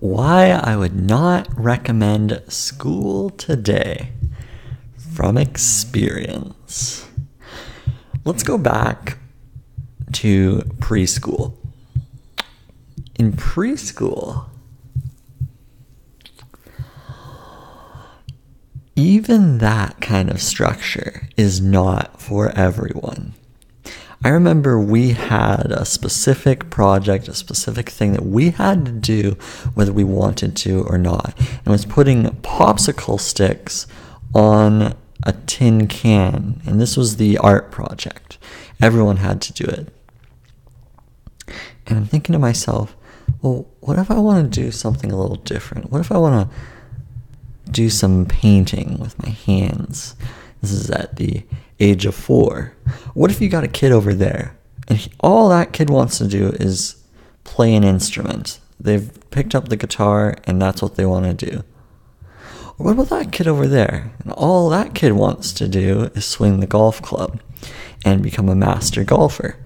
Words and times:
why 0.00 0.48
I 0.50 0.76
would 0.76 0.96
not 0.96 1.48
recommend 1.58 2.42
school 2.48 3.30
today 3.30 4.12
from 5.14 5.36
experience. 5.36 7.06
Let's 8.24 8.42
go 8.42 8.56
back 8.56 9.18
to 10.12 10.62
preschool. 10.78 11.54
In 13.18 13.32
preschool, 13.34 14.46
even 18.96 19.58
that 19.58 20.00
kind 20.00 20.30
of 20.30 20.40
structure 20.40 21.28
is 21.36 21.60
not 21.60 22.20
for 22.20 22.50
everyone. 22.50 23.34
I 24.22 24.28
remember 24.28 24.78
we 24.78 25.10
had 25.10 25.72
a 25.72 25.86
specific 25.86 26.68
project, 26.68 27.26
a 27.28 27.34
specific 27.34 27.88
thing 27.88 28.12
that 28.12 28.26
we 28.26 28.50
had 28.50 28.84
to 28.84 28.92
do 28.92 29.32
whether 29.72 29.94
we 29.94 30.04
wanted 30.04 30.56
to 30.58 30.82
or 30.84 30.98
not. 30.98 31.34
And 31.38 31.66
it 31.66 31.70
was 31.70 31.86
putting 31.86 32.24
popsicle 32.42 33.18
sticks 33.18 33.86
on 34.34 34.94
a 35.24 35.32
tin 35.46 35.88
can. 35.88 36.60
And 36.66 36.78
this 36.78 36.98
was 36.98 37.16
the 37.16 37.38
art 37.38 37.70
project. 37.70 38.36
Everyone 38.80 39.18
had 39.18 39.40
to 39.42 39.52
do 39.54 39.64
it. 39.64 39.88
And 41.86 41.98
I'm 41.98 42.06
thinking 42.06 42.34
to 42.34 42.38
myself, 42.38 42.94
well, 43.40 43.66
what 43.80 43.98
if 43.98 44.10
I 44.10 44.18
want 44.18 44.52
to 44.52 44.60
do 44.60 44.70
something 44.70 45.10
a 45.10 45.18
little 45.18 45.36
different? 45.36 45.90
What 45.90 46.02
if 46.02 46.12
I 46.12 46.18
want 46.18 46.50
to 46.50 47.70
do 47.70 47.88
some 47.88 48.26
painting 48.26 48.98
with 48.98 49.20
my 49.22 49.30
hands? 49.30 50.14
This 50.60 50.72
is 50.72 50.90
at 50.90 51.16
the 51.16 51.44
age 51.78 52.06
of 52.06 52.14
four. 52.14 52.74
What 53.14 53.30
if 53.30 53.40
you 53.40 53.48
got 53.48 53.64
a 53.64 53.68
kid 53.68 53.92
over 53.92 54.14
there 54.14 54.56
and 54.88 54.98
he, 54.98 55.12
all 55.20 55.48
that 55.48 55.72
kid 55.72 55.90
wants 55.90 56.18
to 56.18 56.28
do 56.28 56.48
is 56.60 57.02
play 57.44 57.74
an 57.74 57.84
instrument? 57.84 58.60
They've 58.78 59.10
picked 59.30 59.54
up 59.54 59.68
the 59.68 59.76
guitar 59.76 60.36
and 60.44 60.60
that's 60.60 60.82
what 60.82 60.96
they 60.96 61.06
want 61.06 61.38
to 61.38 61.50
do. 61.50 61.64
What 62.76 62.92
about 62.92 63.10
that 63.10 63.32
kid 63.32 63.46
over 63.46 63.66
there? 63.66 64.10
And 64.20 64.32
all 64.32 64.70
that 64.70 64.94
kid 64.94 65.12
wants 65.12 65.52
to 65.54 65.68
do 65.68 66.10
is 66.14 66.24
swing 66.24 66.60
the 66.60 66.66
golf 66.66 67.02
club 67.02 67.40
and 68.04 68.22
become 68.22 68.48
a 68.48 68.54
master 68.54 69.04
golfer. 69.04 69.56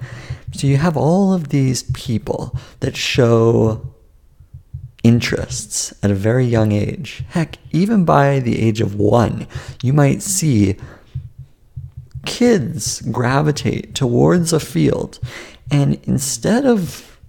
So 0.53 0.67
you 0.67 0.77
have 0.79 0.97
all 0.97 1.33
of 1.33 1.51
these 1.51 1.85
people 1.95 2.57
that 2.81 2.97
show 2.97 3.94
interests 5.05 5.95
at 6.03 6.11
a 6.11 6.15
very 6.15 6.45
young 6.47 6.73
age. 6.73 7.23
Heck, 7.29 7.59
even 7.71 8.05
by 8.05 8.41
the 8.41 8.61
age 8.61 8.81
of 8.81 8.97
one, 8.97 9.47
you 9.83 9.93
might 9.93 10.23
see 10.23 10.77
kids 12.25 13.03
gravitate 13.03 13.95
towards 13.95 14.53
a 14.53 14.59
field. 14.59 15.21
And 15.71 16.01
instead 16.05 16.65
of 16.65 17.21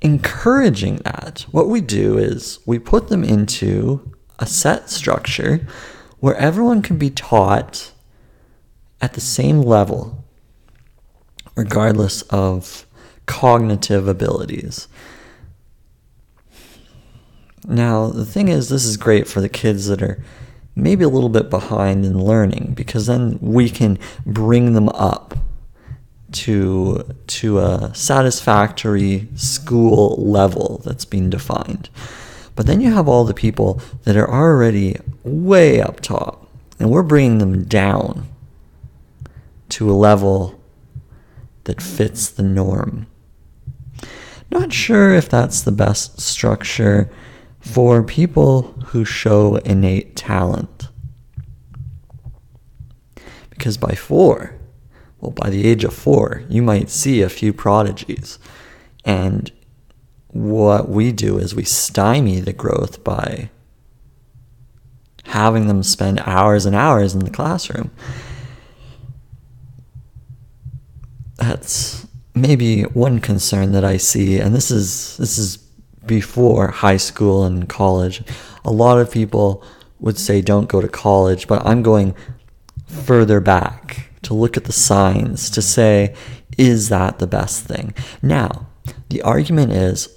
encouraging 0.00 0.96
that, 0.96 1.46
what 1.52 1.68
we 1.68 1.80
do 1.80 2.18
is 2.18 2.58
we 2.66 2.78
put 2.78 3.08
them 3.08 3.22
into 3.22 4.12
a 4.38 4.46
set 4.46 4.90
structure 4.90 5.66
where 6.18 6.34
everyone 6.36 6.82
can 6.82 6.98
be 6.98 7.10
taught 7.10 7.92
at 9.00 9.14
the 9.14 9.20
same 9.20 9.62
level, 9.62 10.24
regardless 11.54 12.22
of 12.22 12.86
cognitive 13.26 14.08
abilities. 14.08 14.88
Now, 17.66 18.08
the 18.08 18.26
thing 18.26 18.48
is, 18.48 18.68
this 18.68 18.84
is 18.84 18.96
great 18.96 19.28
for 19.28 19.40
the 19.40 19.48
kids 19.48 19.86
that 19.86 20.02
are 20.02 20.22
maybe 20.74 21.04
a 21.04 21.08
little 21.08 21.28
bit 21.28 21.50
behind 21.50 22.04
in 22.04 22.18
learning 22.18 22.72
because 22.74 23.06
then 23.06 23.38
we 23.40 23.68
can 23.68 23.98
bring 24.26 24.72
them 24.72 24.88
up 24.90 25.36
to 26.32 27.04
to 27.26 27.58
a 27.58 27.92
satisfactory 27.94 29.28
school 29.36 30.16
level 30.16 30.80
that's 30.84 31.04
been 31.04 31.28
defined. 31.28 31.90
But 32.56 32.66
then 32.66 32.80
you 32.80 32.92
have 32.92 33.08
all 33.08 33.24
the 33.24 33.34
people 33.34 33.80
that 34.04 34.16
are 34.16 34.28
already 34.30 34.96
way 35.22 35.80
up 35.80 36.00
top 36.00 36.48
and 36.78 36.90
we're 36.90 37.02
bringing 37.02 37.38
them 37.38 37.64
down 37.64 38.28
to 39.70 39.90
a 39.90 39.94
level 39.94 40.58
that 41.64 41.80
fits 41.80 42.28
the 42.28 42.42
norm. 42.42 43.06
Not 44.50 44.72
sure 44.72 45.14
if 45.14 45.28
that's 45.28 45.62
the 45.62 45.72
best 45.72 46.20
structure 46.20 47.10
for 47.62 48.02
people 48.02 48.62
who 48.86 49.04
show 49.04 49.56
innate 49.56 50.16
talent. 50.16 50.88
Because 53.50 53.76
by 53.78 53.94
four, 53.94 54.56
well, 55.20 55.30
by 55.30 55.48
the 55.48 55.66
age 55.66 55.84
of 55.84 55.94
four, 55.94 56.42
you 56.48 56.60
might 56.60 56.90
see 56.90 57.22
a 57.22 57.28
few 57.28 57.52
prodigies. 57.52 58.40
And 59.04 59.52
what 60.28 60.88
we 60.88 61.12
do 61.12 61.38
is 61.38 61.54
we 61.54 61.64
stymie 61.64 62.40
the 62.40 62.52
growth 62.52 63.04
by 63.04 63.48
having 65.26 65.68
them 65.68 65.84
spend 65.84 66.20
hours 66.26 66.66
and 66.66 66.74
hours 66.74 67.14
in 67.14 67.20
the 67.20 67.30
classroom. 67.30 67.92
That's 71.36 72.06
maybe 72.34 72.82
one 72.82 73.20
concern 73.20 73.72
that 73.72 73.84
I 73.84 73.96
see, 73.96 74.38
and 74.38 74.54
this 74.54 74.70
is 74.70 75.16
this 75.16 75.38
is 75.38 75.61
before 76.06 76.68
high 76.68 76.96
school 76.96 77.44
and 77.44 77.68
college. 77.68 78.22
A 78.64 78.72
lot 78.72 78.98
of 78.98 79.10
people 79.10 79.64
would 80.00 80.18
say 80.18 80.40
don't 80.40 80.68
go 80.68 80.80
to 80.80 80.88
college, 80.88 81.46
but 81.46 81.64
I'm 81.66 81.82
going 81.82 82.14
further 82.86 83.40
back 83.40 84.10
to 84.22 84.34
look 84.34 84.56
at 84.56 84.64
the 84.64 84.72
signs 84.72 85.50
to 85.50 85.62
say, 85.62 86.14
is 86.58 86.88
that 86.88 87.18
the 87.18 87.26
best 87.26 87.64
thing? 87.64 87.94
Now, 88.20 88.66
the 89.08 89.22
argument 89.22 89.72
is 89.72 90.08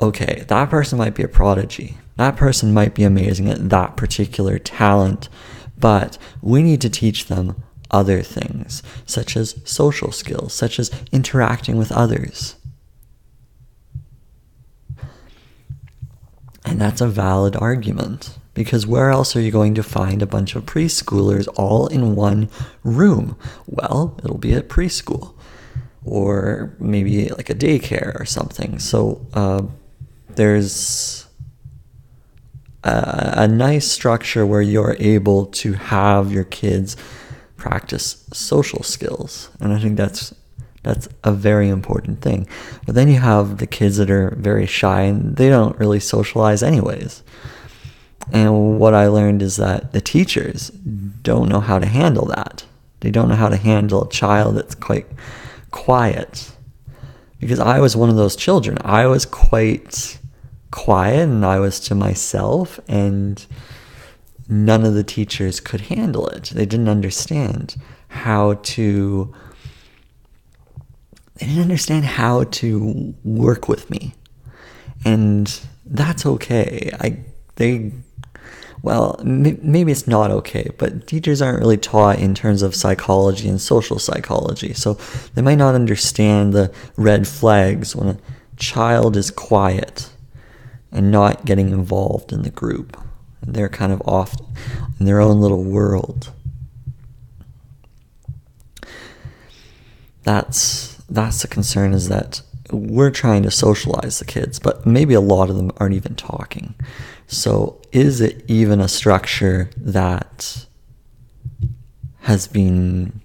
okay, 0.00 0.44
that 0.48 0.70
person 0.70 0.98
might 0.98 1.14
be 1.14 1.22
a 1.22 1.28
prodigy. 1.28 1.96
That 2.16 2.36
person 2.36 2.74
might 2.74 2.94
be 2.94 3.04
amazing 3.04 3.48
at 3.48 3.70
that 3.70 3.96
particular 3.96 4.58
talent, 4.58 5.28
but 5.78 6.18
we 6.42 6.62
need 6.62 6.80
to 6.82 6.90
teach 6.90 7.26
them 7.26 7.62
other 7.90 8.22
things, 8.22 8.82
such 9.06 9.36
as 9.36 9.60
social 9.64 10.10
skills, 10.10 10.52
such 10.52 10.78
as 10.78 10.90
interacting 11.12 11.76
with 11.76 11.92
others. 11.92 12.56
And 16.64 16.80
that's 16.80 17.00
a 17.00 17.08
valid 17.08 17.56
argument 17.56 18.38
because 18.54 18.86
where 18.86 19.10
else 19.10 19.36
are 19.36 19.40
you 19.40 19.50
going 19.50 19.74
to 19.74 19.82
find 19.82 20.22
a 20.22 20.26
bunch 20.26 20.54
of 20.54 20.64
preschoolers 20.64 21.46
all 21.56 21.86
in 21.88 22.14
one 22.14 22.48
room? 22.82 23.36
Well, 23.66 24.18
it'll 24.24 24.38
be 24.38 24.54
at 24.54 24.68
preschool 24.68 25.34
or 26.04 26.74
maybe 26.78 27.28
like 27.30 27.50
a 27.50 27.54
daycare 27.54 28.18
or 28.18 28.24
something. 28.24 28.78
So 28.78 29.26
uh, 29.34 29.62
there's 30.28 31.26
a, 32.82 33.34
a 33.38 33.48
nice 33.48 33.90
structure 33.90 34.46
where 34.46 34.62
you're 34.62 34.96
able 34.98 35.46
to 35.46 35.72
have 35.74 36.32
your 36.32 36.44
kids 36.44 36.96
practice 37.56 38.26
social 38.32 38.82
skills. 38.82 39.50
And 39.60 39.72
I 39.72 39.80
think 39.80 39.96
that's 39.96 40.34
that's 40.84 41.08
a 41.24 41.32
very 41.32 41.68
important 41.68 42.20
thing. 42.20 42.46
But 42.86 42.94
then 42.94 43.08
you 43.08 43.18
have 43.18 43.58
the 43.58 43.66
kids 43.66 43.96
that 43.96 44.10
are 44.10 44.36
very 44.36 44.66
shy 44.66 45.02
and 45.02 45.36
they 45.36 45.48
don't 45.48 45.78
really 45.78 46.00
socialize 46.00 46.62
anyways. 46.62 47.22
And 48.32 48.78
what 48.78 48.94
I 48.94 49.08
learned 49.08 49.42
is 49.42 49.56
that 49.56 49.92
the 49.92 50.00
teachers 50.00 50.70
don't 50.70 51.48
know 51.48 51.60
how 51.60 51.78
to 51.78 51.86
handle 51.86 52.26
that. 52.26 52.64
They 53.00 53.10
don't 53.10 53.28
know 53.28 53.34
how 53.34 53.48
to 53.48 53.56
handle 53.56 54.04
a 54.04 54.10
child 54.10 54.56
that's 54.56 54.74
quite 54.74 55.06
quiet. 55.70 56.52
Because 57.40 57.60
I 57.60 57.80
was 57.80 57.96
one 57.96 58.08
of 58.08 58.16
those 58.16 58.36
children. 58.36 58.78
I 58.82 59.06
was 59.06 59.26
quite 59.26 60.18
quiet 60.70 61.28
and 61.28 61.44
I 61.44 61.60
was 61.60 61.78
to 61.80 61.94
myself, 61.94 62.80
and 62.88 63.44
none 64.48 64.84
of 64.84 64.94
the 64.94 65.04
teachers 65.04 65.60
could 65.60 65.82
handle 65.82 66.26
it. 66.28 66.44
They 66.44 66.66
didn't 66.66 66.88
understand 66.88 67.76
how 68.08 68.54
to 68.54 69.34
they 71.36 71.46
didn't 71.46 71.62
understand 71.62 72.04
how 72.04 72.44
to 72.44 73.14
work 73.24 73.68
with 73.68 73.90
me. 73.90 74.14
And 75.04 75.60
that's 75.84 76.24
okay. 76.24 76.90
I 77.00 77.18
they 77.56 77.92
well, 78.82 79.16
m- 79.20 79.58
maybe 79.62 79.92
it's 79.92 80.06
not 80.06 80.30
okay, 80.30 80.70
but 80.76 81.06
teachers 81.06 81.40
aren't 81.40 81.58
really 81.58 81.78
taught 81.78 82.18
in 82.18 82.34
terms 82.34 82.60
of 82.60 82.74
psychology 82.74 83.48
and 83.48 83.58
social 83.58 83.98
psychology. 83.98 84.74
So 84.74 84.98
they 85.34 85.40
might 85.40 85.56
not 85.56 85.74
understand 85.74 86.52
the 86.52 86.70
red 86.96 87.26
flags 87.26 87.96
when 87.96 88.08
a 88.08 88.18
child 88.56 89.16
is 89.16 89.30
quiet 89.30 90.10
and 90.92 91.10
not 91.10 91.46
getting 91.46 91.70
involved 91.70 92.30
in 92.30 92.42
the 92.42 92.50
group. 92.50 93.00
And 93.40 93.54
they're 93.54 93.70
kind 93.70 93.90
of 93.90 94.02
off 94.06 94.36
in 95.00 95.06
their 95.06 95.18
own 95.18 95.40
little 95.40 95.64
world. 95.64 96.30
That's 100.24 100.93
that's 101.08 101.42
the 101.42 101.48
concern 101.48 101.92
is 101.92 102.08
that 102.08 102.42
we're 102.70 103.10
trying 103.10 103.42
to 103.42 103.50
socialize 103.50 104.18
the 104.18 104.24
kids, 104.24 104.58
but 104.58 104.86
maybe 104.86 105.14
a 105.14 105.20
lot 105.20 105.50
of 105.50 105.56
them 105.56 105.70
aren't 105.76 105.94
even 105.94 106.14
talking. 106.14 106.74
So, 107.26 107.80
is 107.92 108.20
it 108.20 108.44
even 108.48 108.80
a 108.80 108.88
structure 108.88 109.70
that 109.76 110.66
has 112.20 112.46
been 112.46 113.20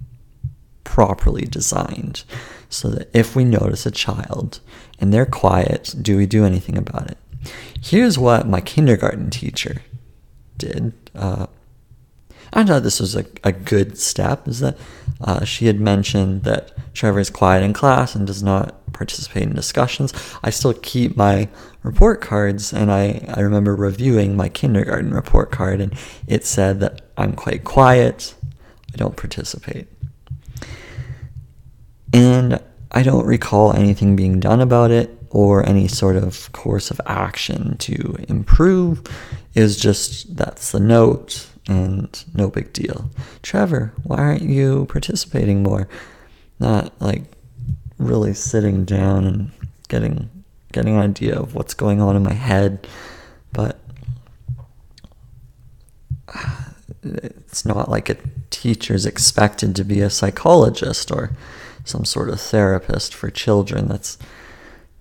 properly 0.84 1.46
designed 1.46 2.24
so 2.70 2.90
that 2.90 3.10
if 3.14 3.36
we 3.36 3.44
notice 3.44 3.86
a 3.86 3.92
child 3.92 4.60
and 5.00 5.14
they're 5.14 5.26
quiet, 5.26 5.96
do 6.02 6.18
we 6.18 6.26
do 6.26 6.46
anything 6.46 6.78
about 6.78 7.10
it? 7.10 7.18
Here's 7.82 8.18
what 8.20 8.48
my 8.48 8.62
kindergarten 8.62 9.30
teacher 9.30 9.82
did. 10.58 10.94
Uh, 11.16 11.48
I 12.52 12.64
thought 12.64 12.84
this 12.84 13.00
was 13.00 13.16
a, 13.16 13.26
a 13.44 13.52
good 13.52 13.98
step, 13.98 14.48
is 14.48 14.60
that 14.60 14.78
uh, 15.22 15.46
she 15.46 15.68
had 15.68 15.80
mentioned 15.80 16.44
that 16.44 16.72
Trevor 17.00 17.22
is 17.22 17.30
quiet 17.30 17.64
in 17.64 17.72
class 17.72 18.14
and 18.14 18.28
does 18.28 18.44
not 18.44 18.92
participate 18.92 19.44
in 19.44 19.56
discussions. 19.56 20.14
I 20.44 20.50
still 20.50 20.74
keep 20.74 21.16
my 21.16 21.48
report 21.82 22.20
cards, 22.20 22.74
and 22.74 22.92
I, 22.92 23.26
I 23.38 23.40
remember 23.40 23.74
reviewing 23.74 24.36
my 24.36 24.50
kindergarten 24.50 25.14
report 25.14 25.50
card, 25.50 25.80
and 25.80 25.94
it 26.28 26.44
said 26.44 26.82
that 26.82 27.04
I'm 27.16 27.38
quite 27.38 27.64
quiet, 27.64 28.36
I 28.94 28.98
don't 28.98 29.16
participate. 29.16 29.88
And 32.12 32.62
I 32.92 33.04
don't 33.04 33.26
recall 33.26 33.72
anything 33.72 34.18
being 34.18 34.42
done 34.42 34.60
about 34.60 34.92
it 34.92 35.18
or 35.30 35.66
any 35.66 35.88
sort 35.88 36.18
of 36.18 36.52
course 36.52 36.92
of 36.92 37.00
action 37.06 37.78
to 37.78 38.18
improve. 38.28 39.04
It 39.54 39.62
was 39.62 39.78
just 39.78 40.36
that's 40.36 40.74
the 40.74 40.82
note 40.82 41.48
and 41.66 42.26
no 42.34 42.50
big 42.50 42.74
deal. 42.74 43.10
Trevor, 43.42 43.94
why 44.04 44.18
aren't 44.18 44.42
you 44.42 44.86
participating 44.90 45.64
more? 45.64 45.88
Not 46.60 46.94
like 47.02 47.24
really 47.98 48.34
sitting 48.34 48.86
down 48.86 49.26
and 49.26 49.52
getting 49.88 50.30
getting 50.72 50.96
an 50.96 51.02
idea 51.02 51.38
of 51.38 51.56
what's 51.56 51.74
going 51.74 52.02
on 52.02 52.16
in 52.16 52.24
my 52.24 52.34
head, 52.34 52.88
but 53.52 53.80
it's 57.04 57.66
not 57.66 57.90
like 57.90 58.10
a 58.10 58.18
teacher's 58.50 59.06
expected 59.06 59.76
to 59.76 59.84
be 59.84 60.02
a 60.02 60.10
psychologist 60.10 61.12
or 61.12 61.32
some 61.84 62.06
sort 62.06 62.30
of 62.30 62.40
therapist 62.40 63.14
for 63.14 63.30
children. 63.30 63.88
That's 63.88 64.18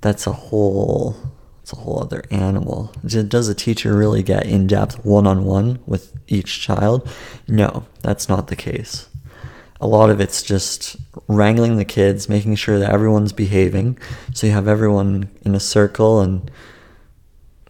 that's 0.00 0.26
a 0.26 0.32
whole 0.32 1.16
it's 1.62 1.72
a 1.72 1.76
whole 1.76 2.02
other 2.02 2.24
animal. 2.30 2.92
Does 3.04 3.48
a 3.48 3.54
teacher 3.54 3.94
really 3.94 4.22
get 4.22 4.46
in 4.46 4.66
depth 4.66 5.04
one 5.04 5.26
on 5.26 5.44
one 5.44 5.80
with 5.86 6.14
each 6.26 6.60
child? 6.60 7.06
No, 7.46 7.84
that's 8.00 8.28
not 8.28 8.46
the 8.46 8.56
case. 8.56 9.08
A 9.80 9.86
lot 9.86 10.10
of 10.10 10.20
it's 10.20 10.42
just 10.42 10.96
wrangling 11.28 11.76
the 11.76 11.84
kids, 11.84 12.28
making 12.28 12.56
sure 12.56 12.78
that 12.78 12.90
everyone's 12.90 13.32
behaving. 13.32 13.98
So 14.34 14.46
you 14.46 14.52
have 14.52 14.66
everyone 14.66 15.30
in 15.42 15.54
a 15.54 15.60
circle, 15.60 16.20
and 16.20 16.50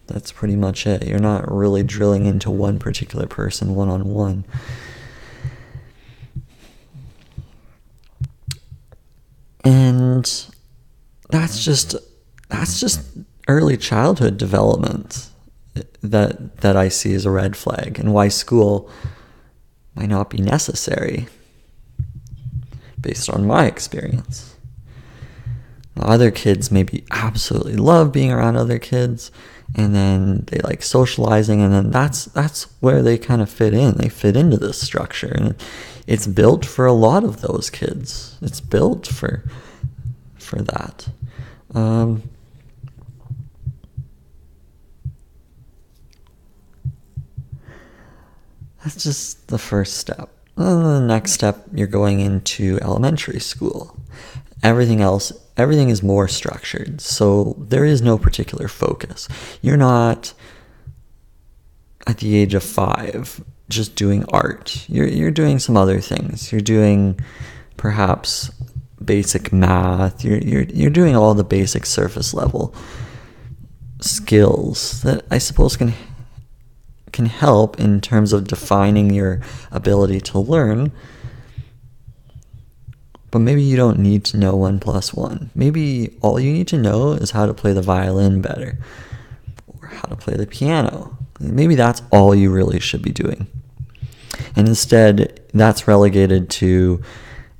that's 0.07 0.33
pretty 0.33 0.57
much 0.57 0.87
it. 0.87 1.07
You're 1.07 1.19
not 1.19 1.53
really 1.53 1.83
drilling 1.83 2.25
into 2.25 2.51
one 2.51 2.79
particular 2.79 3.27
person 3.27 3.75
one 3.75 3.89
on 3.89 4.09
one. 4.09 4.45
And 9.65 10.25
that's 11.29 11.63
just 11.63 11.95
that's 12.49 12.81
just 12.81 13.07
early 13.49 13.77
childhood 13.77 14.39
development 14.39 15.29
that 16.03 16.59
that 16.63 16.77
I 16.77 16.89
see 16.89 17.13
as 17.13 17.27
a 17.27 17.31
red 17.31 17.55
flag 17.55 17.99
and 17.99 18.15
why 18.15 18.29
school 18.29 18.91
might 19.95 20.09
not 20.09 20.31
be 20.31 20.39
necessary 20.39 21.29
based 23.09 23.31
on 23.31 23.47
my 23.47 23.65
experience. 23.65 24.55
Other 25.99 26.31
kids 26.31 26.71
maybe 26.71 27.05
absolutely 27.11 27.77
love 27.77 28.13
being 28.13 28.31
around 28.31 28.57
other 28.57 28.79
kids 28.79 29.33
and 29.75 29.95
then 29.95 30.45
they 30.49 30.59
like 30.59 30.83
socializing 30.83 31.63
and 31.63 31.73
then 31.73 31.91
that's 31.91 32.27
that's 32.27 32.65
where 32.81 33.01
they 33.03 33.17
kind 33.17 33.41
of 33.41 33.49
fit 33.49 33.73
in. 33.73 33.95
They 33.95 34.11
fit 34.11 34.37
into 34.37 34.59
this 34.59 34.79
structure 34.79 35.33
and 35.35 35.55
it's 36.07 36.27
built 36.27 36.67
for 36.67 36.85
a 36.85 36.93
lot 36.93 37.25
of 37.25 37.41
those 37.41 37.71
kids. 37.71 38.37
It's 38.43 38.61
built 38.61 39.07
for 39.07 39.43
for 40.39 40.61
that. 40.61 41.09
Um, 41.75 42.23
That's 48.85 49.03
just 49.03 49.49
the 49.49 49.59
first 49.59 49.97
step. 49.97 50.38
The 50.59 51.01
next 51.01 51.33
step, 51.33 51.67
you're 51.73 51.87
going 51.87 52.19
into 52.19 52.81
elementary 52.83 53.39
school. 53.39 53.97
Everything 54.61 55.01
else, 55.01 55.33
everything 55.57 55.89
is 55.89 56.03
more 56.03 56.27
structured. 56.27 57.01
So 57.01 57.55
there 57.61 57.85
is 57.85 58.03
no 58.03 58.19
particular 58.19 58.67
focus. 58.67 59.29
You're 59.63 59.77
not 59.77 60.35
at 62.09 62.19
the 62.19 62.37
age 62.37 62.55
of 62.55 62.65
five 62.65 63.41
just 63.69 63.95
doing 63.95 64.25
art. 64.31 64.85
You're, 64.89 65.07
you're 65.07 65.31
doing 65.31 65.61
some 65.61 65.77
other 65.77 66.01
things. 66.01 66.51
You're 66.51 66.61
doing 66.61 67.21
perhaps 67.77 68.51
basic 69.05 69.53
math. 69.53 70.25
You're, 70.25 70.39
you're, 70.39 70.65
you're 70.65 70.91
doing 70.91 71.15
all 71.15 71.35
the 71.35 71.45
basic 71.45 71.87
surface 71.87 72.35
level 72.35 72.75
skills 74.01 75.03
that 75.03 75.25
I 75.31 75.39
suppose 75.39 75.77
can 75.77 75.93
can 77.13 77.27
help 77.27 77.79
in 77.79 78.01
terms 78.01 78.33
of 78.33 78.47
defining 78.47 79.11
your 79.11 79.41
ability 79.71 80.21
to 80.21 80.39
learn. 80.39 80.93
But 83.31 83.41
maybe 83.41 83.63
you 83.63 83.77
don't 83.77 83.99
need 83.99 84.25
to 84.27 84.39
know 84.39 84.57
one 84.57 84.81
plus 84.81 85.13
one. 85.13 85.51
Maybe 85.55 86.17
all 86.23 86.41
you 86.41 86.53
need 86.53 86.69
to 86.69 86.79
know 86.79 87.13
is 87.13 87.33
how 87.33 87.47
to 87.47 87.53
play 87.53 87.73
the 87.73 87.83
violin 87.83 88.41
better 88.41 88.79
or 89.67 89.89
how 89.89 90.09
to 90.09 90.17
play 90.17 90.35
the 90.35 90.47
piano. 90.47 91.19
Maybe 91.39 91.75
that's 91.75 92.03
all 92.11 92.35
you 92.35 92.51
really 92.51 92.81
should 92.81 93.03
be 93.03 93.13
doing. 93.13 93.47
And 94.57 94.67
instead, 94.67 95.41
that's 95.53 95.87
relegated 95.87 96.51
to 96.51 97.03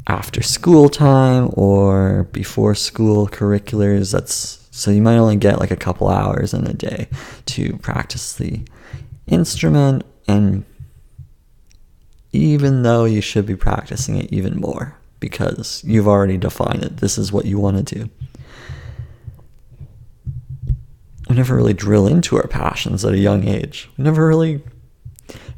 after 0.07 0.43
school 0.43 0.89
time 0.89 1.51
or 1.53 2.25
before 2.33 2.75
school 2.75 3.29
curriculars. 3.29 4.11
That's 4.11 4.67
so 4.71 4.91
you 4.91 5.03
might 5.03 5.17
only 5.17 5.37
get 5.37 5.59
like 5.59 5.71
a 5.71 5.77
couple 5.77 6.09
hours 6.09 6.55
in 6.55 6.67
a 6.67 6.73
day 6.73 7.09
to 7.47 7.77
practice 7.79 8.35
the 8.35 8.63
instrument 9.29 10.05
and 10.27 10.65
even 12.33 12.83
though 12.83 13.05
you 13.05 13.21
should 13.21 13.47
be 13.47 13.57
practicing 13.57 14.17
it 14.17 14.33
even 14.33 14.61
more 14.61 14.97
because 15.21 15.83
you've 15.85 16.09
already 16.09 16.37
defined 16.37 16.83
it 16.83 16.99
this 16.99 17.19
is 17.19 17.33
what 17.33 17.45
you 17.45 17.59
want 17.59 17.89
to 17.89 17.95
do. 17.95 18.11
We 21.29 21.37
never 21.37 21.57
really 21.57 21.75
drill 21.75 22.07
into 22.07 22.37
our 22.37 22.47
passions 22.47 23.05
at 23.05 23.13
a 23.13 23.19
young 23.19 23.47
age. 23.47 23.91
We 23.99 24.05
never 24.05 24.27
really 24.27 24.63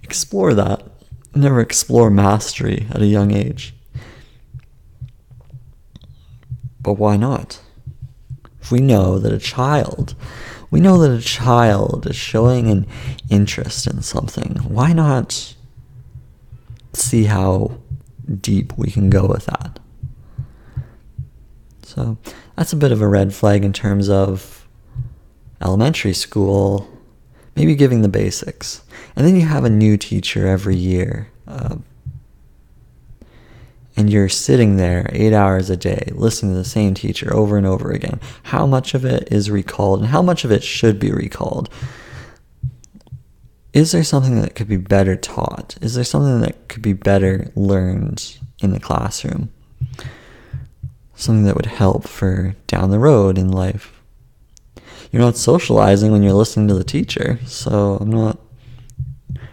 explore 0.02 0.52
that. 0.54 0.82
We 1.32 1.40
never 1.40 1.60
explore 1.60 2.10
mastery 2.10 2.88
at 2.90 3.00
a 3.00 3.06
young 3.06 3.30
age. 3.30 3.74
But 6.82 6.94
why 6.94 7.16
not? 7.16 7.60
If 8.60 8.72
we 8.72 8.80
know 8.80 9.18
that 9.18 9.32
a 9.32 9.38
child 9.38 10.14
we 10.70 10.80
know 10.80 10.98
that 10.98 11.10
a 11.10 11.20
child 11.20 12.06
is 12.06 12.16
showing 12.16 12.68
an 12.68 12.86
interest 13.28 13.86
in 13.86 14.02
something. 14.02 14.56
Why 14.56 14.92
not 14.92 15.54
see 16.92 17.24
how 17.24 17.78
deep 18.40 18.76
we 18.76 18.90
can 18.90 19.10
go 19.10 19.26
with 19.26 19.46
that? 19.46 19.80
So 21.82 22.18
that's 22.56 22.72
a 22.72 22.76
bit 22.76 22.92
of 22.92 23.02
a 23.02 23.08
red 23.08 23.34
flag 23.34 23.64
in 23.64 23.72
terms 23.72 24.08
of 24.08 24.68
elementary 25.60 26.14
school, 26.14 26.88
maybe 27.56 27.74
giving 27.74 28.02
the 28.02 28.08
basics. 28.08 28.82
And 29.16 29.26
then 29.26 29.34
you 29.34 29.46
have 29.46 29.64
a 29.64 29.70
new 29.70 29.96
teacher 29.96 30.46
every 30.46 30.76
year. 30.76 31.30
Uh, 31.48 31.76
and 34.00 34.10
you're 34.10 34.30
sitting 34.30 34.78
there 34.78 35.10
eight 35.12 35.34
hours 35.34 35.68
a 35.68 35.76
day 35.76 36.08
listening 36.14 36.54
to 36.54 36.58
the 36.58 36.64
same 36.64 36.94
teacher 36.94 37.34
over 37.34 37.58
and 37.58 37.66
over 37.66 37.90
again, 37.90 38.18
how 38.44 38.66
much 38.66 38.94
of 38.94 39.04
it 39.04 39.30
is 39.30 39.50
recalled 39.50 40.00
and 40.00 40.08
how 40.08 40.22
much 40.22 40.42
of 40.42 40.50
it 40.50 40.64
should 40.64 40.98
be 40.98 41.12
recalled? 41.12 41.68
Is 43.74 43.92
there 43.92 44.02
something 44.02 44.40
that 44.40 44.54
could 44.54 44.68
be 44.68 44.78
better 44.78 45.16
taught? 45.16 45.76
Is 45.82 45.94
there 45.94 46.04
something 46.04 46.40
that 46.40 46.68
could 46.68 46.80
be 46.80 46.94
better 46.94 47.52
learned 47.54 48.38
in 48.60 48.72
the 48.72 48.80
classroom? 48.80 49.52
Something 51.14 51.44
that 51.44 51.56
would 51.56 51.66
help 51.66 52.08
for 52.08 52.56
down 52.66 52.90
the 52.90 52.98
road 52.98 53.36
in 53.36 53.52
life. 53.52 54.00
You're 55.12 55.20
not 55.20 55.36
socializing 55.36 56.10
when 56.10 56.22
you're 56.22 56.32
listening 56.32 56.68
to 56.68 56.74
the 56.74 56.84
teacher, 56.84 57.38
so 57.44 57.98
I'm 58.00 58.10
not 58.10 58.38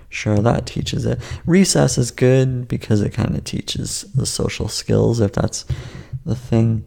sure 0.10 0.38
that 0.40 0.66
teaches 0.66 1.06
it. 1.06 1.20
Recess 1.46 1.98
is 1.98 2.12
good 2.12 2.68
because 2.68 3.02
it 3.02 3.14
kind 3.14 3.36
of 3.36 3.44
teaches 3.44 4.04
the 4.16 4.26
social 4.26 4.68
skills, 4.68 5.20
if 5.20 5.34
that's 5.34 5.66
the 6.26 6.36
thing. 6.36 6.84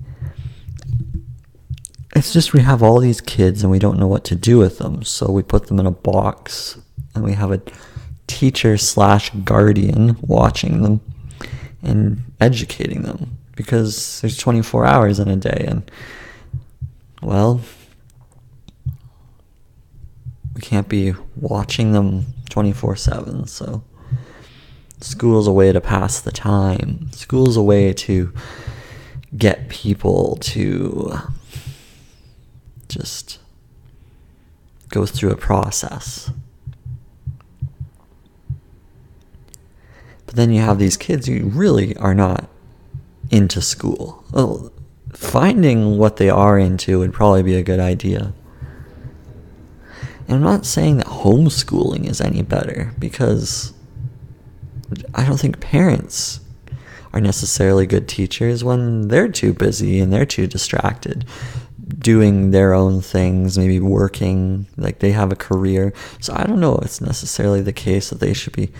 It's 2.14 2.32
just 2.32 2.52
we 2.52 2.60
have 2.60 2.82
all 2.82 3.00
these 3.00 3.20
kids 3.20 3.62
and 3.62 3.70
we 3.70 3.78
don't 3.78 3.98
know 3.98 4.08
what 4.08 4.24
to 4.24 4.34
do 4.34 4.58
with 4.58 4.78
them, 4.78 5.04
so 5.04 5.30
we 5.30 5.42
put 5.42 5.68
them 5.68 5.78
in 5.78 5.86
a 5.86 5.92
box 5.92 6.78
and 7.14 7.24
we 7.24 7.32
have 7.34 7.52
a 7.52 7.62
teacher 8.26 8.76
slash 8.76 9.30
guardian 9.44 10.16
watching 10.20 10.82
them 10.82 11.00
and 11.82 12.22
educating 12.40 13.02
them 13.02 13.38
because 13.56 14.20
there's 14.20 14.36
24 14.36 14.86
hours 14.86 15.18
in 15.18 15.28
a 15.28 15.36
day 15.36 15.64
and 15.66 15.90
well 17.22 17.60
we 20.54 20.60
can't 20.60 20.88
be 20.88 21.12
watching 21.36 21.92
them 21.92 22.24
24 22.50 22.96
7. 22.96 23.46
So, 23.46 23.82
school's 25.00 25.46
a 25.46 25.52
way 25.52 25.72
to 25.72 25.80
pass 25.80 26.20
the 26.20 26.32
time. 26.32 27.10
School's 27.12 27.56
a 27.56 27.62
way 27.62 27.92
to 27.92 28.32
get 29.36 29.68
people 29.68 30.36
to 30.40 31.16
just 32.88 33.38
goes 34.88 35.10
through 35.10 35.30
a 35.30 35.36
process. 35.36 36.30
But 40.26 40.36
then 40.36 40.52
you 40.52 40.60
have 40.60 40.78
these 40.78 40.96
kids 40.96 41.26
who 41.26 41.48
really 41.48 41.96
are 41.96 42.14
not 42.14 42.48
into 43.30 43.60
school. 43.60 44.24
Well, 44.32 44.72
finding 45.12 45.98
what 45.98 46.16
they 46.16 46.30
are 46.30 46.58
into 46.58 46.98
would 46.98 47.12
probably 47.12 47.42
be 47.42 47.54
a 47.54 47.62
good 47.62 47.80
idea. 47.80 48.32
And 50.30 50.36
I'm 50.36 50.44
not 50.44 50.64
saying 50.64 50.98
that 50.98 51.06
homeschooling 51.08 52.08
is 52.08 52.20
any 52.20 52.42
better 52.42 52.94
because 53.00 53.72
I 55.12 55.24
don't 55.24 55.40
think 55.40 55.58
parents 55.58 56.38
are 57.12 57.20
necessarily 57.20 57.84
good 57.84 58.06
teachers 58.06 58.62
when 58.62 59.08
they're 59.08 59.26
too 59.26 59.52
busy 59.52 59.98
and 59.98 60.12
they're 60.12 60.24
too 60.24 60.46
distracted 60.46 61.24
doing 61.98 62.52
their 62.52 62.72
own 62.72 63.00
things, 63.00 63.58
maybe 63.58 63.80
working, 63.80 64.68
like 64.76 65.00
they 65.00 65.10
have 65.10 65.32
a 65.32 65.36
career. 65.36 65.92
So 66.20 66.32
I 66.36 66.44
don't 66.44 66.60
know 66.60 66.76
if 66.76 66.84
it's 66.84 67.00
necessarily 67.00 67.60
the 67.60 67.72
case 67.72 68.10
that 68.10 68.20
they 68.20 68.32
should 68.32 68.52
be 68.52 68.70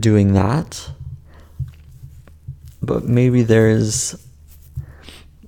doing 0.00 0.32
that. 0.32 0.90
But 2.80 3.04
maybe 3.04 3.42
there's 3.42 4.23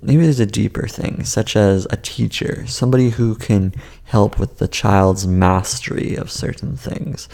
maybe 0.06 0.22
there's 0.22 0.40
a 0.40 0.46
deeper 0.46 0.86
thing, 0.86 1.24
such 1.24 1.56
as 1.56 1.86
a 1.90 1.96
teacher, 1.96 2.66
somebody 2.66 3.10
who 3.10 3.34
can 3.34 3.74
help 4.04 4.38
with 4.38 4.58
the 4.58 4.68
child's 4.68 5.26
mastery 5.26 6.14
of 6.14 6.30
certain 6.30 6.76
things. 6.76 7.28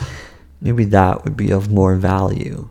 Maybe 0.60 0.84
that 0.86 1.24
would 1.24 1.36
be 1.36 1.50
of 1.50 1.70
more 1.70 1.96
value. 1.96 2.70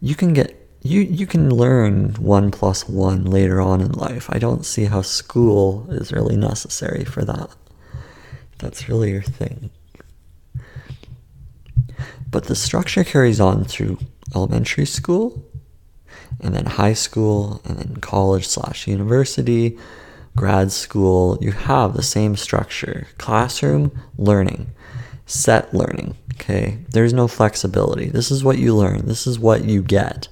You 0.00 0.14
can 0.14 0.32
get 0.32 0.54
you 0.82 1.00
you 1.00 1.26
can 1.26 1.50
learn 1.50 2.14
one 2.14 2.52
plus 2.52 2.88
one 2.88 3.24
later 3.24 3.60
on 3.60 3.80
in 3.80 3.92
life. 3.92 4.28
I 4.30 4.38
don't 4.38 4.64
see 4.64 4.84
how 4.84 5.02
school 5.02 5.90
is 5.90 6.12
really 6.12 6.36
necessary 6.36 7.04
for 7.04 7.24
that. 7.24 7.50
That's 8.58 8.88
really 8.88 9.10
your 9.10 9.22
thing. 9.22 9.70
But 12.30 12.44
the 12.44 12.54
structure 12.54 13.02
carries 13.02 13.40
on 13.40 13.64
through 13.64 13.98
elementary 14.34 14.86
school, 14.86 15.42
and 16.40 16.54
then 16.54 16.66
high 16.66 16.94
school, 16.94 17.60
and 17.64 17.78
then 17.78 17.96
college 17.96 18.46
slash 18.46 18.86
university, 18.86 19.78
grad 20.36 20.70
school. 20.72 21.38
You 21.40 21.52
have 21.52 21.94
the 21.94 22.02
same 22.02 22.36
structure 22.36 23.08
classroom, 23.18 23.98
learning, 24.16 24.68
set 25.26 25.74
learning. 25.74 26.16
Okay, 26.34 26.78
there's 26.90 27.12
no 27.12 27.26
flexibility. 27.26 28.08
This 28.08 28.30
is 28.30 28.44
what 28.44 28.58
you 28.58 28.74
learn, 28.74 29.06
this 29.06 29.26
is 29.26 29.38
what 29.38 29.64
you 29.64 29.82
get. 29.82 30.28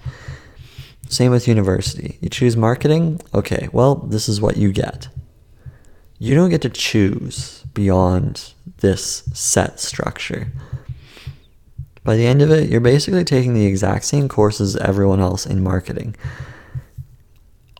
Same 1.08 1.30
with 1.30 1.46
university. 1.46 2.18
You 2.20 2.28
choose 2.28 2.56
marketing? 2.56 3.20
Okay, 3.32 3.68
well, 3.72 3.96
this 3.96 4.28
is 4.28 4.40
what 4.40 4.56
you 4.56 4.72
get. 4.72 5.08
You 6.18 6.34
don't 6.34 6.50
get 6.50 6.62
to 6.62 6.70
choose 6.70 7.62
beyond 7.74 8.54
this 8.78 9.22
set 9.32 9.78
structure. 9.78 10.48
By 12.06 12.14
the 12.14 12.26
end 12.26 12.40
of 12.40 12.52
it, 12.52 12.70
you're 12.70 12.80
basically 12.80 13.24
taking 13.24 13.54
the 13.54 13.66
exact 13.66 14.04
same 14.04 14.28
courses 14.28 14.76
as 14.76 14.82
everyone 14.82 15.18
else 15.18 15.44
in 15.44 15.60
marketing, 15.60 16.14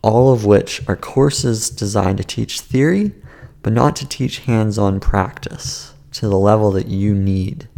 all 0.02 0.33
of 0.33 0.45
which 0.45 0.83
are 0.88 0.97
courses 0.97 1.71
designed 1.71 2.18
to 2.18 2.25
teach 2.25 2.61
theory, 2.61 3.12
but 3.62 3.73
not 3.73 3.95
to 3.97 4.09
teach 4.09 4.40
hands 4.40 4.78
on 4.78 4.99
practice 4.99 5.95
to 6.14 6.26
the 6.26 6.37
level 6.37 6.73
that 6.73 6.88
you 6.88 7.14
need. 7.14 7.68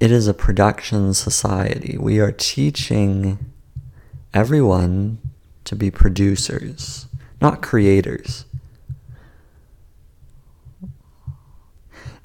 It 0.00 0.10
is 0.10 0.26
a 0.26 0.34
production 0.34 1.14
society. 1.14 1.96
We 2.00 2.18
are 2.18 2.32
teaching 2.32 3.52
everyone 4.34 5.18
to 5.66 5.76
be 5.76 5.92
producers, 5.92 7.06
not 7.40 7.62
creators. 7.62 8.44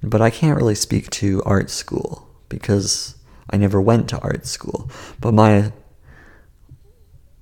But 0.02 0.22
I 0.22 0.30
can't 0.30 0.58
really 0.58 0.76
speak 0.76 1.10
to 1.12 1.42
art 1.46 1.70
school 1.70 2.28
because 2.48 3.16
I 3.50 3.58
never 3.58 3.82
went 3.82 4.10
to 4.10 4.20
art 4.20 4.46
school. 4.46 4.90
But 5.20 5.34
my 5.34 5.72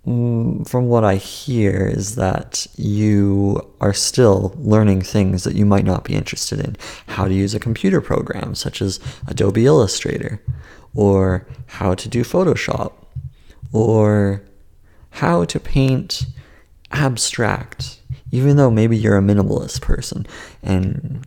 mm, 0.06 0.68
from 0.68 0.88
what 0.88 1.04
I 1.04 1.16
hear 1.16 1.86
is 1.88 2.16
that 2.16 2.66
you 2.76 3.62
are 3.80 3.94
still 3.94 4.54
learning 4.58 5.02
things 5.02 5.44
that 5.44 5.56
you 5.56 5.66
might 5.66 5.86
not 5.86 6.04
be 6.04 6.16
interested 6.16 6.60
in. 6.60 6.76
How 7.08 7.28
to 7.28 7.34
use 7.34 7.54
a 7.54 7.60
computer 7.60 8.02
program 8.02 8.56
such 8.56 8.82
as 8.82 9.00
Adobe 9.28 9.66
Illustrator 9.66 10.42
or 10.96 11.46
how 11.68 11.94
to 11.94 12.10
do 12.10 12.24
Photoshop 12.24 12.94
or 13.72 14.42
how 15.12 15.46
to 15.46 15.60
paint 15.60 16.26
abstract 16.92 18.00
even 18.32 18.58
though 18.58 18.72
maybe 18.72 18.98
you're 18.98 19.18
a 19.18 19.22
minimalist 19.22 19.82
person 19.82 20.26
and 20.64 21.26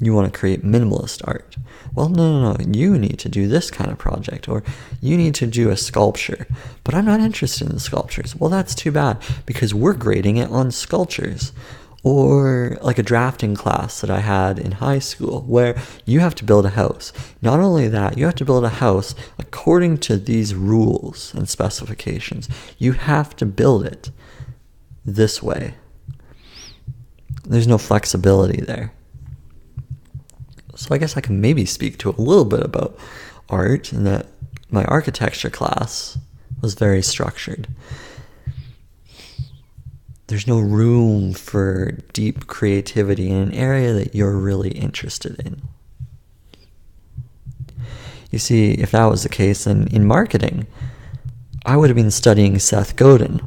you 0.00 0.12
want 0.12 0.30
to 0.30 0.38
create 0.38 0.62
minimalist 0.64 1.26
art. 1.26 1.56
Well, 1.94 2.10
no, 2.10 2.40
no, 2.40 2.52
no, 2.52 2.64
you 2.70 2.98
need 2.98 3.18
to 3.20 3.28
do 3.28 3.48
this 3.48 3.70
kind 3.70 3.90
of 3.90 3.96
project, 3.96 4.48
or 4.48 4.62
you 5.00 5.16
need 5.16 5.34
to 5.36 5.46
do 5.46 5.70
a 5.70 5.76
sculpture. 5.76 6.46
But 6.84 6.94
I'm 6.94 7.06
not 7.06 7.20
interested 7.20 7.70
in 7.70 7.78
sculptures. 7.78 8.36
Well, 8.36 8.50
that's 8.50 8.74
too 8.74 8.92
bad 8.92 9.22
because 9.46 9.72
we're 9.72 9.94
grading 9.94 10.36
it 10.36 10.50
on 10.50 10.70
sculptures. 10.70 11.52
Or 12.02 12.78
like 12.82 12.98
a 12.98 13.02
drafting 13.02 13.56
class 13.56 14.00
that 14.00 14.10
I 14.10 14.20
had 14.20 14.60
in 14.60 14.72
high 14.72 15.00
school 15.00 15.40
where 15.42 15.76
you 16.04 16.20
have 16.20 16.36
to 16.36 16.44
build 16.44 16.64
a 16.64 16.70
house. 16.70 17.12
Not 17.42 17.58
only 17.58 17.88
that, 17.88 18.16
you 18.16 18.26
have 18.26 18.36
to 18.36 18.44
build 18.44 18.64
a 18.64 18.68
house 18.68 19.16
according 19.38 19.98
to 19.98 20.16
these 20.16 20.54
rules 20.54 21.34
and 21.34 21.48
specifications. 21.48 22.48
You 22.78 22.92
have 22.92 23.34
to 23.36 23.46
build 23.46 23.84
it 23.84 24.10
this 25.04 25.42
way. 25.42 25.74
There's 27.44 27.66
no 27.66 27.78
flexibility 27.78 28.60
there. 28.60 28.92
So 30.76 30.94
I 30.94 30.98
guess 30.98 31.16
I 31.16 31.20
can 31.20 31.40
maybe 31.40 31.64
speak 31.64 31.98
to 31.98 32.10
a 32.10 32.20
little 32.20 32.44
bit 32.44 32.62
about 32.62 32.98
art 33.48 33.92
and 33.92 34.06
that 34.06 34.26
my 34.70 34.84
architecture 34.84 35.50
class 35.50 36.18
was 36.60 36.74
very 36.74 37.02
structured. 37.02 37.68
There's 40.26 40.46
no 40.46 40.58
room 40.58 41.32
for 41.32 41.92
deep 42.12 42.46
creativity 42.46 43.30
in 43.30 43.36
an 43.36 43.52
area 43.52 43.92
that 43.92 44.14
you're 44.14 44.36
really 44.36 44.70
interested 44.70 45.38
in. 45.40 45.62
You 48.30 48.40
see, 48.40 48.72
if 48.72 48.90
that 48.90 49.06
was 49.06 49.22
the 49.22 49.28
case, 49.28 49.64
then 49.64 49.86
in 49.92 50.04
marketing, 50.04 50.66
I 51.64 51.76
would 51.76 51.88
have 51.88 51.96
been 51.96 52.10
studying 52.10 52.58
Seth 52.58 52.96
Godin. 52.96 53.40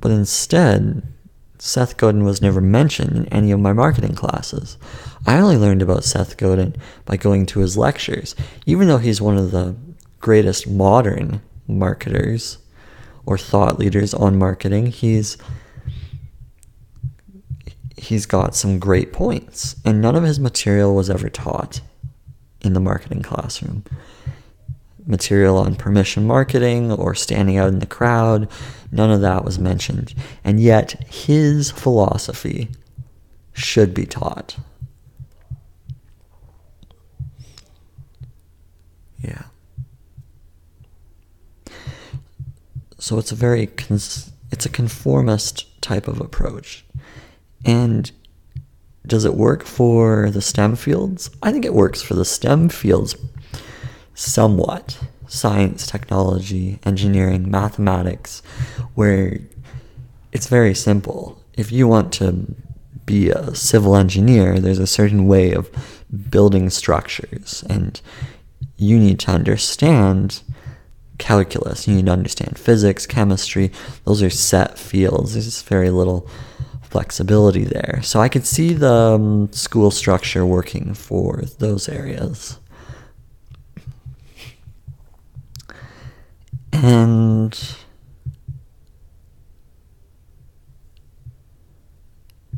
But 0.00 0.12
instead, 0.12 1.02
Seth 1.58 1.96
Godin 1.96 2.24
was 2.24 2.40
never 2.40 2.60
mentioned 2.60 3.16
in 3.16 3.26
any 3.26 3.50
of 3.50 3.58
my 3.58 3.72
marketing 3.72 4.14
classes. 4.14 4.78
I 5.28 5.40
only 5.40 5.58
learned 5.58 5.82
about 5.82 6.04
Seth 6.04 6.38
Godin 6.38 6.74
by 7.04 7.18
going 7.18 7.44
to 7.46 7.60
his 7.60 7.76
lectures, 7.76 8.34
even 8.64 8.88
though 8.88 8.96
he's 8.96 9.20
one 9.20 9.36
of 9.36 9.50
the 9.50 9.76
greatest 10.20 10.66
modern 10.66 11.42
marketers 11.66 12.56
or 13.26 13.36
thought 13.36 13.78
leaders 13.78 14.14
on 14.14 14.38
marketing. 14.38 14.86
He's 14.86 15.36
he's 17.98 18.24
got 18.24 18.56
some 18.56 18.78
great 18.78 19.12
points, 19.12 19.76
and 19.84 20.00
none 20.00 20.16
of 20.16 20.22
his 20.22 20.40
material 20.40 20.94
was 20.94 21.10
ever 21.10 21.28
taught 21.28 21.82
in 22.62 22.72
the 22.72 22.80
marketing 22.80 23.20
classroom. 23.20 23.84
Material 25.04 25.58
on 25.58 25.74
permission 25.74 26.26
marketing 26.26 26.90
or 26.90 27.14
standing 27.14 27.58
out 27.58 27.68
in 27.68 27.80
the 27.80 27.86
crowd, 27.86 28.48
none 28.90 29.10
of 29.10 29.20
that 29.20 29.44
was 29.44 29.58
mentioned. 29.58 30.14
And 30.42 30.58
yet, 30.58 31.04
his 31.06 31.70
philosophy 31.70 32.70
should 33.52 33.92
be 33.92 34.06
taught. 34.06 34.56
Yeah. 39.20 39.42
So 42.98 43.18
it's 43.18 43.32
a 43.32 43.36
very 43.36 43.66
cons- 43.66 44.32
it's 44.50 44.66
a 44.66 44.70
conformist 44.70 45.80
type 45.80 46.08
of 46.08 46.20
approach. 46.20 46.84
And 47.64 48.10
does 49.06 49.24
it 49.24 49.34
work 49.34 49.64
for 49.64 50.30
the 50.30 50.42
STEM 50.42 50.76
fields? 50.76 51.30
I 51.42 51.52
think 51.52 51.64
it 51.64 51.74
works 51.74 52.02
for 52.02 52.14
the 52.14 52.24
STEM 52.24 52.68
fields 52.68 53.16
somewhat. 54.14 54.98
Science, 55.28 55.86
technology, 55.86 56.78
engineering, 56.84 57.50
mathematics, 57.50 58.42
where 58.94 59.38
it's 60.32 60.46
very 60.46 60.74
simple. 60.74 61.42
If 61.54 61.70
you 61.70 61.86
want 61.86 62.12
to 62.14 62.54
be 63.04 63.30
a 63.30 63.54
civil 63.54 63.96
engineer, 63.96 64.58
there's 64.58 64.78
a 64.78 64.86
certain 64.86 65.26
way 65.26 65.52
of 65.52 65.70
building 66.30 66.70
structures 66.70 67.62
and 67.68 68.00
you 68.78 68.98
need 68.98 69.18
to 69.20 69.30
understand 69.30 70.42
calculus, 71.18 71.86
you 71.86 71.96
need 71.96 72.06
to 72.06 72.12
understand 72.12 72.56
physics, 72.56 73.06
chemistry. 73.06 73.72
Those 74.04 74.22
are 74.22 74.30
set 74.30 74.78
fields. 74.78 75.34
There's 75.34 75.60
very 75.62 75.90
little 75.90 76.28
flexibility 76.82 77.64
there. 77.64 78.00
So 78.02 78.20
I 78.20 78.28
could 78.28 78.46
see 78.46 78.72
the 78.72 78.92
um, 78.92 79.52
school 79.52 79.90
structure 79.90 80.46
working 80.46 80.94
for 80.94 81.42
those 81.58 81.88
areas. 81.88 82.58
And 86.72 87.58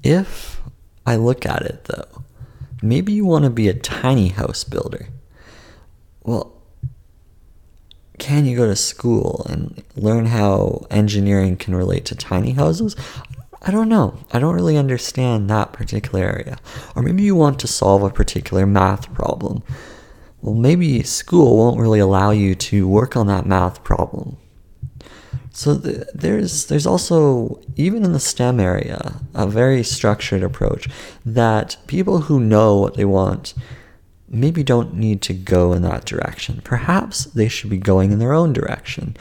if 0.02 0.60
I 1.06 1.16
look 1.16 1.46
at 1.46 1.62
it 1.62 1.84
though, 1.84 2.24
maybe 2.82 3.12
you 3.12 3.24
want 3.24 3.44
to 3.44 3.50
be 3.50 3.68
a 3.68 3.74
tiny 3.74 4.28
house 4.28 4.64
builder. 4.64 5.08
Well, 6.22 6.52
can 8.18 8.44
you 8.44 8.56
go 8.56 8.66
to 8.66 8.76
school 8.76 9.46
and 9.48 9.82
learn 9.96 10.26
how 10.26 10.86
engineering 10.90 11.56
can 11.56 11.74
relate 11.74 12.04
to 12.06 12.14
tiny 12.14 12.52
houses? 12.52 12.94
I 13.62 13.70
don't 13.70 13.88
know. 13.88 14.18
I 14.32 14.38
don't 14.38 14.54
really 14.54 14.76
understand 14.76 15.50
that 15.50 15.72
particular 15.72 16.24
area. 16.24 16.58
Or 16.94 17.02
maybe 17.02 17.22
you 17.22 17.34
want 17.34 17.58
to 17.60 17.66
solve 17.66 18.02
a 18.02 18.10
particular 18.10 18.66
math 18.66 19.12
problem. 19.14 19.62
Well, 20.42 20.54
maybe 20.54 21.02
school 21.02 21.56
won't 21.56 21.80
really 21.80 21.98
allow 21.98 22.30
you 22.30 22.54
to 22.54 22.88
work 22.88 23.16
on 23.16 23.26
that 23.26 23.46
math 23.46 23.84
problem. 23.84 24.38
So 25.52 25.78
th- 25.78 26.06
there's 26.14 26.66
there's 26.66 26.86
also 26.86 27.60
even 27.76 28.04
in 28.04 28.12
the 28.12 28.20
STEM 28.20 28.60
area 28.60 29.20
a 29.34 29.46
very 29.46 29.82
structured 29.82 30.42
approach 30.42 30.88
that 31.26 31.76
people 31.86 32.22
who 32.22 32.40
know 32.40 32.76
what 32.76 32.94
they 32.94 33.04
want 33.04 33.52
maybe 34.30 34.62
don't 34.62 34.94
need 34.94 35.20
to 35.22 35.34
go 35.34 35.72
in 35.72 35.82
that 35.82 36.04
direction. 36.04 36.60
Perhaps 36.62 37.24
they 37.24 37.48
should 37.48 37.68
be 37.68 37.76
going 37.76 38.12
in 38.12 38.20
their 38.20 38.32
own 38.32 38.52
direction. 38.52 39.16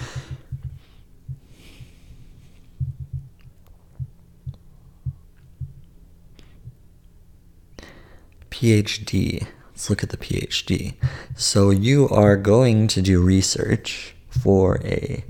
PhD. 8.52 9.48
Let's 9.72 9.90
look 9.90 10.04
at 10.04 10.10
the 10.10 10.18
PhD. 10.18 10.94
So 11.36 11.70
you 11.70 12.08
are 12.10 12.36
going 12.36 12.88
to 12.90 13.02
do 13.02 13.22
research 13.22 14.16
for 14.30 14.80
a 14.84 15.24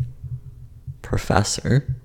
professor, 1.04 1.96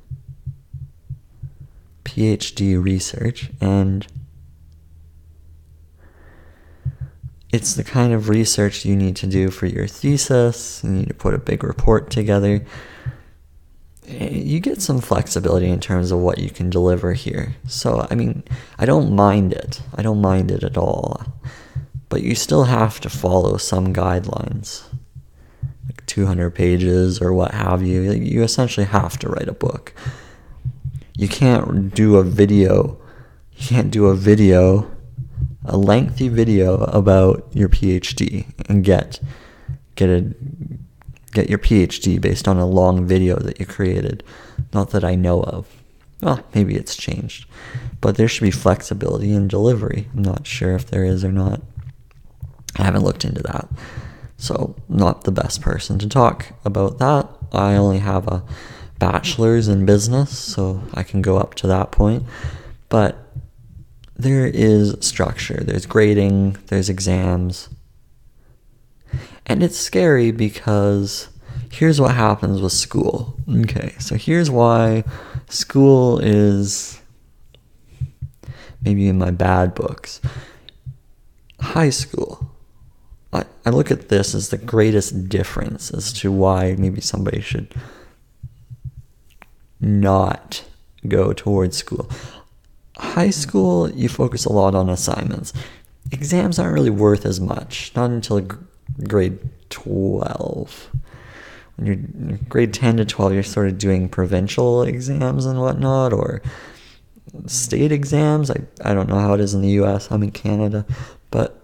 PhD 2.04 2.82
research, 2.82 3.50
and 3.60 4.06
it's 7.54 7.75
the 7.75 7.84
kind 7.84 8.12
of 8.12 8.28
research 8.28 8.84
you 8.84 8.96
need 8.96 9.14
to 9.14 9.28
do 9.28 9.49
for 9.49 9.66
your 9.66 9.87
thesis. 9.87 10.82
You 10.82 10.90
need 10.90 11.08
to 11.08 11.14
put 11.14 11.34
a 11.34 11.38
big 11.38 11.62
report 11.62 12.11
together. 12.11 12.66
You 14.08 14.58
get 14.58 14.82
some 14.82 15.00
flexibility 15.00 15.68
in 15.68 15.78
terms 15.78 16.11
of 16.11 16.18
what 16.18 16.38
you 16.38 16.50
can 16.50 16.68
deliver 16.68 17.12
here. 17.12 17.54
So, 17.68 18.08
I 18.11 18.16
mean, 18.16 18.42
I 18.76 18.87
don't 18.87 19.14
mind 19.14 19.52
it. 19.52 19.80
I 19.94 20.02
don't 20.02 20.20
mind 20.20 20.50
it 20.50 20.64
at 20.64 20.76
all. 20.76 21.23
But 22.08 22.23
you 22.23 22.34
still 22.34 22.64
have 22.64 23.00
to 23.02 23.08
follow 23.08 23.56
some 23.56 23.94
guidelines. 23.94 24.82
like 25.87 26.04
200 26.06 26.50
pages 26.50 27.20
or 27.20 27.32
what 27.32 27.52
have 27.52 27.82
you. 27.82 28.12
You 28.12 28.42
essentially 28.42 28.87
have 28.87 29.18
to 29.20 29.28
write 29.28 29.49
a 29.49 29.52
book. 29.52 29.94
You 31.16 31.28
can't 31.28 31.94
do 31.94 32.16
a 32.16 32.25
video. 32.25 33.00
You 33.52 33.66
can't 33.68 33.90
do 33.90 34.06
a 34.06 34.16
video, 34.16 34.90
a 35.64 35.76
lengthy 35.76 36.28
video 36.28 36.85
about 36.85 37.47
your 37.52 37.68
PhD 37.68 38.47
and 38.68 38.85
get 38.85 39.21
get 39.97 40.11
a 40.11 40.35
get 41.33 41.50
your 41.50 41.59
PhD 41.59 42.21
based 42.21 42.47
on 42.47 42.59
a 42.59 42.66
long 42.66 43.06
video 43.06 43.37
that 43.37 43.59
you 43.59 43.66
created. 43.66 44.23
Not 44.73 44.90
that 44.90 45.04
I 45.04 45.14
know 45.14 45.42
of. 45.42 45.66
Well, 46.21 46.44
maybe 46.54 46.76
it's 46.76 46.97
changed. 46.97 47.47
But 48.00 48.16
there 48.16 48.28
should 48.28 48.44
be 48.44 48.50
flexibility 48.50 49.33
in 49.33 49.49
delivery. 49.49 50.09
I'm 50.14 50.23
not 50.23 50.47
sure 50.47 50.75
if 50.75 50.87
there 50.87 51.04
is 51.04 51.25
or 51.25 51.33
not. 51.33 51.61
I 52.76 52.85
haven't 52.85 53.04
looked 53.04 53.25
into 53.25 53.42
that. 53.42 53.68
So, 54.37 54.76
not 54.88 55.25
the 55.25 55.33
best 55.33 55.61
person 55.61 55.99
to 56.00 56.09
talk 56.09 56.52
about 56.64 56.99
that. 56.99 57.28
I 57.52 57.76
only 57.76 57.99
have 57.99 58.26
a 58.26 58.42
bachelor's 58.99 59.68
in 59.68 59.87
business, 59.87 60.37
so 60.37 60.83
I 60.92 61.03
can 61.03 61.22
go 61.22 61.38
up 61.38 61.55
to 61.57 61.66
that 61.68 61.92
point. 61.92 62.24
But 62.88 63.23
there 64.16 64.46
is 64.46 64.96
structure, 65.00 65.62
there's 65.62 65.87
grading, 65.87 66.57
there's 66.66 66.88
exams. 66.88 67.68
And 69.46 69.62
it's 69.62 69.79
scary 69.79 70.31
because 70.31 71.29
here's 71.70 72.00
what 72.00 72.14
happens 72.14 72.61
with 72.61 72.72
school. 72.72 73.37
Okay, 73.48 73.94
so 73.98 74.16
here's 74.16 74.50
why 74.50 75.05
school 75.48 76.18
is 76.18 77.00
maybe 78.83 79.09
in 79.09 79.18
my 79.18 79.31
bad 79.31 79.74
books. 79.74 80.20
High 81.61 81.90
school 81.90 82.55
I, 83.35 83.44
I 83.66 83.70
look 83.70 83.90
at 83.90 84.09
this 84.09 84.35
as 84.35 84.48
the 84.48 84.57
greatest 84.57 85.29
difference 85.29 85.90
as 85.90 86.12
to 86.14 86.31
why 86.31 86.77
maybe 86.79 87.00
somebody 87.00 87.40
should 87.40 87.74
not 89.81 90.64
go 91.09 91.33
towards 91.33 91.77
school. 91.77 92.09
High 92.96 93.30
school, 93.30 93.90
you 93.90 94.09
focus 94.09 94.44
a 94.44 94.52
lot 94.52 94.74
on 94.74 94.88
assignments. 94.88 95.52
Exams 96.12 96.59
aren't 96.59 96.74
really 96.74 96.90
worth 96.90 97.26
as 97.26 97.40
much, 97.40 97.92
not 97.96 98.11
until 98.11 98.46
grade 99.09 99.38
12. 99.70 100.90
When 101.76 101.87
you're 101.87 102.38
grade 102.48 102.72
10 102.72 102.98
to 102.98 103.04
12, 103.04 103.33
you're 103.33 103.42
sort 103.42 103.68
of 103.68 103.78
doing 103.78 104.09
provincial 104.09 104.83
exams 104.83 105.44
and 105.44 105.61
whatnot, 105.61 106.12
or 106.12 106.40
state 107.46 107.90
exams. 107.90 108.50
I, 108.50 108.61
I 108.85 108.94
don't 108.94 109.09
know 109.09 109.18
how 109.18 109.35
it 109.35 109.40
is 109.40 109.54
in 109.54 109.62
the 109.62 109.70
US, 109.83 110.11
I'm 110.11 110.22
in 110.22 110.30
Canada, 110.30 110.87
but 111.30 111.61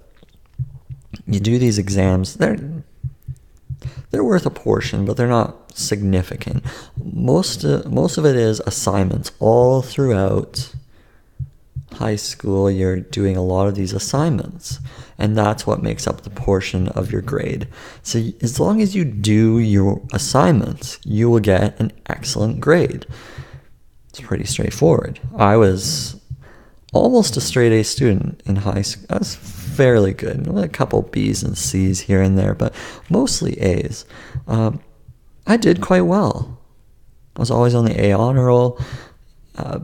you 1.26 1.38
do 1.40 1.58
these 1.58 1.78
exams. 1.78 2.34
They're 2.34 2.58
they're 4.10 4.24
worth 4.24 4.46
a 4.46 4.50
portion, 4.50 5.04
but 5.04 5.16
they're 5.16 5.28
not 5.28 5.76
significant. 5.78 6.64
Most 7.02 7.64
uh, 7.64 7.82
most 7.88 8.18
of 8.18 8.26
it 8.26 8.36
is 8.36 8.60
assignments 8.60 9.30
all 9.38 9.82
throughout 9.82 10.74
high 12.00 12.16
school. 12.16 12.70
You're 12.70 13.00
doing 13.00 13.36
a 13.36 13.42
lot 13.42 13.68
of 13.68 13.74
these 13.74 13.92
assignments, 13.92 14.80
and 15.18 15.36
that's 15.36 15.66
what 15.66 15.82
makes 15.82 16.06
up 16.06 16.22
the 16.22 16.30
portion 16.30 16.88
of 16.88 17.12
your 17.12 17.20
grade. 17.20 17.68
So 18.02 18.18
as 18.40 18.58
long 18.58 18.80
as 18.80 18.96
you 18.96 19.04
do 19.04 19.58
your 19.58 20.00
assignments, 20.12 20.98
you 21.04 21.28
will 21.30 21.40
get 21.40 21.78
an 21.78 21.92
excellent 22.08 22.60
grade. 22.60 23.04
It's 24.08 24.20
pretty 24.20 24.46
straightforward. 24.46 25.20
I 25.36 25.56
was 25.56 26.18
almost 26.94 27.36
a 27.36 27.40
straight 27.40 27.72
A 27.72 27.84
student 27.84 28.42
in 28.46 28.56
high 28.56 28.82
school. 28.82 29.06
I 29.10 29.18
was 29.18 29.34
fairly 29.34 30.14
good. 30.14 30.48
A 30.48 30.68
couple 30.68 31.02
B's 31.02 31.42
and 31.42 31.56
C's 31.56 32.00
here 32.00 32.22
and 32.22 32.38
there, 32.38 32.54
but 32.54 32.74
mostly 33.10 33.60
A's. 33.60 34.06
Um, 34.48 34.80
I 35.46 35.58
did 35.58 35.82
quite 35.82 36.06
well. 36.06 36.58
I 37.36 37.40
was 37.40 37.50
always 37.50 37.74
on 37.74 37.84
the 37.84 38.04
A 38.06 38.12
honor 38.12 38.46
roll. 38.46 38.80
Uh, 39.56 39.80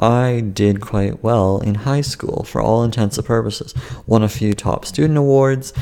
I 0.00 0.40
did 0.40 0.80
quite 0.80 1.22
well 1.22 1.58
in 1.58 1.74
high 1.74 2.00
school 2.00 2.44
for 2.44 2.60
all 2.60 2.82
intents 2.82 3.18
and 3.18 3.26
purposes. 3.26 3.74
Won 4.06 4.22
a 4.22 4.28
few 4.28 4.54
top 4.54 4.86
student 4.86 5.18
awards. 5.18 5.74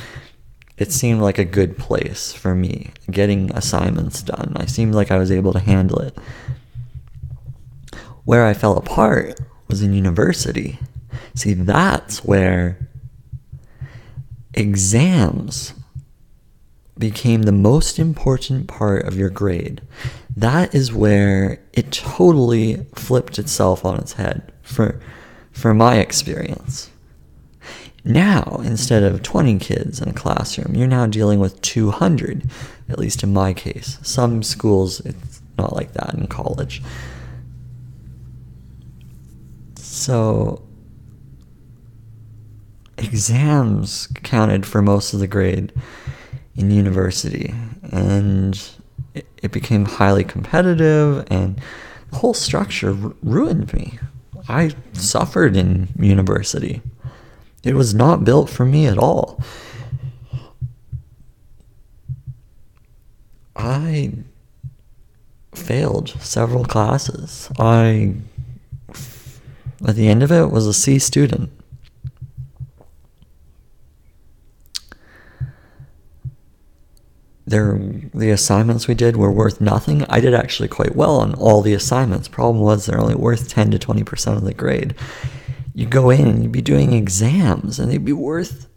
It 0.76 0.92
seemed 0.92 1.20
like 1.20 1.38
a 1.38 1.44
good 1.44 1.78
place 1.78 2.32
for 2.32 2.54
me 2.54 2.90
getting 3.10 3.50
assignments 3.56 4.22
done. 4.22 4.52
I 4.56 4.66
seemed 4.66 4.94
like 4.94 5.10
I 5.10 5.18
was 5.18 5.30
able 5.30 5.52
to 5.52 5.60
handle 5.60 6.00
it. 6.00 6.16
Where 8.24 8.44
I 8.44 8.54
fell 8.54 8.76
apart 8.76 9.40
was 9.68 9.82
in 9.82 9.92
university. 9.92 10.78
See, 11.34 11.54
that's 11.54 12.24
where 12.24 12.88
exams 14.54 15.74
became 16.98 17.42
the 17.42 17.52
most 17.52 17.98
important 17.98 18.66
part 18.66 19.06
of 19.06 19.16
your 19.16 19.30
grade. 19.30 19.80
That 20.36 20.74
is 20.74 20.92
where 20.92 21.60
it 21.72 21.92
totally 21.92 22.86
flipped 22.94 23.38
itself 23.38 23.84
on 23.84 23.98
its 23.98 24.14
head 24.14 24.52
for 24.62 25.00
for 25.52 25.74
my 25.74 25.96
experience. 25.96 26.90
Now, 28.04 28.60
instead 28.64 29.02
of 29.02 29.22
20 29.22 29.58
kids 29.58 30.00
in 30.00 30.08
a 30.08 30.12
classroom, 30.12 30.74
you're 30.74 30.86
now 30.86 31.06
dealing 31.06 31.40
with 31.40 31.60
200, 31.62 32.48
at 32.88 32.98
least 32.98 33.22
in 33.22 33.32
my 33.32 33.52
case. 33.52 33.98
Some 34.02 34.42
schools, 34.42 35.00
it's 35.00 35.42
not 35.58 35.74
like 35.74 35.92
that 35.94 36.14
in 36.14 36.28
college. 36.28 36.80
So, 39.74 40.62
exams 42.96 44.08
counted 44.22 44.64
for 44.64 44.80
most 44.80 45.12
of 45.12 45.20
the 45.20 45.26
grade 45.26 45.72
in 46.58 46.72
university, 46.72 47.54
and 47.92 48.60
it, 49.14 49.26
it 49.42 49.52
became 49.52 49.84
highly 49.84 50.24
competitive, 50.24 51.24
and 51.30 51.60
the 52.10 52.16
whole 52.16 52.34
structure 52.34 52.90
r- 52.90 53.12
ruined 53.22 53.72
me. 53.72 53.98
I 54.48 54.72
suffered 54.92 55.56
in 55.56 55.88
university. 55.98 56.82
It 57.62 57.74
was 57.74 57.94
not 57.94 58.24
built 58.24 58.50
for 58.50 58.64
me 58.64 58.86
at 58.86 58.98
all. 58.98 59.40
I 63.54 64.12
failed 65.54 66.10
several 66.20 66.64
classes. 66.64 67.50
I, 67.58 68.14
at 69.86 69.94
the 69.94 70.08
end 70.08 70.22
of 70.24 70.32
it, 70.32 70.50
was 70.50 70.66
a 70.66 70.74
C 70.74 70.98
student. 70.98 71.50
There 77.48 77.78
the 78.14 78.30
assignments 78.30 78.86
we 78.86 78.94
did 78.94 79.16
were 79.16 79.32
worth 79.32 79.60
nothing. 79.60 80.04
I 80.04 80.20
did 80.20 80.34
actually 80.34 80.68
quite 80.68 80.94
well 80.94 81.16
on 81.16 81.34
all 81.34 81.62
the 81.62 81.74
assignments. 81.74 82.28
Problem 82.28 82.62
was 82.62 82.86
they're 82.86 83.00
only 83.00 83.14
worth 83.14 83.48
10 83.48 83.70
to 83.72 83.78
20% 83.78 84.36
of 84.36 84.44
the 84.44 84.54
grade. 84.54 84.94
You 85.74 85.86
go 85.86 86.10
in 86.10 86.26
and 86.26 86.42
you'd 86.42 86.52
be 86.52 86.62
doing 86.62 86.92
exams 86.92 87.78
and 87.78 87.90
they'd 87.90 88.04
be 88.04 88.12
worth 88.12 88.68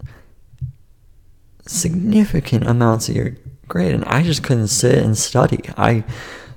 significant 1.65 2.67
amounts 2.67 3.09
of 3.09 3.15
your 3.15 3.35
grade 3.67 3.93
and 3.93 4.05
I 4.05 4.23
just 4.23 4.43
couldn't 4.43 4.67
sit 4.67 4.97
and 4.97 5.17
study. 5.17 5.61
I 5.77 6.03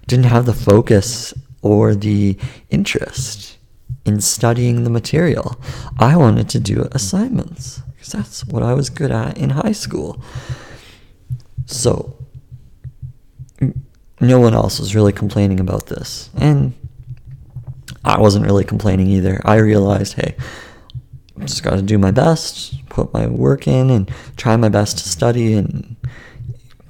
didn't 0.07 0.27
have 0.27 0.47
the 0.47 0.55
focus 0.55 1.35
or 1.63 1.95
the 1.95 2.37
interest 2.71 3.57
in 4.05 4.21
studying 4.21 4.85
the 4.85 4.91
material. 4.91 5.61
I 5.99 6.17
wanted 6.17 6.49
to 6.51 6.61
do 6.61 6.89
assignments 6.93 7.81
because 7.93 8.13
that's 8.13 8.45
what 8.45 8.63
I 8.63 8.75
was 8.75 8.91
good 8.91 9.11
at 9.11 9.39
in 9.39 9.51
high 9.51 9.73
school. 9.73 10.23
So, 11.67 12.17
no 14.21 14.41
one 14.41 14.55
else 14.55 14.79
was 14.79 14.95
really 14.95 15.13
complaining 15.13 15.61
about 15.61 15.87
this. 15.87 16.31
And 16.37 16.75
I 18.05 18.21
wasn't 18.21 18.47
really 18.47 18.65
complaining 18.65 19.09
either. 19.09 19.41
I 19.45 19.57
realized, 19.57 20.15
hey, 20.15 20.37
I 21.39 21.45
just 21.45 21.63
got 21.63 21.77
to 21.77 21.83
do 21.83 21.99
my 21.99 22.11
best, 22.11 22.87
put 22.89 23.13
my 23.13 23.27
work 23.27 23.67
in, 23.67 23.91
and 23.91 24.11
try 24.37 24.57
my 24.57 24.69
best 24.69 24.99
to 24.99 25.09
study. 25.09 25.55
And 25.55 25.97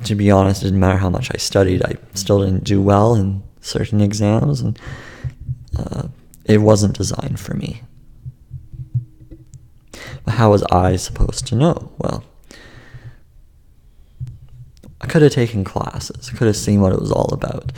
to 0.04 0.14
be 0.14 0.30
honest, 0.30 0.62
it 0.62 0.66
didn't 0.66 0.80
matter 0.80 0.98
how 0.98 1.10
much 1.10 1.30
I 1.32 1.38
studied, 1.38 1.82
I 1.84 1.94
still 2.14 2.44
didn't 2.44 2.64
do 2.64 2.82
well 2.82 3.14
in 3.14 3.42
certain 3.60 4.00
exams. 4.00 4.60
And 4.60 4.78
uh, 5.78 6.08
it 6.44 6.58
wasn't 6.58 6.96
designed 6.96 7.40
for 7.40 7.54
me. 7.54 7.82
But 10.24 10.34
how 10.34 10.50
was 10.50 10.62
I 10.64 10.96
supposed 10.96 11.46
to 11.48 11.54
know? 11.54 11.92
Well, 11.98 12.24
I 15.04 15.06
could 15.06 15.20
have 15.20 15.32
taken 15.32 15.64
classes. 15.64 16.30
I 16.32 16.36
could 16.36 16.46
have 16.46 16.56
seen 16.56 16.80
what 16.80 16.94
it 16.94 16.98
was 16.98 17.12
all 17.12 17.28
about. 17.34 17.72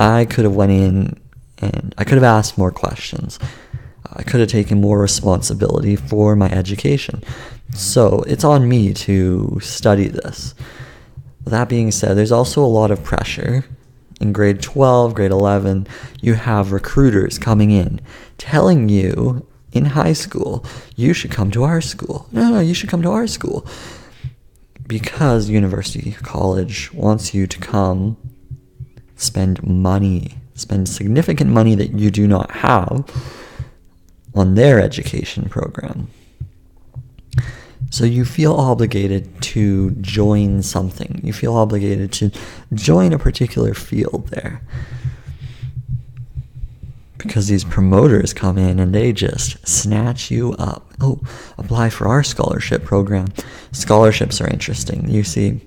I 0.00 0.24
could 0.24 0.42
have 0.44 0.56
went 0.56 0.72
in 0.72 1.20
and 1.58 1.94
I 1.96 2.02
could 2.02 2.14
have 2.14 2.24
asked 2.24 2.58
more 2.58 2.72
questions. 2.72 3.38
I 4.12 4.24
could 4.24 4.40
have 4.40 4.48
taken 4.48 4.80
more 4.80 4.98
responsibility 4.98 5.94
for 5.94 6.34
my 6.34 6.50
education. 6.50 7.22
So 7.72 8.24
it's 8.26 8.42
on 8.42 8.68
me 8.68 8.92
to 8.94 9.60
study 9.62 10.08
this. 10.08 10.56
That 11.44 11.68
being 11.68 11.92
said, 11.92 12.16
there's 12.16 12.32
also 12.32 12.64
a 12.64 12.66
lot 12.66 12.90
of 12.90 13.04
pressure. 13.04 13.64
In 14.20 14.32
grade 14.32 14.60
12, 14.60 15.14
grade 15.14 15.30
11, 15.30 15.86
you 16.20 16.34
have 16.34 16.72
recruiters 16.72 17.38
coming 17.38 17.70
in 17.70 18.00
telling 18.38 18.88
you 18.88 19.46
in 19.70 19.84
high 19.84 20.14
school, 20.14 20.66
you 20.96 21.14
should 21.14 21.30
come 21.30 21.52
to 21.52 21.62
our 21.62 21.80
school. 21.80 22.26
No, 22.32 22.50
no, 22.50 22.58
you 22.58 22.74
should 22.74 22.90
come 22.90 23.02
to 23.02 23.10
our 23.12 23.28
school 23.28 23.64
because 24.92 25.48
university 25.48 26.12
college 26.12 26.92
wants 26.92 27.32
you 27.32 27.46
to 27.46 27.58
come 27.58 28.14
spend 29.16 29.66
money, 29.66 30.34
spend 30.54 30.86
significant 30.86 31.48
money 31.48 31.74
that 31.74 31.94
you 31.94 32.10
do 32.10 32.28
not 32.28 32.50
have 32.50 33.02
on 34.34 34.54
their 34.54 34.78
education 34.78 35.48
program. 35.48 36.08
So 37.88 38.04
you 38.04 38.26
feel 38.26 38.52
obligated 38.52 39.40
to 39.52 39.92
join 39.92 40.62
something. 40.62 41.22
You 41.24 41.32
feel 41.32 41.54
obligated 41.54 42.12
to 42.12 42.30
join 42.74 43.14
a 43.14 43.18
particular 43.18 43.72
field 43.72 44.28
there 44.28 44.60
because 47.22 47.48
these 47.48 47.64
promoters 47.64 48.32
come 48.32 48.58
in 48.58 48.78
and 48.78 48.94
they 48.94 49.12
just 49.12 49.66
snatch 49.66 50.30
you 50.30 50.52
up. 50.54 50.92
Oh, 51.00 51.20
apply 51.58 51.90
for 51.90 52.06
our 52.08 52.22
scholarship 52.22 52.84
program. 52.84 53.28
Scholarships 53.72 54.40
are 54.40 54.48
interesting. 54.48 55.08
You 55.08 55.24
see, 55.24 55.60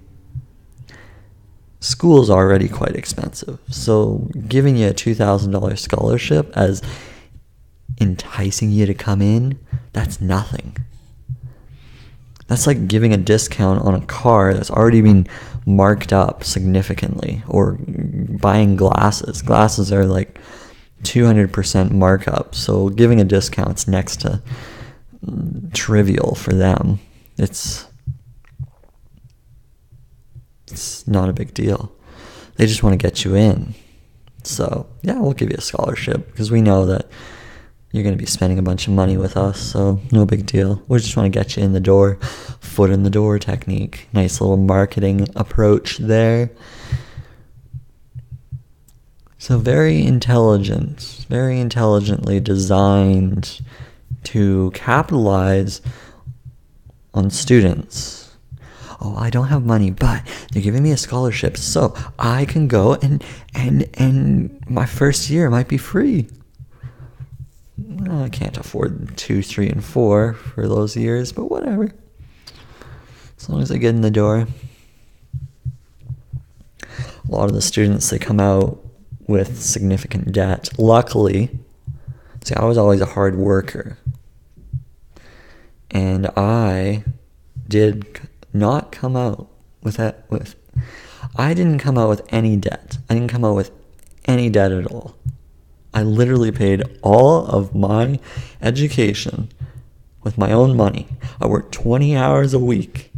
school's 1.80 2.30
already 2.30 2.68
quite 2.68 2.96
expensive. 2.96 3.60
So 3.70 4.30
giving 4.48 4.76
you 4.78 4.90
a 4.90 4.94
$2,000 4.94 5.78
scholarship 5.78 6.52
as 6.56 6.82
enticing 8.00 8.72
you 8.72 8.86
to 8.86 8.94
come 8.94 9.22
in, 9.22 9.60
that's 9.94 10.20
nothing. 10.20 10.76
That's 12.48 12.68
like 12.68 12.88
giving 12.88 13.14
a 13.14 13.18
discount 13.18 13.82
on 13.82 13.96
a 13.96 14.06
car 14.06 14.54
that's 14.54 14.70
already 14.70 15.02
been 15.02 15.28
marked 15.66 16.14
up 16.14 16.44
significantly 16.44 17.44
or 17.48 17.78
buying 17.80 18.76
glasses. 18.76 19.42
Glasses 19.42 19.92
are 19.92 20.06
like 20.06 20.38
200% 21.06 21.92
markup. 21.92 22.56
So 22.56 22.90
giving 22.90 23.22
a 23.22 23.24
discount's 23.24 23.88
next 23.88 24.22
to 24.22 24.42
trivial 25.74 26.36
for 26.36 26.54
them. 26.54 27.00
It's 27.38 27.86
it's 30.72 31.08
not 31.08 31.30
a 31.30 31.34
big 31.34 31.54
deal. 31.54 31.92
They 32.56 32.66
just 32.66 32.84
want 32.84 33.00
to 33.00 33.04
get 33.04 33.24
you 33.24 33.36
in. 33.36 33.76
So, 34.44 34.88
yeah, 35.02 35.20
we'll 35.20 35.34
give 35.34 35.50
you 35.50 35.58
a 35.58 35.62
scholarship 35.62 36.28
because 36.32 36.52
we 36.52 36.62
know 36.62 36.86
that 36.86 37.08
you're 37.92 38.04
going 38.04 38.16
to 38.16 38.22
be 38.22 38.26
spending 38.26 38.60
a 38.60 38.64
bunch 38.64 38.88
of 38.88 38.94
money 38.94 39.16
with 39.16 39.38
us, 39.38 39.60
so 39.60 40.02
no 40.12 40.26
big 40.26 40.46
deal. 40.46 40.82
We 40.88 41.00
just 41.00 41.16
want 41.16 41.32
to 41.32 41.40
get 41.40 41.56
you 41.56 41.64
in 41.64 41.74
the 41.74 41.80
door. 41.80 42.16
Foot 42.60 42.90
in 42.90 43.04
the 43.04 43.10
door 43.10 43.40
technique. 43.40 44.08
Nice 44.12 44.42
little 44.42 44.58
marketing 44.58 45.28
approach 45.36 45.98
there. 45.98 46.52
So, 49.46 49.60
very 49.60 50.04
intelligent, 50.04 51.24
very 51.30 51.60
intelligently 51.60 52.40
designed 52.40 53.62
to 54.24 54.72
capitalize 54.74 55.84
on 57.14 57.30
students. 57.30 58.36
Oh, 59.00 59.16
I 59.16 59.30
don't 59.30 59.50
have 59.50 59.64
money, 59.64 59.92
but 59.92 60.24
they're 60.52 60.64
giving 60.64 60.82
me 60.82 60.90
a 60.94 60.98
scholarship, 60.98 61.58
so 61.58 61.94
I 62.18 62.46
can 62.46 62.68
go 62.68 62.96
and 62.96 63.24
and 63.54 63.88
and 63.94 64.60
my 64.68 64.88
first 64.88 65.30
year 65.30 65.52
might 65.52 65.68
be 65.68 65.78
free. 65.78 66.28
I 68.10 68.30
can't 68.30 68.58
afford 68.58 69.16
two, 69.16 69.44
three, 69.44 69.70
and 69.70 69.86
four 69.86 70.34
for 70.34 70.68
those 70.68 70.98
years, 70.98 71.32
but 71.32 71.52
whatever. 71.52 71.92
As 73.38 73.48
long 73.48 73.62
as 73.62 73.72
I 73.72 73.78
get 73.78 73.94
in 73.94 74.02
the 74.02 74.10
door. 74.10 74.48
A 76.90 77.32
lot 77.32 77.46
of 77.46 77.54
the 77.54 77.62
students 77.62 78.10
they 78.10 78.18
come 78.18 78.40
out 78.40 78.82
with 79.28 79.62
significant 79.62 80.32
debt. 80.32 80.70
Luckily, 80.78 81.50
see, 82.44 82.56
I 82.56 82.66
was 82.66 82.78
always 82.78 83.02
a 83.02 83.06
hard 83.06 83.36
worker. 83.36 83.98
And 85.92 86.28
I 86.36 87.04
did 87.68 88.20
not 88.54 88.92
come 88.92 89.16
out 89.16 89.48
with 89.82 89.98
that 89.98 90.26
with 90.30 90.56
I 91.36 91.54
didn't 91.54 91.80
come 91.80 91.98
out 91.98 92.10
with 92.10 92.22
any 92.30 92.56
debt. 92.56 92.98
I 93.10 93.14
didn't 93.14 93.30
come 93.30 93.44
out 93.44 93.56
with 93.56 93.72
any 94.26 94.50
debt 94.50 94.72
at 94.72 94.88
all. 94.88 95.16
I 95.94 96.04
literally 96.04 96.52
paid 96.52 96.84
all 97.02 97.46
of 97.46 97.74
my 97.74 98.20
education 98.62 99.50
with 100.24 100.38
my 100.38 100.52
own 100.52 100.76
money. 100.76 101.08
I 101.40 101.48
worked 101.48 101.74
20 101.74 102.16
hours 102.16 102.54
a 102.54 102.60
week 102.60 103.12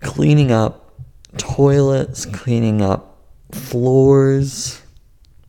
cleaning 0.00 0.52
up 0.52 0.92
toilets, 1.36 2.26
cleaning 2.26 2.82
up 2.82 3.13
floors, 3.54 4.82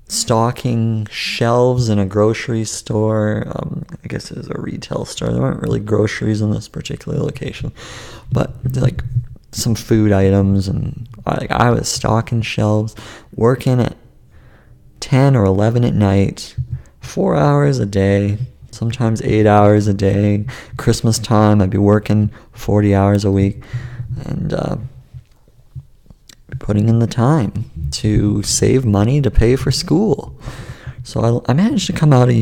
stocking 0.07 1.07
shelves 1.07 1.89
in 1.89 1.99
a 1.99 2.05
grocery 2.05 2.63
store. 2.63 3.43
Um, 3.47 3.85
I 4.03 4.07
guess 4.07 4.31
it 4.31 4.37
was 4.37 4.49
a 4.49 4.59
retail 4.59 5.05
store. 5.05 5.29
There 5.29 5.41
weren't 5.41 5.61
really 5.61 5.79
groceries 5.79 6.41
in 6.41 6.51
this 6.51 6.67
particular 6.67 7.17
location, 7.17 7.71
but 8.31 8.53
like 8.75 9.03
some 9.51 9.75
food 9.75 10.11
items, 10.11 10.67
and 10.67 11.07
I, 11.25 11.47
I 11.49 11.69
was 11.71 11.87
stocking 11.87 12.41
shelves, 12.41 12.95
working 13.33 13.79
at 13.79 13.95
10 14.99 15.35
or 15.35 15.45
11 15.45 15.83
at 15.83 15.93
night, 15.93 16.55
four 16.99 17.35
hours 17.35 17.79
a 17.79 17.85
day, 17.85 18.37
sometimes 18.71 19.21
eight 19.21 19.45
hours 19.45 19.87
a 19.87 19.93
day. 19.93 20.45
Christmas 20.77 21.17
time, 21.17 21.61
I'd 21.61 21.69
be 21.69 21.77
working 21.77 22.31
40 22.51 22.93
hours 22.93 23.25
a 23.25 23.31
week, 23.31 23.63
and 24.25 24.53
uh, 24.53 24.77
putting 26.65 26.89
in 26.89 26.97
the 26.97 27.05
time 27.05 27.69
to 27.91 28.41
save 28.41 28.83
money 28.83 29.21
to 29.21 29.29
pay 29.29 29.55
for 29.55 29.69
school. 29.69 30.35
So 31.03 31.43
I, 31.45 31.51
I 31.51 31.53
managed 31.53 31.85
to 31.85 31.93
come 31.93 32.11
out 32.11 32.27
of, 32.27 32.35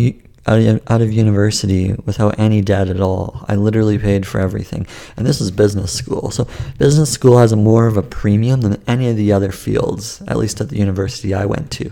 out 0.47 0.59
of, 0.59 0.81
out 0.89 1.01
of 1.01 1.11
university 1.11 1.91
without 2.05 2.39
any 2.39 2.61
debt 2.61 2.87
at 2.87 3.01
all. 3.01 3.43
I 3.49 3.55
literally 3.55 3.97
paid 3.97 4.25
for 4.25 4.39
everything. 4.39 4.87
And 5.17 5.25
this 5.25 5.41
is 5.41 5.51
business 5.51 5.91
school. 5.91 6.31
So 6.31 6.47
business 6.77 7.11
school 7.11 7.37
has 7.37 7.51
a 7.51 7.57
more 7.57 7.85
of 7.85 7.97
a 7.97 8.01
premium 8.01 8.61
than 8.61 8.81
any 8.87 9.09
of 9.09 9.17
the 9.17 9.33
other 9.33 9.51
fields, 9.51 10.21
at 10.29 10.37
least 10.37 10.61
at 10.61 10.69
the 10.69 10.77
university 10.77 11.33
I 11.33 11.43
went 11.43 11.69
to, 11.71 11.91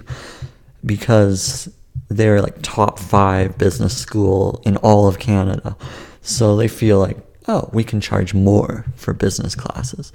because 0.86 1.70
they're 2.08 2.41
like 2.41 2.62
top 2.62 2.98
five 2.98 3.58
business 3.58 3.98
school 3.98 4.62
in 4.63 4.78
all 4.78 5.06
of 5.10 5.20
Canada. 5.20 5.76
So 6.22 6.56
they 6.56 6.70
feel 6.70 6.98
like, 6.98 7.17
oh, 7.50 7.70
we 7.74 7.84
can 7.84 8.00
charge 8.00 8.34
more 8.34 8.86
for 8.96 9.13
business 9.13 9.54
classes. 9.54 10.13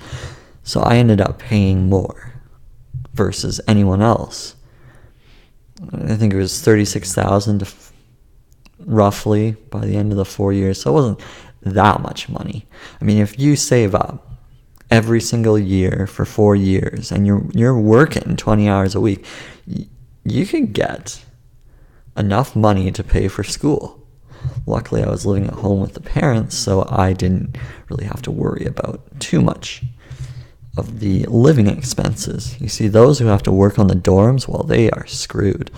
So 0.67 0.81
I 0.81 0.97
ended 0.97 1.21
up 1.21 1.39
paying 1.39 1.89
more 1.89 2.33
versus 3.15 3.61
anyone 3.69 4.03
else. 4.03 4.57
I 5.93 6.17
think 6.17 6.35
it 6.35 6.39
was 6.39 6.61
36,000 6.61 7.63
f- 7.63 7.93
roughly 8.81 9.53
by 9.71 9.87
the 9.87 9.97
end 9.97 10.11
of 10.11 10.19
the 10.19 10.25
4 10.25 10.53
years. 10.53 10.81
So 10.81 10.91
it 10.91 10.95
wasn't 10.95 11.21
that 11.63 12.01
much 12.03 12.29
money. 12.29 12.67
I 13.01 13.05
mean, 13.05 13.19
if 13.19 13.39
you 13.39 13.55
save 13.55 13.95
up 13.95 14.29
every 14.91 15.21
single 15.21 15.57
year 15.57 16.09
for 16.09 16.25
four 16.25 16.57
years 16.57 17.13
and 17.13 17.27
you're 17.27 17.45
you're 17.53 17.79
working 17.79 18.37
20 18.37 18.69
hours 18.69 18.95
a 18.95 19.01
week, 19.01 19.25
you 20.25 20.47
can 20.47 20.73
get 20.73 21.25
enough 22.17 22.57
money 22.57 22.91
to 22.91 23.05
pay 23.05 23.29
for 23.29 23.45
school. 23.45 24.03
Luckily, 24.67 25.03
I 25.05 25.11
was 25.11 25.27
living 25.27 25.47
at 25.47 25.55
home 25.55 25.81
with 25.81 25.95
the 25.95 26.01
parents, 26.01 26.57
so 26.57 26.87
I 26.89 27.13
didn't 27.13 27.57
really 27.89 28.05
have 28.05 28.23
to 28.23 28.31
worry 28.33 28.65
about 28.67 29.01
too 29.21 29.41
much 29.41 29.85
of 30.77 31.01
the 31.01 31.25
living 31.27 31.67
expenses. 31.67 32.61
You 32.61 32.69
see, 32.69 32.89
those 32.89 33.19
who 33.19 33.27
have 33.27 33.43
to 33.45 33.53
work 33.53 33.79
on 33.79 33.87
the 33.87 33.95
dorms, 33.95 34.47
well, 34.47 34.63
they 34.63 34.91
are 34.91 35.07
screwed. 35.07 35.71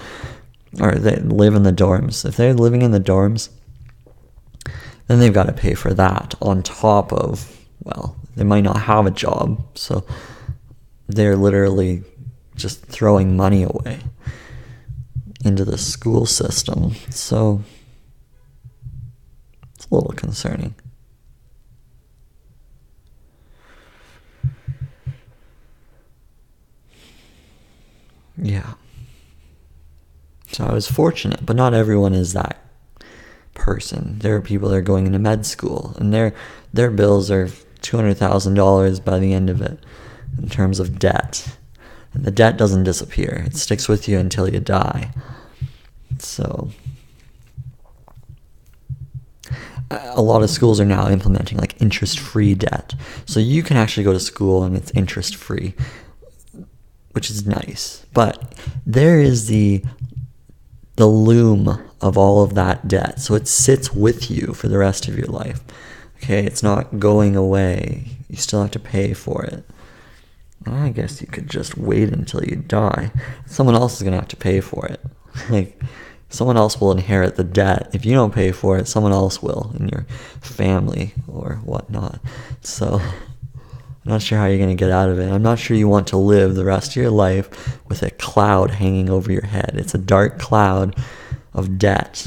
Or 0.80 0.92
they 0.92 1.16
live 1.16 1.54
in 1.54 1.62
the 1.62 1.72
dorms. 1.72 2.24
If 2.24 2.36
they're 2.36 2.54
living 2.54 2.82
in 2.82 2.90
the 2.90 3.00
dorms, 3.00 3.50
then 5.06 5.18
they've 5.18 5.32
got 5.32 5.46
to 5.46 5.52
pay 5.52 5.74
for 5.74 5.94
that 5.94 6.34
on 6.42 6.62
top 6.62 7.12
of, 7.12 7.56
well, 7.82 8.16
they 8.36 8.44
might 8.44 8.64
not 8.64 8.82
have 8.82 9.06
a 9.06 9.10
job, 9.10 9.64
so 9.74 10.04
they're 11.08 11.36
literally 11.36 12.02
just 12.54 12.84
throwing 12.84 13.36
money 13.36 13.62
away 13.62 14.00
into 15.44 15.64
the 15.64 15.78
school 15.78 16.26
system. 16.26 16.94
So 17.10 17.62
it's 19.74 19.86
a 19.90 19.94
little 19.94 20.12
concerning. 20.12 20.74
Yeah. 28.40 28.74
So 30.52 30.64
I 30.64 30.72
was 30.72 30.90
fortunate, 30.90 31.44
but 31.44 31.56
not 31.56 31.74
everyone 31.74 32.14
is 32.14 32.32
that 32.32 32.58
person. 33.54 34.18
There 34.20 34.34
are 34.36 34.40
people 34.40 34.68
that 34.68 34.76
are 34.76 34.80
going 34.80 35.06
into 35.06 35.18
med 35.18 35.44
school, 35.44 35.94
and 35.98 36.12
their 36.12 36.34
their 36.72 36.90
bills 36.90 37.30
are 37.30 37.50
two 37.82 37.96
hundred 37.96 38.16
thousand 38.16 38.54
dollars 38.54 39.00
by 39.00 39.18
the 39.18 39.32
end 39.32 39.50
of 39.50 39.60
it, 39.60 39.78
in 40.40 40.48
terms 40.48 40.80
of 40.80 40.98
debt. 40.98 41.56
And 42.14 42.24
the 42.24 42.30
debt 42.30 42.56
doesn't 42.56 42.84
disappear; 42.84 43.44
it 43.46 43.56
sticks 43.56 43.88
with 43.88 44.08
you 44.08 44.18
until 44.18 44.48
you 44.48 44.60
die. 44.60 45.10
So, 46.18 46.70
a 49.90 50.22
lot 50.22 50.42
of 50.42 50.50
schools 50.50 50.80
are 50.80 50.84
now 50.86 51.08
implementing 51.08 51.58
like 51.58 51.80
interest-free 51.80 52.54
debt, 52.54 52.94
so 53.26 53.38
you 53.40 53.62
can 53.62 53.76
actually 53.76 54.04
go 54.04 54.12
to 54.12 54.20
school 54.20 54.64
and 54.64 54.76
it's 54.76 54.90
interest-free, 54.92 55.74
which 57.18 57.30
is 57.30 57.44
nice. 57.44 58.06
But 58.14 58.54
there 58.86 59.18
is 59.18 59.48
the 59.48 59.82
the 60.94 61.08
loom 61.08 61.66
of 62.00 62.16
all 62.16 62.44
of 62.44 62.54
that 62.54 62.86
debt. 62.86 63.18
So 63.18 63.34
it 63.34 63.48
sits 63.48 63.92
with 63.92 64.30
you 64.30 64.54
for 64.54 64.68
the 64.68 64.78
rest 64.78 65.08
of 65.08 65.18
your 65.18 65.26
life. 65.26 65.60
Okay, 66.18 66.46
it's 66.46 66.62
not 66.62 67.00
going 67.00 67.34
away. 67.34 68.04
You 68.28 68.36
still 68.36 68.62
have 68.62 68.70
to 68.70 68.78
pay 68.78 69.14
for 69.14 69.44
it. 69.46 69.64
I 70.64 70.90
guess 70.90 71.20
you 71.20 71.26
could 71.26 71.50
just 71.50 71.76
wait 71.76 72.12
until 72.12 72.44
you 72.44 72.54
die. 72.54 73.10
Someone 73.46 73.74
else 73.74 73.96
is 73.96 74.02
going 74.02 74.12
to 74.12 74.20
have 74.20 74.28
to 74.28 74.36
pay 74.36 74.60
for 74.60 74.86
it. 74.86 75.00
Like, 75.50 75.80
someone 76.28 76.56
else 76.56 76.80
will 76.80 76.92
inherit 76.92 77.34
the 77.34 77.42
debt. 77.42 77.90
If 77.94 78.06
you 78.06 78.12
don't 78.12 78.34
pay 78.34 78.52
for 78.52 78.78
it, 78.78 78.86
someone 78.86 79.12
else 79.12 79.42
will 79.42 79.74
in 79.76 79.88
your 79.88 80.06
family 80.40 81.14
or 81.26 81.56
whatnot. 81.64 82.20
So, 82.60 83.00
I'm 84.08 84.14
not 84.14 84.22
sure 84.22 84.38
how 84.38 84.46
you're 84.46 84.56
going 84.56 84.70
to 84.70 84.74
get 84.74 84.90
out 84.90 85.10
of 85.10 85.18
it. 85.18 85.30
I'm 85.30 85.42
not 85.42 85.58
sure 85.58 85.76
you 85.76 85.86
want 85.86 86.06
to 86.06 86.16
live 86.16 86.54
the 86.54 86.64
rest 86.64 86.92
of 86.92 86.96
your 86.96 87.10
life 87.10 87.78
with 87.90 88.02
a 88.02 88.10
cloud 88.12 88.70
hanging 88.70 89.10
over 89.10 89.30
your 89.30 89.44
head. 89.44 89.72
It's 89.74 89.92
a 89.92 89.98
dark 89.98 90.38
cloud 90.38 90.96
of 91.52 91.76
debt. 91.76 92.26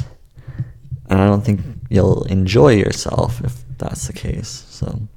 And 1.10 1.20
I 1.20 1.26
don't 1.26 1.44
think 1.44 1.62
you'll 1.90 2.26
enjoy 2.26 2.76
yourself 2.76 3.42
if 3.44 3.64
that's 3.80 4.06
the 4.06 4.14
case. 4.14 4.68
So 4.70 5.08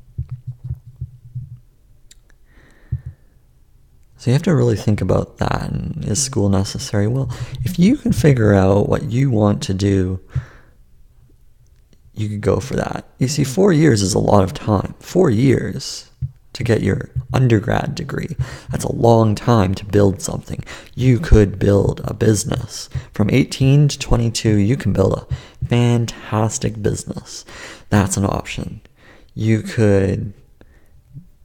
So 4.17 4.31
you 4.31 4.33
have 4.33 4.43
to 4.45 4.55
really 4.55 4.77
think 4.77 5.03
about 5.03 5.37
that. 5.37 5.71
And 5.71 6.03
is 6.07 6.23
school 6.23 6.49
necessary? 6.49 7.07
Well, 7.07 7.31
if 7.63 7.79
you 7.79 7.99
can 7.99 8.13
figure 8.13 8.55
out 8.55 8.89
what 8.89 9.13
you 9.13 9.31
want 9.31 9.63
to 9.65 9.75
do, 9.75 10.19
you 12.15 12.31
could 12.31 12.41
go 12.41 12.59
for 12.59 12.75
that. 12.77 13.07
You 13.19 13.29
see, 13.29 13.45
four 13.45 13.75
years 13.75 14.01
is 14.01 14.15
a 14.15 14.19
lot 14.19 14.43
of 14.43 14.55
time. 14.55 14.95
Four 14.99 15.29
years 15.29 16.11
to 16.55 16.65
get 16.65 16.83
your 16.83 17.11
undergrad 17.33 17.95
degree. 17.95 18.37
That's 18.71 18.85
a 18.85 18.95
long 18.95 19.35
time 19.35 19.75
to 19.75 19.85
build 19.85 20.23
something. 20.23 20.65
You 20.95 21.19
could 21.19 21.59
build 21.59 22.01
a 22.05 22.15
business. 22.15 22.89
From 23.13 23.29
18 23.31 23.89
to 23.89 23.99
22, 23.99 24.57
you 24.57 24.77
can 24.77 24.93
build 24.93 25.15
a 25.15 25.67
fantastic 25.67 26.81
business. 26.81 27.45
That's 27.91 28.17
an 28.17 28.25
option. 28.25 28.81
You 29.35 29.63
could 29.63 30.33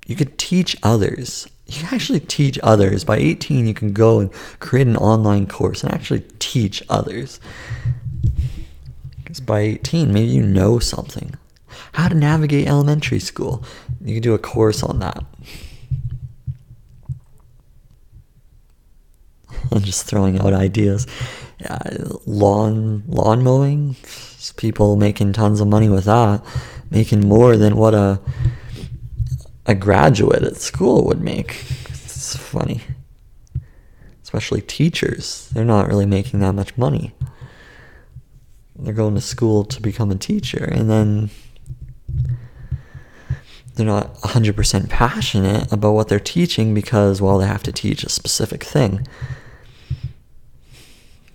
you 0.06 0.16
could 0.16 0.38
teach 0.40 0.76
others. 0.82 1.48
You 1.68 1.84
can 1.84 1.94
actually 1.94 2.22
teach 2.22 2.58
others. 2.64 3.04
By 3.04 3.18
18, 3.18 3.68
you 3.68 3.76
can 3.76 3.94
go 3.94 4.20
and 4.20 4.32
create 4.60 4.88
an 4.88 4.98
online 4.98 5.46
course 5.46 5.84
and 5.84 5.94
actually 5.94 6.26
teach 6.40 6.82
others. 6.90 7.40
Because 9.18 9.40
by 9.40 9.60
18, 9.60 10.12
maybe 10.12 10.32
you 10.32 10.42
know 10.42 10.80
something 10.80 11.36
how 12.00 12.08
to 12.08 12.16
navigate 12.16 12.68
elementary 12.68 13.20
school. 13.20 13.64
You 14.02 14.16
can 14.16 14.24
do 14.24 14.34
a 14.34 14.40
course 14.40 14.82
on 14.84 15.00
that. 15.00 15.24
I'm 19.72 19.82
just 19.82 20.06
throwing 20.06 20.40
out 20.40 20.54
ideas. 20.54 21.06
Lawn 22.26 23.04
lawn 23.08 23.44
mowing, 23.44 23.98
people 24.56 24.96
making 24.96 25.34
tons 25.34 25.60
of 25.60 25.68
money 25.68 25.90
with 25.90 26.06
that, 26.06 26.42
making 26.90 27.28
more 27.28 27.58
than 27.58 27.76
what 27.76 27.94
a 27.94 28.22
a 29.66 29.76
graduate 29.76 30.44
at 30.44 30.56
school 30.56 31.04
would 31.06 31.20
make. 31.20 31.66
It's 31.90 32.38
funny. 32.38 32.82
Especially 34.24 34.62
teachers. 34.62 35.50
They're 35.54 35.66
not 35.66 35.90
really 35.90 36.06
making 36.06 36.40
that 36.40 36.54
much 36.54 36.78
money. 36.78 37.14
They're 38.78 38.94
going 38.94 39.16
to 39.16 39.22
school 39.22 39.66
to 39.66 39.82
become 39.82 40.12
a 40.12 40.16
teacher 40.16 40.64
and 40.64 40.90
then 40.90 41.30
they're 43.76 43.86
not 43.86 44.16
100% 44.16 44.90
passionate 44.90 45.72
about 45.72 45.94
what 45.94 46.10
they're 46.10 46.20
teaching 46.20 46.74
because, 46.74 47.22
well, 47.22 47.38
they 47.38 47.48
have 47.48 47.64
to 47.64 47.72
teach 47.72 48.04
a 48.04 48.10
specific 48.10 48.62
thing. 48.64 49.08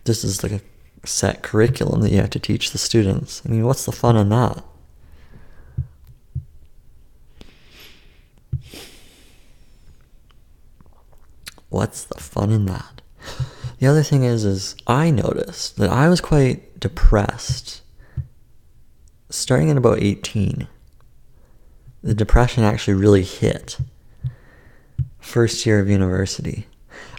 This 0.05 0.25
is 0.25 0.43
like 0.43 0.53
a 0.53 0.61
set 1.07 1.43
curriculum 1.43 2.03
that 2.03 2.11
you 2.11 2.19
have 2.19 2.31
to 2.31 2.39
teach 2.39 2.73
the 2.73 2.79
students. 2.79 3.41
I 3.47 3.49
mean, 3.49 3.65
what's 3.65 3.87
the 3.87 3.93
fun 3.93 4.17
in 4.17 4.29
that? 4.29 4.63
What's 11.71 12.05
the 12.05 12.21
fun 12.21 12.51
in 12.51 12.67
that? 12.67 13.01
The 13.79 13.87
other 13.87 14.03
thing 14.03 14.23
is, 14.23 14.45
is 14.45 14.77
I 14.87 15.11
noticed 15.11 15.77
that 15.79 15.91
I 15.91 16.09
was 16.09 16.21
quite 16.21 16.79
depressed 16.79 17.81
starting 19.31 19.71
at 19.71 19.77
about 19.77 20.01
18 20.01 20.69
the 22.05 22.15
depression 22.15 22.63
actually 22.63 22.95
really 22.95 23.23
hit 23.23 23.79
first 25.19 25.65
year 25.65 25.81
of 25.81 25.89
university. 25.89 26.67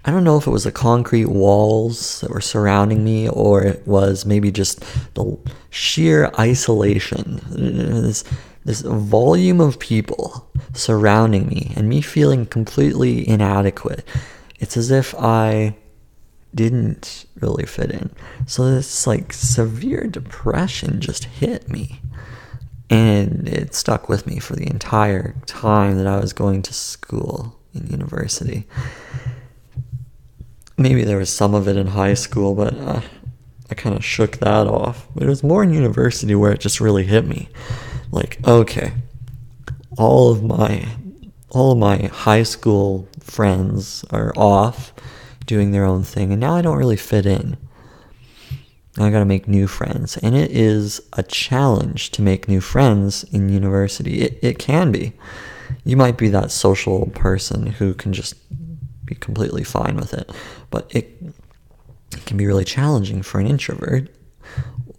I 0.06 0.12
don't 0.12 0.24
know 0.24 0.38
if 0.38 0.46
it 0.46 0.52
was 0.52 0.64
the 0.64 0.72
concrete 0.72 1.26
walls 1.26 2.22
that 2.22 2.30
were 2.30 2.40
surrounding 2.40 3.04
me 3.04 3.28
or 3.28 3.64
it 3.64 3.86
was 3.88 4.28
maybe 4.28 4.52
just 4.52 4.82
the 5.16 5.38
sheer 5.72 6.30
isolation. 6.38 7.42
This, 7.50 8.24
this 8.64 8.82
volume 8.82 9.60
of 9.60 9.80
people 9.80 10.48
surrounding 10.74 11.48
me 11.48 11.74
and 11.76 11.90
me 11.90 12.02
feeling 12.02 12.46
completely 12.46 13.28
inadequate. 13.28 14.08
It's 14.60 14.78
as 14.78 14.92
if 14.92 15.16
I 15.16 15.76
didn't 16.56 17.26
really 17.40 17.66
fit 17.66 17.92
in. 17.92 18.10
So 18.48 18.72
this 18.72 19.06
like 19.06 19.34
severe 19.34 20.08
depression 20.08 21.02
just 21.02 21.26
hit 21.26 21.70
me. 21.70 22.02
And 22.90 23.48
it 23.48 23.74
stuck 23.74 24.08
with 24.08 24.28
me 24.28 24.40
for 24.40 24.56
the 24.56 24.70
entire 24.70 25.36
time 25.46 25.98
that 25.98 26.08
I 26.08 26.20
was 26.20 26.34
going 26.34 26.62
to 26.64 26.74
school 26.74 27.60
in 27.74 27.88
university. 27.88 28.68
Maybe 30.78 31.04
there 31.04 31.18
was 31.18 31.32
some 31.32 31.54
of 31.54 31.68
it 31.68 31.78
in 31.78 31.88
high 31.88 32.14
school, 32.14 32.54
but 32.54 32.78
uh, 32.78 33.02
I 33.72 33.76
kind 33.76 33.96
of 33.96 34.06
shook 34.06 34.38
that 34.38 34.68
off. 34.68 35.08
But 35.16 35.24
it 35.24 35.30
was 35.30 35.44
more 35.44 35.64
in 35.64 35.74
university 35.74 36.36
where 36.36 36.52
it 36.52 36.60
just 36.60 36.80
really 36.80 37.06
hit 37.06 37.26
me. 37.26 37.50
Like, 38.12 38.38
okay, 38.48 38.94
all 39.98 40.32
of 40.32 40.44
my 40.44 40.88
all 41.50 41.72
of 41.72 41.78
my 41.78 42.08
high 42.08 42.44
school 42.44 43.08
friends 43.20 44.04
are 44.12 44.34
off 44.36 44.94
doing 45.46 45.72
their 45.72 45.86
own 45.86 46.04
thing, 46.04 46.32
and 46.32 46.42
now 46.42 46.56
I 46.56 46.62
don't 46.62 46.78
really 46.78 46.98
fit 46.98 47.26
in. 47.26 47.58
I 48.98 49.10
got 49.10 49.20
to 49.20 49.26
make 49.26 49.48
new 49.48 49.68
friends. 49.68 50.16
And 50.18 50.36
it 50.36 50.52
is 50.52 51.02
a 51.14 51.24
challenge 51.24 52.12
to 52.12 52.22
make 52.22 52.48
new 52.48 52.62
friends 52.62 53.26
in 53.26 53.50
university. 53.50 54.22
It, 54.22 54.40
it 54.42 54.58
can 54.58 54.92
be. 54.92 55.12
You 55.84 55.98
might 55.98 56.18
be 56.18 56.30
that 56.30 56.50
social 56.50 57.08
person 57.08 57.68
who 57.68 57.94
can 57.94 58.14
just 58.14 58.36
be 59.04 59.16
completely 59.16 59.66
fine 59.66 59.98
with 59.98 60.14
it. 60.14 60.32
But 60.70 60.90
it, 60.96 61.22
it 62.14 62.26
can 62.26 62.38
be 62.38 62.48
really 62.48 62.64
challenging 62.64 63.22
for 63.22 63.40
an 63.40 63.48
introvert 63.48 64.10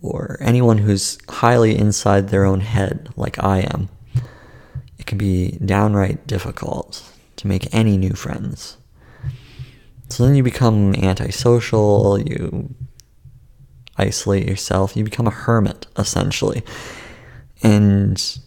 or 0.02 0.36
anyone 0.42 0.78
who's 0.78 1.18
highly 1.30 1.76
inside 1.76 2.28
their 2.28 2.44
own 2.44 2.60
head, 2.60 3.08
like 3.16 3.42
I 3.42 3.60
am. 3.60 3.88
It 4.98 5.06
it 5.06 5.10
can 5.10 5.18
be 5.18 5.56
downright 5.64 6.26
difficult 6.26 7.08
to 7.36 7.46
make 7.46 7.72
any 7.72 7.96
new 7.96 8.14
friends. 8.14 8.76
So 10.08 10.24
then 10.24 10.34
you 10.34 10.42
become 10.42 10.94
antisocial, 10.94 12.18
you 12.18 12.74
isolate 13.96 14.46
yourself, 14.46 14.96
you 14.96 15.04
become 15.04 15.26
a 15.26 15.30
hermit, 15.30 15.86
essentially. 15.96 16.62
And 17.62 18.38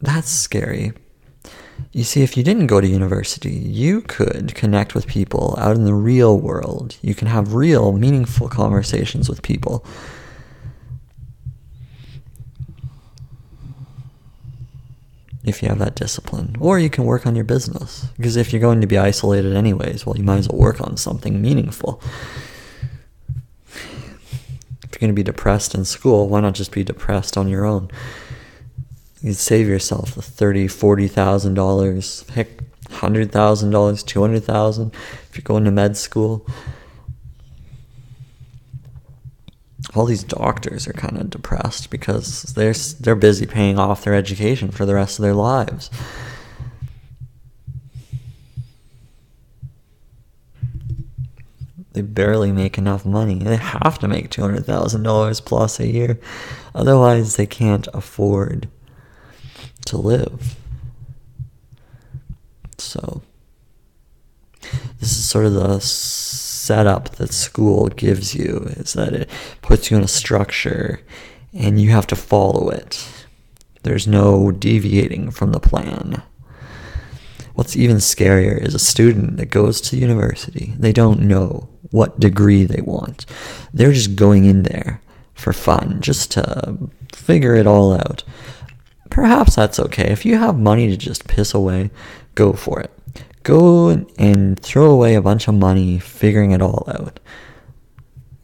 that's 0.00 0.30
scary. 0.30 0.92
You 1.92 2.04
see, 2.04 2.22
if 2.22 2.36
you 2.36 2.42
didn't 2.42 2.66
go 2.66 2.80
to 2.80 2.86
university, 2.86 3.52
you 3.52 4.02
could 4.02 4.54
connect 4.54 4.94
with 4.94 5.06
people 5.06 5.56
out 5.58 5.76
in 5.76 5.84
the 5.84 5.94
real 5.94 6.38
world. 6.38 6.96
You 7.02 7.14
can 7.14 7.28
have 7.28 7.54
real, 7.54 7.92
meaningful 7.92 8.48
conversations 8.48 9.28
with 9.28 9.42
people. 9.42 9.84
If 15.48 15.62
you 15.62 15.68
have 15.68 15.78
that 15.78 15.94
discipline. 15.94 16.56
Or 16.60 16.78
you 16.78 16.90
can 16.90 17.04
work 17.04 17.26
on 17.26 17.34
your 17.34 17.44
business. 17.44 18.06
Because 18.16 18.36
if 18.36 18.52
you're 18.52 18.60
going 18.60 18.80
to 18.80 18.86
be 18.86 18.98
isolated 18.98 19.54
anyways, 19.54 20.04
well, 20.04 20.16
you 20.16 20.24
might 20.24 20.38
as 20.38 20.48
well 20.48 20.60
work 20.60 20.80
on 20.80 20.96
something 20.96 21.40
meaningful. 21.40 22.02
If 23.66 24.92
you're 24.92 25.00
going 25.00 25.10
to 25.10 25.14
be 25.14 25.22
depressed 25.22 25.74
in 25.74 25.84
school, 25.84 26.28
why 26.28 26.40
not 26.40 26.54
just 26.54 26.72
be 26.72 26.84
depressed 26.84 27.36
on 27.36 27.48
your 27.48 27.64
own? 27.64 27.90
You'd 29.20 29.36
save 29.36 29.66
yourself 29.66 30.14
the 30.14 30.22
thirty, 30.22 30.68
forty 30.68 31.08
thousand 31.08 31.54
dollars, 31.54 32.24
heck, 32.30 32.48
hundred 32.90 33.32
thousand 33.32 33.70
dollars, 33.70 34.02
two 34.02 34.20
hundred 34.20 34.44
thousand 34.44 34.94
if 35.28 35.36
you're 35.36 35.42
going 35.42 35.64
to 35.64 35.70
med 35.70 35.96
school. 35.96 36.46
All 39.94 40.04
these 40.04 40.24
doctors 40.24 40.86
are 40.86 40.92
kind 40.92 41.16
of 41.18 41.30
depressed 41.30 41.90
because 41.90 42.42
they're 42.54 42.74
they're 43.00 43.16
busy 43.16 43.46
paying 43.46 43.78
off 43.78 44.04
their 44.04 44.14
education 44.14 44.70
for 44.70 44.84
the 44.84 44.94
rest 44.94 45.18
of 45.18 45.22
their 45.22 45.34
lives. 45.34 45.90
They 51.92 52.02
barely 52.02 52.52
make 52.52 52.78
enough 52.78 53.04
money. 53.04 53.38
They 53.38 53.56
have 53.56 53.98
to 54.00 54.08
make 54.08 54.30
two 54.30 54.42
hundred 54.42 54.66
thousand 54.66 55.02
dollars 55.02 55.40
plus 55.40 55.80
a 55.80 55.86
year, 55.86 56.20
otherwise 56.74 57.36
they 57.36 57.46
can't 57.46 57.88
afford 57.92 58.68
to 59.86 59.96
live. 59.96 60.54
So, 62.76 63.22
this 65.00 65.10
is 65.10 65.24
sort 65.24 65.46
of 65.46 65.54
the 65.54 65.80
setup 66.68 67.08
that 67.16 67.32
school 67.32 67.88
gives 67.88 68.34
you 68.34 68.66
is 68.76 68.92
that 68.92 69.12
it 69.12 69.30
puts 69.62 69.90
you 69.90 69.96
in 69.96 70.04
a 70.04 70.08
structure 70.08 71.00
and 71.52 71.80
you 71.80 71.90
have 71.90 72.06
to 72.08 72.16
follow 72.16 72.68
it. 72.68 73.08
There's 73.82 74.06
no 74.06 74.52
deviating 74.52 75.30
from 75.30 75.52
the 75.52 75.60
plan. 75.60 76.22
What's 77.54 77.76
even 77.76 77.96
scarier 77.96 78.60
is 78.60 78.74
a 78.74 78.78
student 78.78 79.38
that 79.38 79.46
goes 79.46 79.80
to 79.80 79.96
university. 79.96 80.74
They 80.78 80.92
don't 80.92 81.20
know 81.20 81.68
what 81.90 82.20
degree 82.20 82.64
they 82.64 82.82
want. 82.82 83.26
They're 83.72 83.92
just 83.92 84.14
going 84.14 84.44
in 84.44 84.62
there 84.62 85.00
for 85.34 85.52
fun, 85.52 86.00
just 86.00 86.30
to 86.32 86.78
figure 87.12 87.54
it 87.54 87.66
all 87.66 87.92
out 87.92 88.22
perhaps 89.10 89.56
that's 89.56 89.80
okay. 89.80 90.10
If 90.10 90.24
you 90.24 90.38
have 90.38 90.56
money 90.58 90.88
to 90.88 90.96
just 90.96 91.26
piss 91.26 91.54
away, 91.54 91.90
go 92.34 92.52
for 92.52 92.80
it. 92.80 92.92
Go 93.48 94.04
and 94.18 94.60
throw 94.60 94.90
away 94.90 95.14
a 95.14 95.22
bunch 95.22 95.48
of 95.48 95.54
money 95.54 95.98
figuring 95.98 96.50
it 96.50 96.60
all 96.60 96.84
out. 96.86 97.18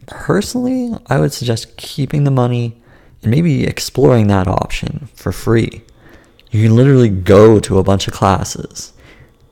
Personally, 0.06 0.94
I 1.08 1.20
would 1.20 1.30
suggest 1.30 1.76
keeping 1.76 2.24
the 2.24 2.30
money 2.30 2.80
and 3.20 3.30
maybe 3.30 3.66
exploring 3.66 4.28
that 4.28 4.48
option 4.48 5.10
for 5.14 5.30
free. 5.30 5.82
You 6.50 6.62
can 6.62 6.74
literally 6.74 7.10
go 7.10 7.60
to 7.60 7.78
a 7.78 7.84
bunch 7.84 8.08
of 8.08 8.14
classes 8.14 8.94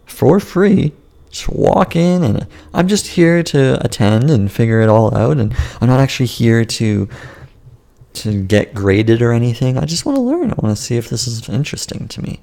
for 0.07 0.41
free. 0.41 0.95
Just 1.29 1.51
walk 1.51 1.97
in 1.97 2.25
and 2.25 2.47
I'm 2.73 2.89
just 2.89 3.09
here 3.09 3.43
to 3.43 3.79
attend 3.85 4.31
and 4.31 4.51
figure 4.51 4.81
it 4.81 4.89
all 4.89 5.15
out 5.15 5.37
and 5.37 5.55
I'm 5.83 5.89
not 5.89 6.01
actually 6.01 6.29
here 6.29 6.65
to 6.65 7.11
to 8.15 8.43
get 8.43 8.73
graded 8.73 9.21
or 9.21 9.33
anything. 9.33 9.77
I 9.77 9.85
just 9.85 10.07
want 10.07 10.17
to 10.17 10.23
learn. 10.23 10.51
I 10.51 10.55
want 10.63 10.75
to 10.75 10.83
see 10.83 10.97
if 10.97 11.11
this 11.11 11.27
is 11.27 11.47
interesting 11.47 12.09
to 12.09 12.23
me. 12.23 12.41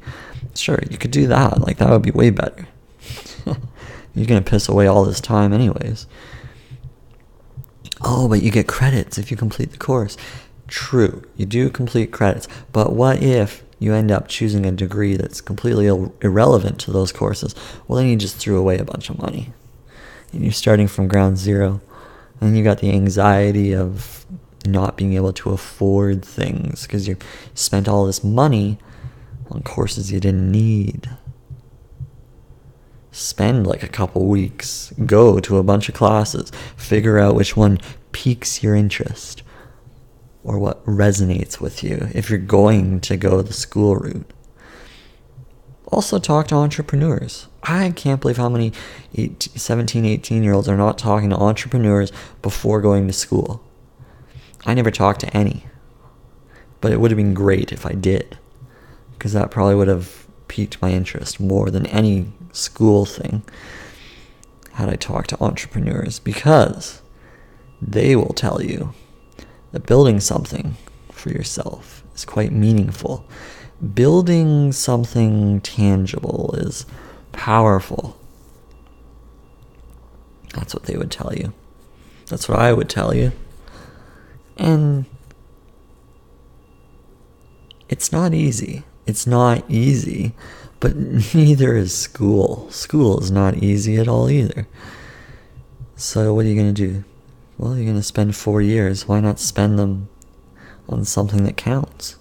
Sure, 0.53 0.77
you 0.91 0.99
could 0.99 1.09
do 1.09 1.25
that. 1.25 1.61
Like 1.61 1.77
that 1.77 1.89
would 1.89 2.03
be 2.03 2.11
way 2.11 2.29
better. 2.29 2.67
You're 4.15 4.25
going 4.25 4.43
to 4.43 4.49
piss 4.49 4.67
away 4.67 4.87
all 4.87 5.05
this 5.05 5.21
time 5.21 5.53
anyways. 5.53 6.07
Oh, 8.01 8.27
but 8.27 8.41
you 8.41 8.51
get 8.51 8.67
credits 8.67 9.17
if 9.17 9.29
you 9.29 9.37
complete 9.37 9.71
the 9.71 9.77
course. 9.77 10.17
True, 10.67 11.23
you 11.35 11.45
do 11.45 11.69
complete 11.69 12.11
credits. 12.11 12.47
But 12.71 12.93
what 12.93 13.21
if 13.21 13.63
you 13.79 13.93
end 13.93 14.11
up 14.11 14.27
choosing 14.27 14.65
a 14.65 14.71
degree 14.71 15.15
that's 15.15 15.41
completely 15.41 15.87
irrelevant 15.87 16.79
to 16.81 16.91
those 16.91 17.11
courses? 17.11 17.55
Well, 17.87 17.97
then 17.97 18.07
you 18.07 18.15
just 18.15 18.37
threw 18.37 18.57
away 18.57 18.77
a 18.77 18.85
bunch 18.85 19.09
of 19.09 19.19
money. 19.19 19.51
And 20.31 20.43
you're 20.43 20.51
starting 20.51 20.87
from 20.87 21.07
ground 21.07 21.37
zero. 21.37 21.81
And 22.39 22.57
you 22.57 22.63
got 22.63 22.79
the 22.79 22.91
anxiety 22.91 23.73
of 23.73 24.25
not 24.65 24.97
being 24.97 25.13
able 25.13 25.33
to 25.33 25.51
afford 25.51 26.23
things 26.23 26.83
because 26.83 27.07
you 27.07 27.17
spent 27.53 27.87
all 27.87 28.05
this 28.05 28.23
money 28.23 28.77
on 29.49 29.63
courses 29.63 30.11
you 30.11 30.19
didn't 30.19 30.51
need. 30.51 31.09
Spend 33.19 33.67
like 33.67 33.83
a 33.83 33.89
couple 33.89 34.27
weeks, 34.27 34.93
go 35.05 35.41
to 35.41 35.57
a 35.57 35.63
bunch 35.63 35.89
of 35.89 35.95
classes, 35.95 36.53
figure 36.77 37.19
out 37.19 37.35
which 37.35 37.57
one 37.57 37.77
piques 38.13 38.63
your 38.63 38.75
interest 38.75 39.43
or 40.41 40.57
what 40.57 40.83
resonates 40.85 41.59
with 41.59 41.83
you 41.83 42.07
if 42.13 42.29
you're 42.29 42.39
going 42.39 43.01
to 43.01 43.17
go 43.17 43.41
the 43.41 43.51
school 43.51 43.97
route. 43.97 44.31
Also, 45.87 46.17
talk 46.17 46.47
to 46.47 46.55
entrepreneurs. 46.55 47.47
I 47.63 47.91
can't 47.91 48.21
believe 48.21 48.37
how 48.37 48.47
many 48.47 48.71
18, 49.15 49.57
17, 49.57 50.05
18 50.05 50.41
year 50.41 50.53
olds 50.53 50.69
are 50.69 50.77
not 50.77 50.97
talking 50.97 51.29
to 51.31 51.35
entrepreneurs 51.35 52.13
before 52.41 52.79
going 52.79 53.05
to 53.07 53.13
school. 53.13 53.61
I 54.65 54.73
never 54.73 54.91
talked 54.91 55.19
to 55.21 55.37
any. 55.37 55.65
But 56.79 56.93
it 56.93 57.01
would 57.01 57.11
have 57.11 57.17
been 57.17 57.33
great 57.33 57.73
if 57.73 57.85
I 57.85 57.91
did. 57.91 58.37
Because 59.11 59.33
that 59.33 59.51
probably 59.51 59.75
would 59.75 59.89
have 59.89 60.25
piqued 60.47 60.81
my 60.81 60.91
interest 60.91 61.37
more 61.37 61.69
than 61.69 61.85
any 61.87 62.31
school 62.51 63.05
thing 63.05 63.43
had 64.73 64.89
I 64.89 64.95
talked 64.95 65.29
to 65.31 65.43
entrepreneurs. 65.43 66.19
Because 66.19 67.01
they 67.81 68.15
will 68.15 68.33
tell 68.33 68.61
you 68.61 68.93
that 69.71 69.85
building 69.85 70.19
something 70.19 70.75
for 71.11 71.29
yourself 71.29 72.03
is 72.15 72.25
quite 72.25 72.51
meaningful. 72.51 73.25
Building 73.93 74.71
something 74.71 75.61
tangible 75.61 76.53
is 76.57 76.85
powerful. 77.31 78.17
That's 80.53 80.73
what 80.73 80.83
they 80.83 80.97
would 80.97 81.11
tell 81.11 81.33
you. 81.33 81.53
That's 82.27 82.49
what 82.49 82.59
I 82.59 82.73
would 82.73 82.89
tell 82.89 83.13
you. 83.13 83.31
And 84.57 85.05
it's 87.87 88.11
not 88.11 88.33
easy. 88.33 88.83
It's 89.09 89.25
not 89.25 89.63
easy, 89.67 90.33
but 90.79 90.95
neither 91.33 91.75
is 91.75 91.95
school. 91.95 92.69
School 92.69 93.19
is 93.19 93.31
not 93.31 93.55
easy 93.55 93.97
at 93.97 94.07
all 94.07 94.29
either. 94.29 94.67
So, 95.95 96.33
what 96.33 96.45
are 96.45 96.49
you 96.49 96.55
going 96.55 96.73
to 96.73 96.87
do? 96.87 97.03
Well, 97.57 97.75
you're 97.75 97.85
going 97.85 97.95
to 97.95 98.03
spend 98.03 98.35
four 98.35 98.61
years. 98.61 99.07
Why 99.07 99.19
not 99.19 99.39
spend 99.39 99.79
them 99.79 100.09
on 100.87 101.03
something 101.05 101.43
that 101.43 101.57
counts? 101.57 102.15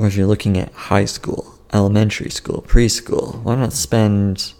Or 0.00 0.06
if 0.06 0.16
you're 0.16 0.26
looking 0.26 0.56
at 0.56 0.72
high 0.72 1.04
school, 1.04 1.54
elementary 1.72 2.30
school, 2.30 2.62
preschool, 2.66 3.42
why 3.42 3.54
not 3.54 3.72
spend 3.72 4.54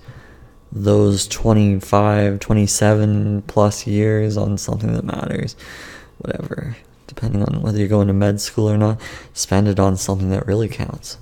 those 0.71 1.27
25, 1.29 2.41
27 2.41 3.43
plus 3.43 3.87
years 3.87 4.37
on 4.37 4.59
something 4.59 4.93
that 4.93 5.05
matters. 5.05 5.57
Whatever. 6.19 6.77
Depending 7.19 7.43
on 7.43 7.63
whether 7.63 7.81
you're 7.81 7.89
going 7.89 8.07
to 8.07 8.13
med 8.13 8.41
school 8.41 8.71
or 8.71 8.79
not, 8.79 9.01
spend 9.33 9.67
it 9.67 9.81
on 9.81 9.97
something 9.97 10.31
that 10.31 10.47
really 10.47 10.69
counts. 10.69 11.19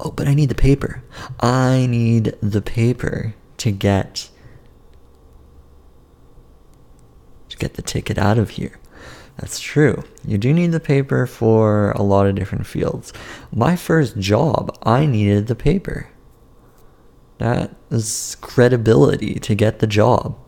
Oh, 0.00 0.12
but 0.12 0.26
I 0.26 0.32
need 0.32 0.48
the 0.48 0.54
paper. 0.54 1.04
I 1.38 1.84
need 1.90 2.34
the 2.40 2.62
paper 2.62 3.34
to 3.58 3.70
get 3.70 4.30
to 7.50 7.56
get 7.58 7.74
the 7.74 7.82
ticket 7.82 8.16
out 8.16 8.38
of 8.38 8.48
here. 8.48 8.80
That's 9.36 9.60
true. 9.60 10.04
You 10.26 10.38
do 10.38 10.54
need 10.54 10.72
the 10.72 10.80
paper 10.80 11.26
for 11.26 11.90
a 11.90 12.02
lot 12.02 12.26
of 12.26 12.34
different 12.34 12.66
fields. 12.66 13.12
My 13.54 13.76
first 13.76 14.16
job, 14.16 14.74
I 14.84 15.04
needed 15.04 15.48
the 15.48 15.54
paper. 15.54 16.08
That 17.36 17.76
is 17.90 18.38
credibility 18.40 19.34
to 19.34 19.54
get 19.54 19.80
the 19.80 19.86
job. 19.86 20.38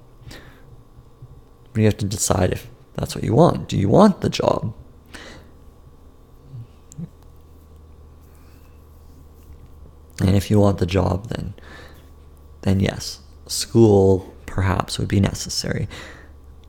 You 1.77 1.85
have 1.85 1.97
to 1.99 2.05
decide 2.05 2.53
if 2.53 2.69
that's 2.95 3.15
what 3.15 3.25
you 3.25 3.35
want. 3.35 3.69
Do 3.69 3.77
you 3.77 3.89
want 3.89 4.21
the 4.21 4.29
job? 4.29 4.75
And 10.21 10.37
if 10.37 10.51
you 10.51 10.61
want 10.61 10.79
the 10.79 10.87
job, 10.87 11.29
then, 11.29 11.55
then 12.63 12.79
yes, 12.81 13.21
school 13.47 14.33
perhaps 14.47 14.99
would 14.99 15.09
be 15.09 15.21
necessary. 15.21 15.89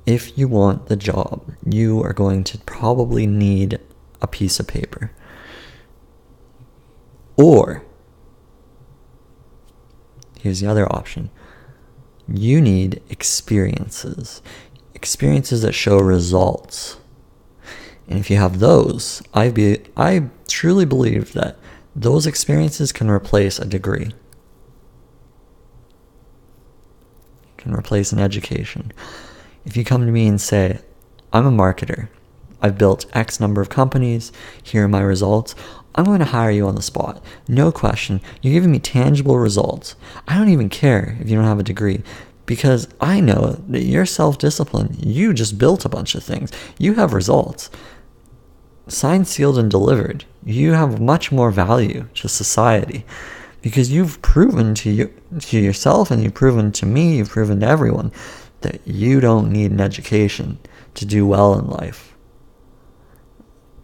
if 0.05 0.37
you 0.37 0.47
want 0.47 0.87
the 0.87 0.95
job, 0.95 1.43
you 1.65 2.01
are 2.03 2.13
going 2.13 2.43
to 2.43 2.57
probably 2.59 3.25
need 3.25 3.79
a 4.21 4.27
piece 4.27 4.59
of 4.59 4.67
paper. 4.67 5.11
Or, 7.37 7.83
here's 10.39 10.59
the 10.59 10.67
other 10.67 10.91
option 10.91 11.29
you 12.27 12.59
need 12.59 13.01
experiences, 13.09 14.41
experiences 14.95 15.61
that 15.61 15.73
show 15.73 15.99
results. 15.99 16.97
And 18.07 18.19
if 18.19 18.29
you 18.29 18.37
have 18.37 18.59
those, 18.59 19.21
I 19.33 19.49
be 19.49 19.79
I 19.95 20.29
truly 20.47 20.85
believe 20.85 21.33
that 21.33 21.57
those 21.95 22.25
experiences 22.25 22.91
can 22.91 23.09
replace 23.09 23.59
a 23.59 23.65
degree. 23.65 24.11
Can 27.57 27.73
replace 27.73 28.11
an 28.11 28.19
education. 28.19 28.91
If 29.65 29.75
you 29.75 29.83
come 29.83 30.05
to 30.05 30.11
me 30.11 30.27
and 30.27 30.39
say, 30.39 30.79
I'm 31.33 31.47
a 31.47 31.51
marketer, 31.51 32.09
I've 32.61 32.77
built 32.77 33.05
X 33.13 33.39
number 33.39 33.61
of 33.61 33.69
companies, 33.69 34.31
here 34.61 34.85
are 34.85 34.87
my 34.87 35.01
results, 35.01 35.55
I'm 35.95 36.05
going 36.05 36.19
to 36.19 36.25
hire 36.25 36.51
you 36.51 36.67
on 36.67 36.75
the 36.75 36.81
spot. 36.81 37.23
No 37.47 37.71
question. 37.71 38.21
You're 38.41 38.53
giving 38.53 38.71
me 38.71 38.79
tangible 38.79 39.37
results. 39.39 39.95
I 40.27 40.37
don't 40.37 40.49
even 40.49 40.69
care 40.69 41.17
if 41.21 41.29
you 41.29 41.37
don't 41.37 41.45
have 41.45 41.59
a 41.59 41.63
degree 41.63 42.03
because 42.45 42.87
I 43.01 43.19
know 43.19 43.53
that 43.69 43.83
you're 43.83 44.05
self 44.05 44.37
disciplined. 44.37 45.05
You 45.05 45.33
just 45.33 45.57
built 45.57 45.85
a 45.85 45.89
bunch 45.89 46.15
of 46.15 46.23
things, 46.23 46.51
you 46.77 46.95
have 46.95 47.13
results. 47.13 47.69
Signed, 48.87 49.27
sealed, 49.27 49.57
and 49.57 49.71
delivered. 49.71 50.25
You 50.43 50.73
have 50.73 51.01
much 51.01 51.31
more 51.31 51.49
value 51.49 52.07
to 52.15 52.29
society 52.29 53.03
because 53.63 53.91
you've 53.91 54.21
proven 54.21 54.75
to 54.75 54.91
you 54.91 55.13
to 55.39 55.59
yourself 55.59 56.11
and 56.11 56.21
you've 56.21 56.35
proven 56.35 56.71
to 56.73 56.85
me, 56.85 57.17
you've 57.17 57.29
proven 57.29 57.61
to 57.61 57.67
everyone 57.67 58.11
that 58.61 58.79
you 58.85 59.19
don't 59.19 59.51
need 59.51 59.71
an 59.71 59.81
education 59.81 60.59
to 60.93 61.05
do 61.05 61.25
well 61.25 61.57
in 61.57 61.67
life. 61.67 62.15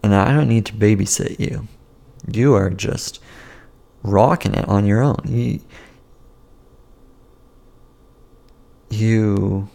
And 0.04 0.14
I 0.14 0.34
don't 0.34 0.50
need 0.50 0.68
to 0.68 0.74
babysit 0.74 1.40
you. 1.40 1.68
You 2.32 2.54
are 2.54 2.70
just 2.70 3.20
rocking 4.04 4.54
it 4.54 4.68
on 4.68 4.86
your 4.86 5.02
own. 5.02 5.22
You, 5.26 5.62
you 8.92 9.70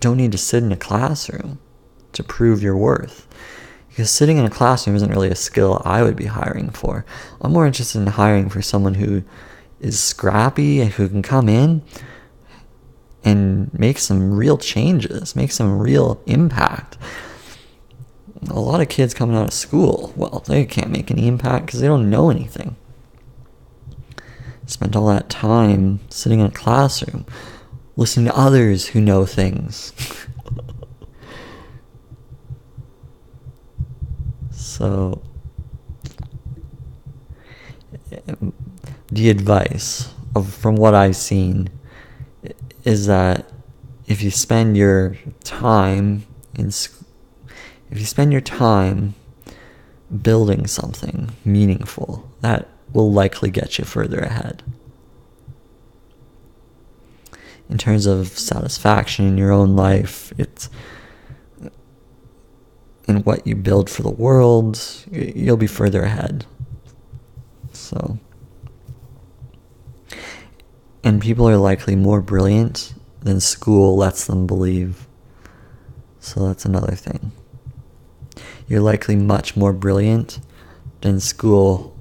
don't 0.00 0.16
need 0.16 0.32
to 0.32 0.38
sit 0.38 0.62
in 0.62 0.72
a 0.72 0.76
classroom 0.76 1.58
to 2.12 2.22
prove 2.22 2.62
your 2.62 2.76
worth. 2.76 3.26
Because 3.88 4.10
sitting 4.10 4.38
in 4.38 4.44
a 4.44 4.50
classroom 4.50 4.96
isn't 4.96 5.10
really 5.10 5.30
a 5.30 5.34
skill 5.34 5.82
I 5.84 6.02
would 6.02 6.16
be 6.16 6.26
hiring 6.26 6.70
for. 6.70 7.04
I'm 7.40 7.52
more 7.52 7.66
interested 7.66 8.00
in 8.00 8.06
hiring 8.06 8.48
for 8.48 8.62
someone 8.62 8.94
who 8.94 9.24
is 9.80 9.98
scrappy 9.98 10.80
and 10.80 10.92
who 10.92 11.08
can 11.08 11.22
come 11.22 11.48
in 11.48 11.82
and 13.24 13.72
make 13.76 13.98
some 13.98 14.34
real 14.34 14.56
changes, 14.56 15.36
make 15.36 15.52
some 15.52 15.78
real 15.78 16.22
impact. 16.26 16.96
A 18.48 18.58
lot 18.58 18.80
of 18.80 18.88
kids 18.88 19.12
coming 19.12 19.36
out 19.36 19.48
of 19.48 19.52
school, 19.52 20.12
well, 20.16 20.42
they 20.46 20.64
can't 20.64 20.90
make 20.90 21.10
any 21.10 21.26
impact 21.26 21.66
because 21.66 21.80
they 21.80 21.86
don't 21.86 22.08
know 22.08 22.30
anything. 22.30 22.76
Spent 24.66 24.96
all 24.96 25.08
that 25.08 25.28
time 25.28 26.00
sitting 26.08 26.40
in 26.40 26.46
a 26.46 26.50
classroom, 26.50 27.26
listening 27.96 28.26
to 28.26 28.36
others 28.36 28.88
who 28.88 29.00
know 29.00 29.26
things. 29.26 29.92
so, 34.50 35.22
the 39.10 39.30
advice 39.30 40.12
of 40.34 40.52
from 40.52 40.76
what 40.76 40.94
I've 40.94 41.16
seen 41.16 41.68
is 42.84 43.06
that 43.06 43.50
if 44.06 44.22
you 44.22 44.30
spend 44.30 44.76
your 44.76 45.16
time 45.44 46.26
in 46.54 46.68
if 46.68 47.98
you 47.98 48.04
spend 48.04 48.32
your 48.32 48.40
time 48.40 49.14
building 50.22 50.66
something 50.66 51.30
meaningful, 51.44 52.28
that 52.40 52.68
will 52.92 53.12
likely 53.12 53.50
get 53.50 53.78
you 53.78 53.84
further 53.84 54.18
ahead. 54.20 54.62
In 57.70 57.78
terms 57.78 58.06
of 58.06 58.28
satisfaction 58.28 59.26
in 59.26 59.38
your 59.38 59.52
own 59.52 59.76
life, 59.76 60.32
it's 60.36 60.68
in 63.06 63.22
what 63.22 63.46
you 63.46 63.56
build 63.56 63.88
for 63.88 64.02
the 64.02 64.10
world, 64.10 64.80
you'll 65.10 65.56
be 65.56 65.66
further 65.66 66.02
ahead. 66.02 66.44
So 67.72 68.18
and 71.02 71.20
people 71.20 71.48
are 71.48 71.56
likely 71.56 71.96
more 71.96 72.20
brilliant 72.20 72.94
than 73.22 73.40
school 73.40 73.96
lets 73.96 74.26
them 74.26 74.46
believe. 74.46 75.06
So 76.18 76.46
that's 76.46 76.64
another 76.64 76.94
thing. 76.94 77.32
You're 78.68 78.80
likely 78.80 79.16
much 79.16 79.56
more 79.56 79.72
brilliant 79.72 80.40
than 81.00 81.18
school 81.20 81.96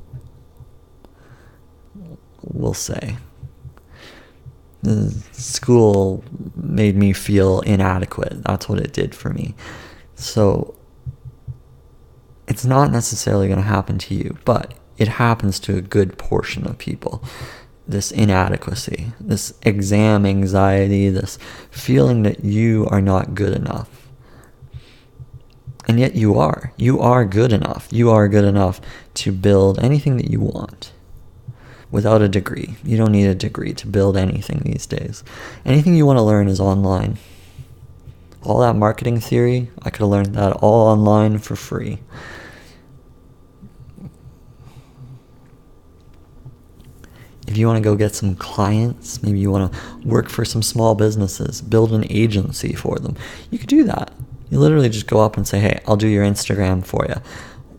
will 2.44 2.74
say. 2.74 3.18
School 5.32 6.24
made 6.56 6.96
me 6.96 7.14
feel 7.14 7.62
inadequate. 7.62 8.44
That's 8.44 8.70
what 8.70 8.80
it 8.80 8.94
did 8.94 9.14
for 9.14 9.30
me. 9.30 9.56
So 10.16 10.76
it's 12.48 12.66
not 12.66 12.92
necessarily 12.92 13.48
going 13.48 13.60
to 13.60 13.66
happen 13.66 13.98
to 14.00 14.16
you, 14.16 14.38
but 14.46 14.74
it 14.98 15.08
happens 15.08 15.60
to 15.62 15.78
a 15.78 15.82
good 15.82 16.18
portion 16.18 16.66
of 16.66 16.78
people 16.78 17.24
this 17.90 18.12
inadequacy, 18.12 19.14
this 19.20 19.52
exam 19.64 20.24
anxiety, 20.24 21.10
this 21.10 21.40
feeling 21.72 22.22
that 22.22 22.46
you 22.46 22.88
are 22.92 23.02
not 23.02 23.34
good 23.34 23.52
enough. 23.52 24.08
And 25.88 26.00
yet 26.00 26.14
you 26.14 26.38
are. 26.38 26.72
You 26.78 27.00
are 27.00 27.26
good 27.26 27.52
enough. 27.52 27.88
You 27.90 28.12
are 28.12 28.28
good 28.28 28.46
enough 28.46 28.80
to 29.16 29.32
build 29.32 29.80
anything 29.80 30.18
that 30.18 30.30
you 30.30 30.40
want 30.40 30.92
without 31.92 32.22
a 32.22 32.28
degree. 32.28 32.76
You 32.84 32.98
don't 32.98 33.12
need 33.12 33.28
a 33.28 33.36
degree 33.36 33.74
to 33.74 33.88
build 33.88 34.18
anything 34.18 34.62
these 34.64 34.86
days. 34.86 35.24
Anything 35.66 35.96
you 35.96 36.06
want 36.06 36.18
to 36.18 36.24
learn 36.24 36.48
is 36.48 36.60
online. 36.60 37.18
All 38.44 38.60
that 38.60 38.76
marketing 38.76 39.20
theory, 39.20 39.70
I 39.82 39.90
could 39.90 40.02
have 40.02 40.10
learned 40.10 40.36
that 40.36 40.54
all 40.54 40.88
online 40.88 41.40
for 41.40 41.56
free. 41.56 42.00
if 47.50 47.58
you 47.58 47.66
want 47.66 47.78
to 47.78 47.82
go 47.82 47.96
get 47.96 48.14
some 48.14 48.36
clients, 48.36 49.24
maybe 49.24 49.40
you 49.40 49.50
want 49.50 49.74
to 49.74 50.08
work 50.08 50.30
for 50.30 50.46
some 50.46 50.62
small 50.62 50.94
businesses, 50.94 51.62
build 51.62 51.92
an 51.94 52.06
agency 52.12 52.74
for 52.74 53.00
them, 53.00 53.16
you 53.50 53.58
could 53.58 53.68
do 53.68 53.84
that. 53.86 54.14
You 54.52 54.60
literally 54.60 54.88
just 54.88 55.08
go 55.08 55.20
up 55.22 55.36
and 55.36 55.48
say, 55.48 55.60
hey, 55.60 55.82
I'll 55.88 55.98
do 55.98 56.08
your 56.08 56.24
Instagram 56.24 56.86
for 56.86 57.08
you, 57.10 57.16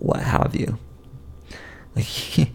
what 0.01 0.21
have 0.21 0.57
you. 0.57 0.77
Like, 1.95 2.07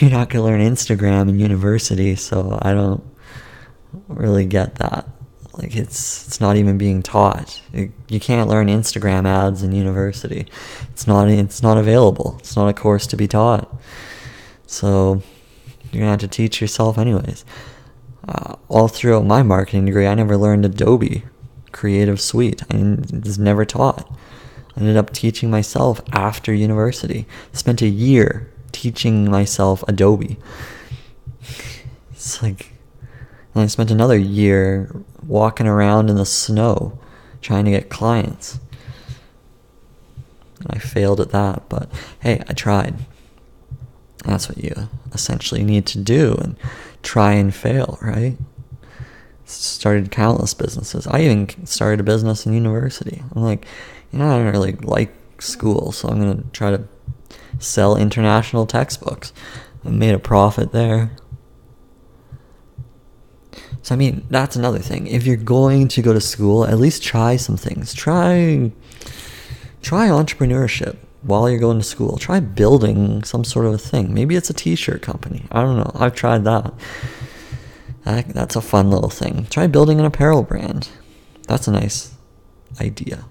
you're 0.00 0.10
not 0.10 0.28
going 0.30 0.44
to 0.44 0.50
learn 0.50 0.60
Instagram 0.60 1.28
in 1.28 1.38
university, 1.38 2.16
so 2.16 2.58
I 2.62 2.72
don't 2.72 3.04
really 4.08 4.46
get 4.46 4.76
that. 4.76 5.06
Like 5.54 5.76
it's 5.76 6.26
it's 6.26 6.40
not 6.40 6.56
even 6.56 6.78
being 6.78 7.02
taught. 7.02 7.60
You 7.74 8.20
can't 8.20 8.48
learn 8.48 8.68
Instagram 8.68 9.26
ads 9.26 9.62
in 9.62 9.72
university. 9.72 10.46
It's 10.92 11.06
not 11.06 11.28
it's 11.28 11.62
not 11.62 11.76
available. 11.76 12.36
It's 12.38 12.56
not 12.56 12.68
a 12.68 12.72
course 12.72 13.06
to 13.08 13.18
be 13.18 13.28
taught. 13.28 13.70
So 14.66 15.22
you're 15.90 16.00
gonna 16.00 16.12
have 16.12 16.20
to 16.20 16.28
teach 16.28 16.62
yourself 16.62 16.96
anyways. 16.96 17.44
Uh, 18.26 18.54
all 18.68 18.88
throughout 18.88 19.26
my 19.26 19.42
marketing 19.42 19.84
degree, 19.84 20.06
I 20.06 20.14
never 20.14 20.38
learned 20.38 20.64
Adobe 20.64 21.24
Creative 21.72 22.18
Suite. 22.18 22.62
I 22.70 22.76
was 23.22 23.38
never 23.38 23.66
taught. 23.66 24.10
I 24.74 24.80
ended 24.80 24.96
up 24.96 25.12
teaching 25.12 25.50
myself 25.50 26.00
after 26.12 26.54
university. 26.54 27.26
Spent 27.52 27.82
a 27.82 27.88
year 27.88 28.51
teaching 28.72 29.30
myself 29.30 29.84
Adobe. 29.86 30.38
It's 32.12 32.42
like, 32.42 32.72
and 33.54 33.62
I 33.62 33.66
spent 33.66 33.90
another 33.90 34.16
year 34.16 34.90
walking 35.26 35.66
around 35.66 36.08
in 36.08 36.16
the 36.16 36.26
snow 36.26 36.98
trying 37.40 37.64
to 37.64 37.70
get 37.70 37.90
clients. 37.90 38.58
I 40.68 40.78
failed 40.78 41.20
at 41.20 41.30
that, 41.30 41.68
but 41.68 41.90
hey, 42.20 42.42
I 42.48 42.52
tried. 42.52 42.94
That's 44.24 44.48
what 44.48 44.58
you 44.58 44.88
essentially 45.12 45.64
need 45.64 45.86
to 45.86 45.98
do 45.98 46.36
and 46.40 46.56
try 47.02 47.32
and 47.32 47.54
fail, 47.54 47.98
right? 48.00 48.36
Started 49.44 50.10
countless 50.10 50.54
businesses. 50.54 51.06
I 51.06 51.22
even 51.22 51.66
started 51.66 52.00
a 52.00 52.04
business 52.04 52.46
in 52.46 52.52
university. 52.52 53.22
I'm 53.34 53.42
like, 53.42 53.66
you 54.12 54.20
know, 54.20 54.28
I 54.28 54.38
don't 54.38 54.52
really 54.52 54.72
like 54.72 55.12
school, 55.40 55.90
so 55.92 56.08
I'm 56.08 56.20
going 56.20 56.42
to 56.42 56.48
try 56.50 56.70
to 56.70 56.84
sell 57.62 57.96
international 57.96 58.66
textbooks. 58.66 59.32
I 59.84 59.90
made 59.90 60.14
a 60.14 60.18
profit 60.18 60.72
there. 60.72 61.12
So, 63.82 63.94
I 63.94 63.98
mean, 63.98 64.24
that's 64.30 64.54
another 64.54 64.78
thing. 64.78 65.08
If 65.08 65.26
you're 65.26 65.36
going 65.36 65.88
to 65.88 66.02
go 66.02 66.12
to 66.12 66.20
school, 66.20 66.64
at 66.64 66.78
least 66.78 67.02
try 67.02 67.36
some 67.36 67.56
things. 67.56 67.92
Try, 67.92 68.70
try 69.82 70.08
entrepreneurship 70.08 70.98
while 71.22 71.50
you're 71.50 71.58
going 71.58 71.78
to 71.78 71.84
school. 71.84 72.16
Try 72.16 72.38
building 72.38 73.24
some 73.24 73.42
sort 73.42 73.66
of 73.66 73.74
a 73.74 73.78
thing. 73.78 74.14
Maybe 74.14 74.36
it's 74.36 74.50
a 74.50 74.54
t-shirt 74.54 75.02
company. 75.02 75.46
I 75.50 75.62
don't 75.62 75.76
know. 75.76 75.90
I've 75.96 76.14
tried 76.14 76.44
that. 76.44 76.72
that 78.04 78.28
that's 78.28 78.54
a 78.54 78.60
fun 78.60 78.90
little 78.90 79.10
thing. 79.10 79.46
Try 79.50 79.66
building 79.66 79.98
an 79.98 80.06
apparel 80.06 80.44
brand. 80.44 80.88
That's 81.48 81.66
a 81.66 81.72
nice 81.72 82.14
idea. 82.80 83.24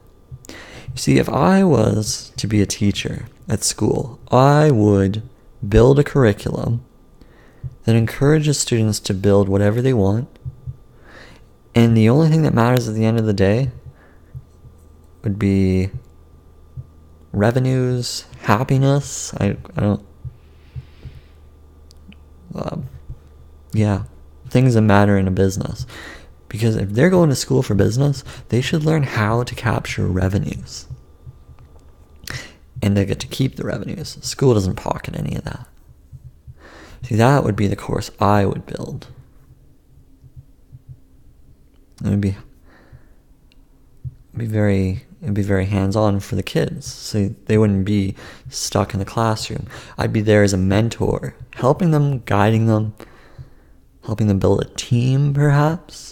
See, 0.96 1.18
if 1.18 1.30
I 1.30 1.64
was 1.64 2.32
to 2.38 2.48
be 2.48 2.62
a 2.62 2.66
teacher 2.66 3.26
at 3.48 3.64
school, 3.64 4.20
I 4.30 4.72
would 4.72 5.24
build 5.68 6.00
a 6.00 6.04
curriculum 6.04 6.84
that 7.84 7.96
encourages 7.96 8.60
students 8.60 9.00
to 9.02 9.14
build 9.14 9.50
whatever 9.50 9.82
they 9.82 9.94
want. 9.94 10.28
And 11.74 11.96
the 11.96 12.10
only 12.10 12.30
thing 12.30 12.44
that 12.44 12.54
matters 12.54 12.88
at 12.88 12.96
the 12.96 13.06
end 13.06 13.18
of 13.18 13.26
the 13.26 13.34
day 13.34 13.72
would 15.24 15.40
be 15.40 15.90
revenues, 17.32 18.26
happiness. 18.42 19.34
I, 19.36 19.58
I 19.76 19.80
don't. 19.80 20.06
Uh, 22.54 22.78
yeah, 23.72 24.04
things 24.50 24.74
that 24.74 24.82
matter 24.82 25.18
in 25.18 25.28
a 25.28 25.32
business. 25.32 25.86
Because 26.52 26.76
if 26.76 26.90
they're 26.90 27.10
going 27.10 27.30
to 27.30 27.36
school 27.36 27.64
for 27.64 27.76
business, 27.76 28.26
they 28.50 28.60
should 28.60 28.84
learn 28.84 29.04
how 29.04 29.44
to 29.44 29.56
capture 29.56 30.06
revenues. 30.06 30.86
And 32.82 32.98
they 32.98 33.06
get 33.06 33.22
to 33.22 33.28
keep 33.28 33.56
the 33.56 33.64
revenues. 33.64 34.18
School 34.20 34.54
doesn't 34.54 34.76
pocket 34.76 35.16
any 35.18 35.38
of 35.38 35.46
that. 35.46 35.66
See, 37.04 37.16
that 37.16 37.46
would 37.46 37.56
be 37.56 37.68
the 37.68 37.78
course 37.78 38.12
I 38.20 38.46
would 38.46 38.66
build. 38.66 39.08
It 42.04 42.10
would 42.10 42.20
be, 42.20 42.36
be 44.36 44.46
very 44.46 45.06
it'd 45.22 45.34
be 45.34 45.42
very 45.42 45.66
hands-on 45.66 46.20
for 46.20 46.36
the 46.36 46.44
kids 46.44 46.92
so 46.92 47.34
they 47.46 47.58
wouldn't 47.58 47.86
be 47.86 48.16
stuck 48.50 48.94
in 48.94 49.00
the 49.00 49.06
classroom 49.06 49.68
i'd 50.00 50.12
be 50.12 50.22
there 50.22 50.42
as 50.42 50.52
a 50.52 50.58
mentor 50.58 51.36
helping 51.56 51.92
them 51.92 52.20
guiding 52.22 52.66
them 52.66 52.92
helping 54.06 54.26
them 54.26 54.40
build 54.40 54.62
a 54.62 54.66
team 54.66 55.32
perhaps 55.32 56.11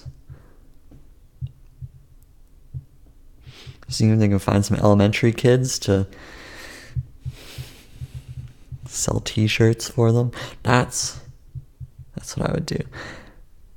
seeing 3.90 4.12
if 4.12 4.20
they 4.20 4.28
can 4.28 4.40
find 4.40 4.66
some 4.66 4.78
elementary 4.78 5.34
kids 5.34 5.78
to 5.80 6.08
sell 8.86 9.20
t-shirts 9.20 9.90
for 9.90 10.12
them 10.12 10.32
that's 10.64 11.20
that's 12.16 12.38
what 12.38 12.50
i 12.50 12.54
would 12.54 12.66
do 12.66 12.80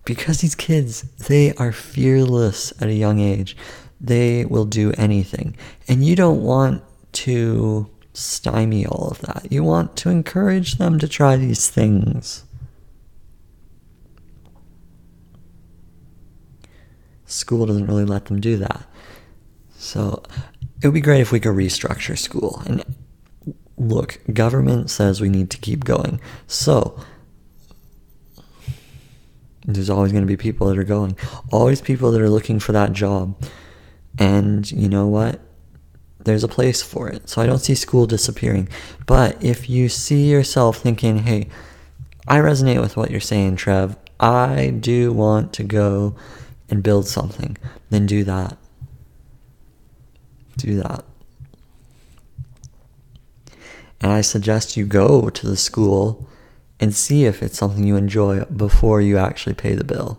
because 0.04 0.40
these 0.40 0.54
kids 0.54 1.02
they 1.28 1.52
are 1.54 1.72
fearless 1.72 2.72
at 2.80 2.88
a 2.88 2.94
young 2.94 3.20
age 3.20 3.56
they 4.02 4.44
will 4.44 4.64
do 4.64 4.92
anything. 4.98 5.56
And 5.86 6.04
you 6.04 6.16
don't 6.16 6.42
want 6.42 6.82
to 7.12 7.88
stymie 8.12 8.84
all 8.84 9.08
of 9.08 9.20
that. 9.20 9.46
You 9.50 9.62
want 9.62 9.96
to 9.98 10.10
encourage 10.10 10.74
them 10.74 10.98
to 10.98 11.06
try 11.06 11.36
these 11.36 11.70
things. 11.70 12.44
School 17.26 17.64
doesn't 17.64 17.86
really 17.86 18.04
let 18.04 18.26
them 18.26 18.40
do 18.40 18.56
that. 18.58 18.84
So 19.82 20.22
it 20.80 20.86
would 20.86 20.94
be 20.94 21.00
great 21.00 21.20
if 21.20 21.32
we 21.32 21.40
could 21.40 21.56
restructure 21.56 22.16
school. 22.16 22.62
And 22.66 22.84
look, 23.76 24.20
government 24.32 24.90
says 24.90 25.20
we 25.20 25.28
need 25.28 25.50
to 25.50 25.58
keep 25.58 25.84
going. 25.84 26.20
So 26.46 26.98
there's 29.66 29.90
always 29.90 30.12
going 30.12 30.22
to 30.22 30.28
be 30.28 30.36
people 30.36 30.68
that 30.68 30.78
are 30.78 30.84
going, 30.84 31.16
always 31.50 31.80
people 31.80 32.12
that 32.12 32.20
are 32.20 32.30
looking 32.30 32.60
for 32.60 32.70
that 32.70 32.92
job. 32.92 33.36
And 34.18 34.70
you 34.70 34.88
know 34.88 35.08
what? 35.08 35.40
There's 36.20 36.44
a 36.44 36.48
place 36.48 36.80
for 36.80 37.08
it. 37.08 37.28
So 37.28 37.42
I 37.42 37.46
don't 37.46 37.58
see 37.58 37.74
school 37.74 38.06
disappearing. 38.06 38.68
But 39.06 39.42
if 39.42 39.68
you 39.68 39.88
see 39.88 40.30
yourself 40.30 40.78
thinking, 40.78 41.18
hey, 41.18 41.48
I 42.28 42.38
resonate 42.38 42.80
with 42.80 42.96
what 42.96 43.10
you're 43.10 43.18
saying, 43.18 43.56
Trev, 43.56 43.96
I 44.20 44.70
do 44.78 45.12
want 45.12 45.52
to 45.54 45.64
go 45.64 46.14
and 46.70 46.84
build 46.84 47.08
something, 47.08 47.56
then 47.90 48.06
do 48.06 48.22
that. 48.24 48.56
Do 50.56 50.76
that. 50.80 51.04
And 54.00 54.12
I 54.12 54.20
suggest 54.20 54.76
you 54.76 54.84
go 54.84 55.30
to 55.30 55.46
the 55.46 55.56
school 55.56 56.28
and 56.80 56.94
see 56.94 57.24
if 57.24 57.42
it's 57.42 57.56
something 57.56 57.84
you 57.84 57.96
enjoy 57.96 58.44
before 58.44 59.00
you 59.00 59.16
actually 59.16 59.54
pay 59.54 59.74
the 59.74 59.84
bill. 59.84 60.18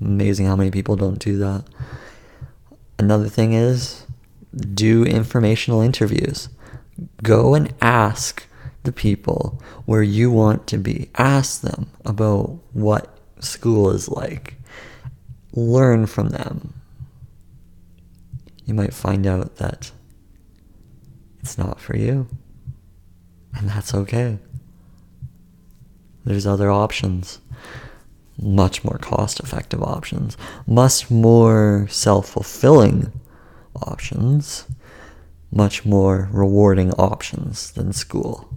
Amazing 0.00 0.46
how 0.46 0.56
many 0.56 0.70
people 0.70 0.96
don't 0.96 1.18
do 1.18 1.36
that. 1.38 1.64
Another 2.98 3.28
thing 3.28 3.52
is 3.52 4.06
do 4.74 5.04
informational 5.04 5.80
interviews. 5.80 6.48
Go 7.22 7.54
and 7.54 7.74
ask 7.80 8.46
the 8.84 8.92
people 8.92 9.60
where 9.84 10.02
you 10.02 10.30
want 10.30 10.66
to 10.68 10.78
be. 10.78 11.10
Ask 11.16 11.60
them 11.60 11.90
about 12.04 12.58
what 12.72 13.18
school 13.40 13.90
is 13.90 14.08
like. 14.08 14.57
Learn 15.58 16.06
from 16.06 16.28
them. 16.28 16.74
You 18.64 18.74
might 18.74 18.94
find 18.94 19.26
out 19.26 19.56
that 19.56 19.90
it's 21.40 21.58
not 21.58 21.80
for 21.80 21.96
you. 21.96 22.28
And 23.56 23.68
that's 23.68 23.92
okay. 23.94 24.38
There's 26.24 26.46
other 26.46 26.70
options 26.70 27.40
much 28.40 28.84
more 28.84 28.98
cost 28.98 29.40
effective 29.40 29.82
options, 29.82 30.36
much 30.66 31.10
more 31.10 31.88
self 31.90 32.28
fulfilling 32.28 33.12
options, 33.74 34.64
much 35.50 35.84
more 35.84 36.28
rewarding 36.30 36.92
options 36.92 37.72
than 37.72 37.92
school. 37.92 38.56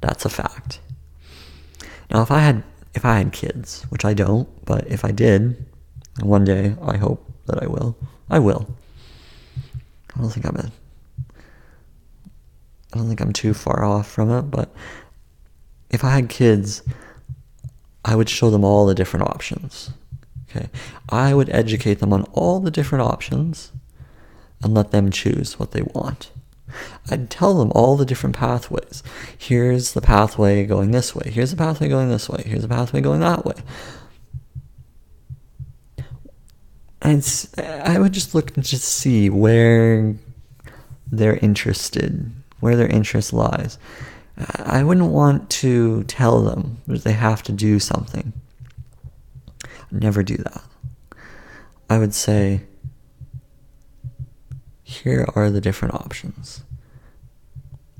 That's 0.00 0.24
a 0.24 0.30
fact. 0.30 0.80
Now 2.10 2.22
if 2.22 2.30
I 2.30 2.40
had 2.40 2.62
if 2.94 3.04
I 3.04 3.18
had 3.18 3.32
kids, 3.32 3.82
which 3.90 4.04
I 4.04 4.14
don't, 4.14 4.48
but 4.64 4.86
if 4.86 5.04
I 5.04 5.10
did, 5.10 5.66
one 6.20 6.44
day 6.44 6.76
I 6.82 6.96
hope 6.96 7.30
that 7.46 7.62
I 7.62 7.66
will. 7.66 7.96
I 8.30 8.38
will. 8.38 8.74
I 10.16 10.20
don't 10.20 10.30
think 10.30 10.46
I'm 10.46 10.56
a 10.56 10.70
I 12.92 12.98
don't 12.98 13.08
think 13.08 13.20
I'm 13.20 13.32
too 13.32 13.54
far 13.54 13.84
off 13.84 14.08
from 14.08 14.30
it, 14.30 14.42
but 14.42 14.72
if 15.90 16.04
I 16.04 16.10
had 16.10 16.28
kids, 16.28 16.82
I 18.04 18.14
would 18.14 18.28
show 18.28 18.50
them 18.50 18.64
all 18.64 18.86
the 18.86 18.94
different 18.94 19.28
options. 19.28 19.90
Okay. 20.48 20.68
I 21.08 21.34
would 21.34 21.50
educate 21.50 21.94
them 21.94 22.12
on 22.12 22.22
all 22.32 22.60
the 22.60 22.70
different 22.70 23.02
options 23.02 23.72
and 24.62 24.74
let 24.74 24.92
them 24.92 25.10
choose 25.10 25.58
what 25.58 25.72
they 25.72 25.82
want. 25.82 26.30
I'd 27.10 27.30
tell 27.30 27.58
them 27.58 27.72
all 27.74 27.96
the 27.96 28.06
different 28.06 28.36
pathways. 28.36 29.02
Here's 29.36 29.92
the 29.92 30.00
pathway 30.00 30.64
going 30.64 30.92
this 30.92 31.14
way. 31.14 31.30
Here's 31.30 31.50
the 31.50 31.56
pathway 31.56 31.88
going 31.88 32.08
this 32.08 32.28
way. 32.28 32.42
Here's 32.46 32.62
the 32.62 32.68
pathway 32.68 33.00
going 33.00 33.20
that 33.20 33.44
way. 33.44 33.54
And 37.04 37.22
I 37.58 37.98
would 37.98 38.12
just 38.12 38.34
look 38.34 38.54
to 38.54 38.64
see 38.64 39.28
where 39.28 40.14
they're 41.12 41.36
interested, 41.36 42.32
where 42.60 42.76
their 42.76 42.88
interest 42.88 43.34
lies. 43.34 43.78
I 44.56 44.82
wouldn't 44.82 45.12
want 45.12 45.50
to 45.50 46.04
tell 46.04 46.42
them 46.42 46.78
that 46.86 47.04
they 47.04 47.12
have 47.12 47.42
to 47.44 47.52
do 47.52 47.78
something. 47.78 48.32
I'd 49.62 50.02
never 50.02 50.22
do 50.22 50.38
that. 50.38 50.64
I 51.90 51.98
would 51.98 52.14
say, 52.14 52.62
here 54.82 55.26
are 55.34 55.50
the 55.50 55.60
different 55.60 55.94
options. 55.94 56.64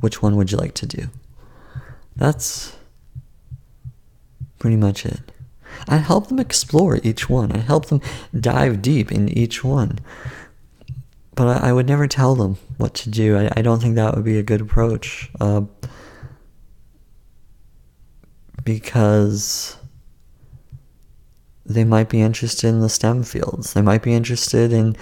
Which 0.00 0.22
one 0.22 0.36
would 0.36 0.50
you 0.50 0.57
like 0.57 0.74
to 0.74 0.86
do? 0.86 1.09
That's 2.16 2.74
pretty 4.59 4.76
much 4.76 5.05
it. 5.05 5.20
I 5.89 5.97
help 5.97 6.28
them 6.28 6.39
explore 6.39 6.99
each 7.03 7.28
one. 7.28 7.53
I 7.53 7.59
help 7.59 7.87
them 7.87 8.01
dive 8.39 8.82
deep 8.82 9.12
in 9.12 9.28
each 9.28 9.62
one. 9.62 9.99
But 11.35 11.62
I, 11.62 11.70
I 11.70 11.72
would 11.72 11.87
never 11.87 12.07
tell 12.07 12.35
them 12.35 12.59
what 12.76 12.95
to 12.95 13.11
do. 13.11 13.37
I, 13.37 13.51
I, 13.57 13.62
don't 13.62 13.80
think 13.80 13.97
that 13.97 14.14
would 14.14 14.24
be 14.24 14.39
a 14.39 14.43
good 14.43 14.61
approach. 14.61 15.30
Uh, 15.41 15.62
because 18.64 19.76
they 21.66 21.85
might 21.85 22.09
be 22.09 22.20
interested 22.20 22.68
in 22.68 22.80
the 22.80 22.89
STEM 22.89 23.22
fields. 23.24 23.74
They 23.74 23.82
might 23.82 24.03
be 24.03 24.14
interested 24.14 24.72
in 24.72 24.97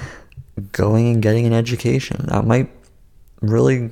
going 0.73 1.09
and 1.09 1.23
getting 1.23 1.47
an 1.47 1.53
education. 1.53 2.27
That 2.29 2.45
might 2.45 2.71
really 3.41 3.91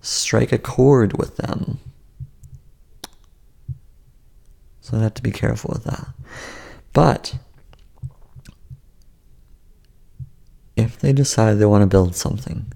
strike 0.00 0.52
a 0.52 0.58
chord 0.58 1.16
with 1.16 1.36
them. 1.36 1.78
So 4.84 4.98
I 4.98 5.00
have 5.00 5.14
to 5.14 5.22
be 5.22 5.30
careful 5.30 5.70
with 5.72 5.84
that. 5.84 6.08
But 6.92 7.36
if 10.76 10.98
they 10.98 11.14
decide 11.14 11.54
they 11.54 11.64
want 11.64 11.80
to 11.80 11.86
build 11.86 12.14
something, 12.14 12.70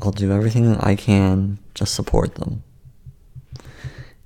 I'll 0.00 0.10
do 0.10 0.32
everything 0.32 0.70
that 0.70 0.84
I 0.84 0.96
can 0.96 1.58
to 1.76 1.86
support 1.86 2.34
them. 2.34 2.62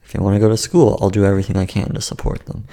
If 0.02 0.12
they 0.12 0.18
want 0.18 0.34
to 0.34 0.40
go 0.40 0.48
to 0.48 0.56
school, 0.56 0.98
I'll 1.00 1.08
do 1.08 1.24
everything 1.24 1.56
I 1.56 1.66
can 1.66 1.94
to 1.94 2.00
support 2.00 2.46
them. 2.46 2.64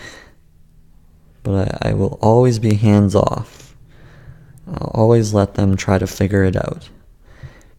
But 1.43 1.83
I, 1.83 1.89
I 1.89 1.93
will 1.93 2.17
always 2.19 2.57
be 2.57 2.73
hands 2.73 3.13
off. 3.13 3.75
I'll 4.67 4.91
always 4.95 5.35
let 5.35 5.53
them 5.53 5.77
try 5.77 5.99
to 5.99 6.07
figure 6.07 6.43
it 6.43 6.55
out. 6.55 6.89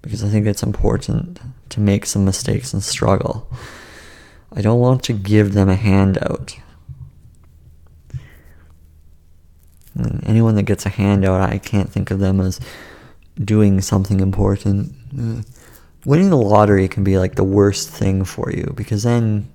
Because 0.01 0.23
I 0.23 0.29
think 0.29 0.47
it's 0.47 0.63
important 0.63 1.41
to 1.71 1.81
make 1.81 2.07
some 2.07 2.25
mistakes 2.25 2.73
and 2.73 2.85
struggle. 2.85 3.51
I 4.53 4.63
don't 4.63 4.81
want 4.81 5.03
to 5.05 5.13
give 5.13 5.53
them 5.53 5.69
a 5.69 5.77
handout. 5.77 6.57
And 9.95 10.25
anyone 10.27 10.55
that 10.57 10.65
gets 10.65 10.87
a 10.87 10.91
handout, 10.91 11.41
I 11.41 11.59
can't 11.59 11.91
think 11.91 12.11
of 12.11 12.19
them 12.19 12.41
as 12.41 12.61
doing 13.43 13.81
something 13.81 14.21
important. 14.21 14.95
Winning 16.05 16.31
the 16.31 16.37
lottery 16.37 16.89
can 16.89 17.05
be 17.05 17.19
like 17.19 17.35
the 17.35 17.45
worst 17.45 17.91
thing 17.91 18.25
for 18.25 18.51
you 18.51 18.73
because 18.77 19.03
then 19.03 19.49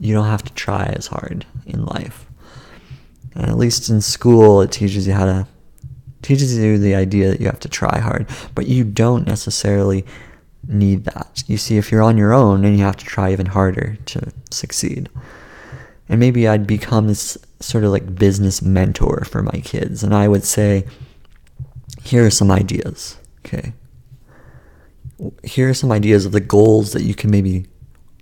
you 0.00 0.14
don't 0.14 0.26
have 0.26 0.42
to 0.44 0.52
try 0.54 0.84
as 0.96 1.06
hard 1.06 1.46
in 1.66 1.84
life. 1.84 2.26
And 3.34 3.46
at 3.46 3.58
least 3.58 3.88
in 3.88 4.00
school, 4.00 4.60
it 4.60 4.72
teaches 4.72 5.06
you 5.06 5.12
how 5.12 5.24
to 5.24 5.46
teaches 6.22 6.56
you 6.56 6.78
the 6.78 6.94
idea 6.94 7.28
that 7.28 7.40
you 7.40 7.46
have 7.46 7.60
to 7.60 7.68
try 7.68 7.98
hard, 7.98 8.26
but 8.54 8.66
you 8.66 8.82
don't 8.82 9.26
necessarily 9.26 10.04
need 10.68 11.04
that. 11.04 11.44
You 11.46 11.56
see, 11.56 11.76
if 11.76 11.90
you're 11.90 12.02
on 12.02 12.18
your 12.18 12.32
own, 12.32 12.62
then 12.62 12.76
you 12.76 12.84
have 12.84 12.96
to 12.96 13.04
try 13.04 13.32
even 13.32 13.46
harder 13.46 13.96
to 14.06 14.32
succeed. 14.50 15.08
And 16.08 16.20
maybe 16.20 16.46
I'd 16.46 16.66
become 16.66 17.06
this 17.06 17.38
sort 17.60 17.84
of 17.84 17.90
like 17.90 18.14
business 18.14 18.60
mentor 18.60 19.24
for 19.24 19.42
my 19.42 19.60
kids, 19.64 20.02
and 20.02 20.14
I 20.14 20.28
would 20.28 20.44
say, 20.44 20.86
here 22.02 22.26
are 22.26 22.30
some 22.30 22.50
ideas. 22.50 23.16
Okay. 23.44 23.72
Here 25.42 25.70
are 25.70 25.74
some 25.74 25.92
ideas 25.92 26.26
of 26.26 26.32
the 26.32 26.40
goals 26.40 26.92
that 26.92 27.02
you 27.02 27.14
can 27.14 27.30
maybe 27.30 27.66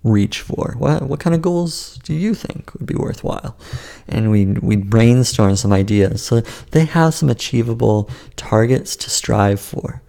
reach 0.05 0.41
for. 0.41 0.75
What 0.79 1.03
what 1.03 1.21
kind 1.21 1.35
of 1.35 1.43
goals 1.43 1.99
do 2.03 2.15
you 2.15 2.35
think 2.35 2.73
would 2.75 2.87
be 2.87 2.95
worthwhile? 2.95 3.57
And 4.09 4.31
we 4.31 4.47
we 4.47 4.77
brainstorm 4.77 5.57
some 5.57 5.73
ideas 5.73 6.23
so 6.23 6.41
they 6.71 6.85
have 6.85 7.15
some 7.15 7.31
achievable 7.31 8.11
targets 8.37 8.97
to 8.97 9.11
strive 9.11 9.61
for, 9.61 10.03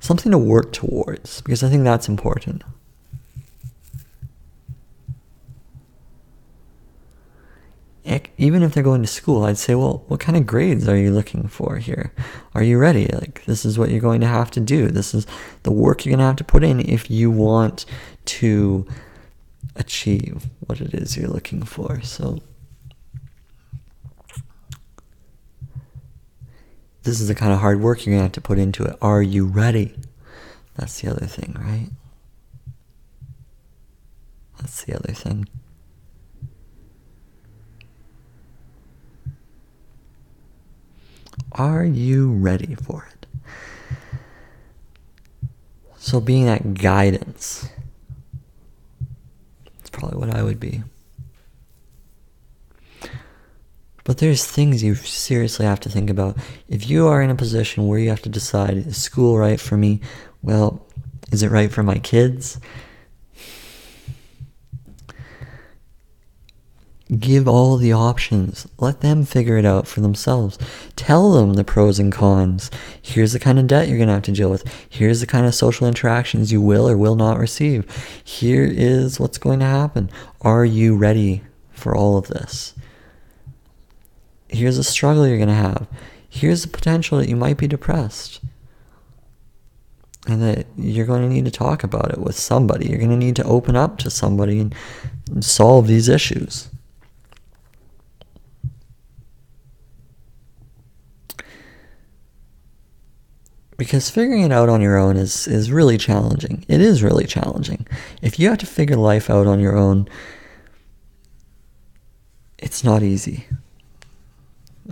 something 0.00 0.32
to 0.32 0.38
work 0.38 0.72
towards 0.72 1.40
because 1.40 1.62
I 1.62 1.68
think 1.68 1.84
that's 1.84 2.08
important. 2.08 2.62
even 8.38 8.62
if 8.62 8.74
they're 8.74 8.82
going 8.82 9.02
to 9.02 9.08
school, 9.08 9.44
I'd 9.44 9.58
say, 9.58 9.74
well, 9.74 10.04
what 10.08 10.20
kind 10.20 10.36
of 10.36 10.46
grades 10.46 10.88
are 10.88 10.96
you 10.96 11.10
looking 11.10 11.48
for 11.48 11.76
here? 11.76 12.12
Are 12.54 12.62
you 12.62 12.78
ready? 12.78 13.06
Like, 13.06 13.44
this 13.46 13.64
is 13.64 13.78
what 13.78 13.90
you're 13.90 14.00
going 14.00 14.20
to 14.20 14.26
have 14.26 14.50
to 14.52 14.60
do. 14.60 14.88
This 14.88 15.14
is 15.14 15.26
the 15.62 15.72
work 15.72 16.04
you're 16.04 16.12
going 16.12 16.20
to 16.20 16.26
have 16.26 16.36
to 16.36 16.44
put 16.44 16.62
in 16.62 16.80
if 16.80 17.10
you 17.10 17.30
want 17.30 17.86
to 18.26 18.86
achieve 19.74 20.46
what 20.60 20.80
it 20.80 20.92
is 20.92 21.16
you're 21.16 21.28
looking 21.28 21.62
for. 21.62 22.00
So, 22.02 22.40
this 27.06 27.20
is 27.20 27.28
the 27.28 27.36
kind 27.36 27.52
of 27.52 27.60
hard 27.60 27.80
work 27.80 28.04
you're 28.04 28.12
going 28.12 28.18
to 28.18 28.24
have 28.24 28.32
to 28.32 28.40
put 28.40 28.58
into 28.58 28.82
it. 28.82 28.96
Are 29.00 29.22
you 29.22 29.46
ready? 29.46 29.94
That's 30.74 31.00
the 31.00 31.08
other 31.08 31.24
thing, 31.24 31.54
right? 31.56 31.90
That's 34.58 34.82
the 34.82 34.94
other 34.96 35.12
thing. 35.12 35.48
Are 41.52 41.84
you 41.84 42.32
ready 42.32 42.74
for 42.74 43.08
it? 43.12 43.26
So, 45.96 46.20
being 46.20 46.46
that 46.46 46.74
guidance, 46.74 47.68
it's 49.78 49.90
probably 49.90 50.18
what 50.18 50.30
I 50.30 50.42
would 50.42 50.58
be. 50.58 50.82
But 54.06 54.18
there's 54.18 54.44
things 54.44 54.84
you 54.84 54.94
seriously 54.94 55.66
have 55.66 55.80
to 55.80 55.88
think 55.88 56.10
about. 56.10 56.36
If 56.68 56.88
you 56.88 57.08
are 57.08 57.20
in 57.20 57.28
a 57.28 57.34
position 57.34 57.88
where 57.88 57.98
you 57.98 58.08
have 58.10 58.22
to 58.22 58.28
decide, 58.28 58.76
is 58.76 59.02
school 59.02 59.36
right 59.36 59.58
for 59.58 59.76
me? 59.76 60.00
Well, 60.42 60.86
is 61.32 61.42
it 61.42 61.50
right 61.50 61.72
for 61.72 61.82
my 61.82 61.98
kids? 61.98 62.60
Give 67.18 67.48
all 67.48 67.78
the 67.78 67.92
options. 67.92 68.68
Let 68.78 69.00
them 69.00 69.24
figure 69.24 69.58
it 69.58 69.64
out 69.64 69.88
for 69.88 70.00
themselves. 70.00 70.56
Tell 70.94 71.32
them 71.32 71.54
the 71.54 71.64
pros 71.64 71.98
and 71.98 72.12
cons. 72.12 72.70
Here's 73.02 73.32
the 73.32 73.40
kind 73.40 73.58
of 73.58 73.66
debt 73.66 73.88
you're 73.88 73.98
going 73.98 74.06
to 74.06 74.14
have 74.14 74.22
to 74.22 74.32
deal 74.32 74.50
with. 74.50 74.64
Here's 74.88 75.18
the 75.18 75.26
kind 75.26 75.46
of 75.46 75.54
social 75.54 75.88
interactions 75.88 76.52
you 76.52 76.60
will 76.60 76.88
or 76.88 76.96
will 76.96 77.16
not 77.16 77.40
receive. 77.40 77.90
Here 78.22 78.64
is 78.64 79.18
what's 79.18 79.38
going 79.38 79.58
to 79.58 79.66
happen. 79.66 80.10
Are 80.42 80.64
you 80.64 80.96
ready 80.96 81.42
for 81.72 81.96
all 81.96 82.16
of 82.16 82.28
this? 82.28 82.72
Here's 84.56 84.78
a 84.78 84.84
struggle 84.84 85.26
you're 85.26 85.36
going 85.36 85.48
to 85.48 85.54
have. 85.54 85.86
Here's 86.28 86.62
the 86.62 86.68
potential 86.68 87.18
that 87.18 87.28
you 87.28 87.36
might 87.36 87.56
be 87.56 87.66
depressed. 87.66 88.40
And 90.26 90.42
that 90.42 90.66
you're 90.76 91.06
going 91.06 91.22
to 91.22 91.32
need 91.32 91.44
to 91.44 91.50
talk 91.50 91.84
about 91.84 92.10
it 92.10 92.18
with 92.18 92.36
somebody. 92.36 92.88
You're 92.88 92.98
going 92.98 93.10
to 93.10 93.16
need 93.16 93.36
to 93.36 93.44
open 93.44 93.76
up 93.76 93.98
to 93.98 94.10
somebody 94.10 94.58
and 94.58 94.74
solve 95.44 95.86
these 95.86 96.08
issues. 96.08 96.68
because 103.76 104.08
figuring 104.08 104.42
it 104.42 104.52
out 104.52 104.68
on 104.68 104.80
your 104.80 104.96
own 104.96 105.16
is 105.16 105.46
is 105.46 105.70
really 105.70 105.98
challenging. 105.98 106.64
It 106.68 106.80
is 106.80 107.02
really 107.02 107.26
challenging. 107.26 107.86
If 108.22 108.38
you 108.38 108.48
have 108.48 108.58
to 108.58 108.66
figure 108.66 108.96
life 108.96 109.28
out 109.28 109.46
on 109.46 109.60
your 109.60 109.76
own, 109.76 110.08
it's 112.58 112.82
not 112.82 113.02
easy. 113.02 113.46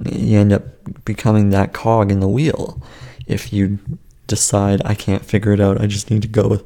You 0.02 0.38
end 0.38 0.52
up 0.52 0.64
becoming 1.04 1.50
that 1.50 1.72
cog 1.72 2.10
in 2.10 2.20
the 2.20 2.28
wheel 2.28 2.82
if 3.26 3.52
you 3.52 3.78
decide 4.26 4.82
I 4.84 4.94
can't 4.94 5.24
figure 5.24 5.52
it 5.52 5.60
out. 5.60 5.80
I 5.80 5.86
just 5.86 6.10
need 6.10 6.22
to 6.22 6.28
go 6.28 6.48
with 6.48 6.64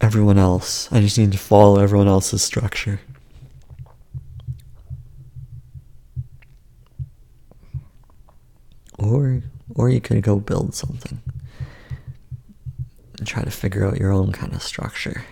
everyone 0.00 0.38
else. 0.38 0.88
I 0.92 1.00
just 1.00 1.18
need 1.18 1.32
to 1.32 1.38
follow 1.38 1.80
everyone 1.80 2.08
else's 2.08 2.42
structure. 2.42 3.00
Or 8.98 9.42
or 9.74 9.88
you 9.88 10.00
could 10.00 10.22
go 10.22 10.38
build 10.38 10.74
something 10.74 11.20
and 13.18 13.26
try 13.26 13.44
to 13.44 13.50
figure 13.50 13.86
out 13.86 13.98
your 13.98 14.12
own 14.12 14.32
kind 14.32 14.52
of 14.52 14.62
structure. 14.62 15.24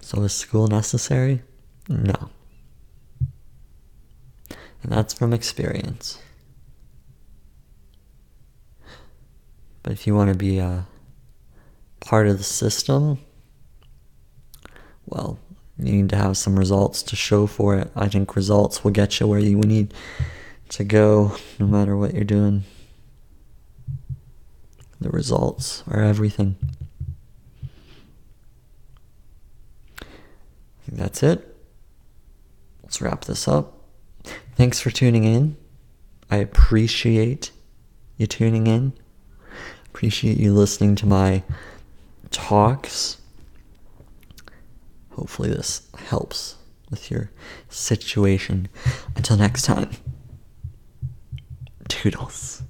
So, 0.00 0.22
is 0.22 0.34
school 0.34 0.68
necessary? 0.68 1.42
No. 1.88 2.30
And 4.84 4.92
that's 4.92 5.14
from 5.14 5.32
experience. 5.32 6.18
But 9.82 9.92
if 9.92 10.06
you 10.06 10.14
want 10.14 10.30
to 10.30 10.36
be 10.36 10.58
a 10.58 10.86
part 12.00 12.28
of 12.28 12.36
the 12.36 12.44
system, 12.44 13.18
well, 15.06 15.38
you 15.78 15.92
need 15.92 16.10
to 16.10 16.16
have 16.16 16.36
some 16.36 16.58
results 16.58 17.02
to 17.04 17.16
show 17.16 17.46
for 17.46 17.76
it. 17.78 17.90
I 17.96 18.08
think 18.08 18.36
results 18.36 18.84
will 18.84 18.90
get 18.90 19.18
you 19.20 19.26
where 19.26 19.38
you 19.38 19.56
need 19.56 19.94
to 20.68 20.84
go 20.84 21.34
no 21.58 21.66
matter 21.66 21.96
what 21.96 22.12
you're 22.12 22.24
doing. 22.24 22.64
The 25.00 25.08
results 25.10 25.82
are 25.88 26.02
everything. 26.02 26.56
that's 30.86 31.24
it. 31.24 31.56
Let's 32.82 33.00
wrap 33.00 33.24
this 33.24 33.48
up. 33.48 33.73
Thanks 34.56 34.80
for 34.80 34.90
tuning 34.90 35.24
in. 35.24 35.56
I 36.30 36.36
appreciate 36.36 37.50
you 38.16 38.26
tuning 38.26 38.66
in. 38.66 38.92
Appreciate 39.86 40.38
you 40.38 40.52
listening 40.52 40.96
to 40.96 41.06
my 41.06 41.42
talks. 42.30 43.18
Hopefully, 45.12 45.48
this 45.50 45.88
helps 45.96 46.56
with 46.90 47.10
your 47.10 47.30
situation. 47.68 48.68
Until 49.14 49.36
next 49.36 49.62
time, 49.62 49.90
toodles. 51.88 52.63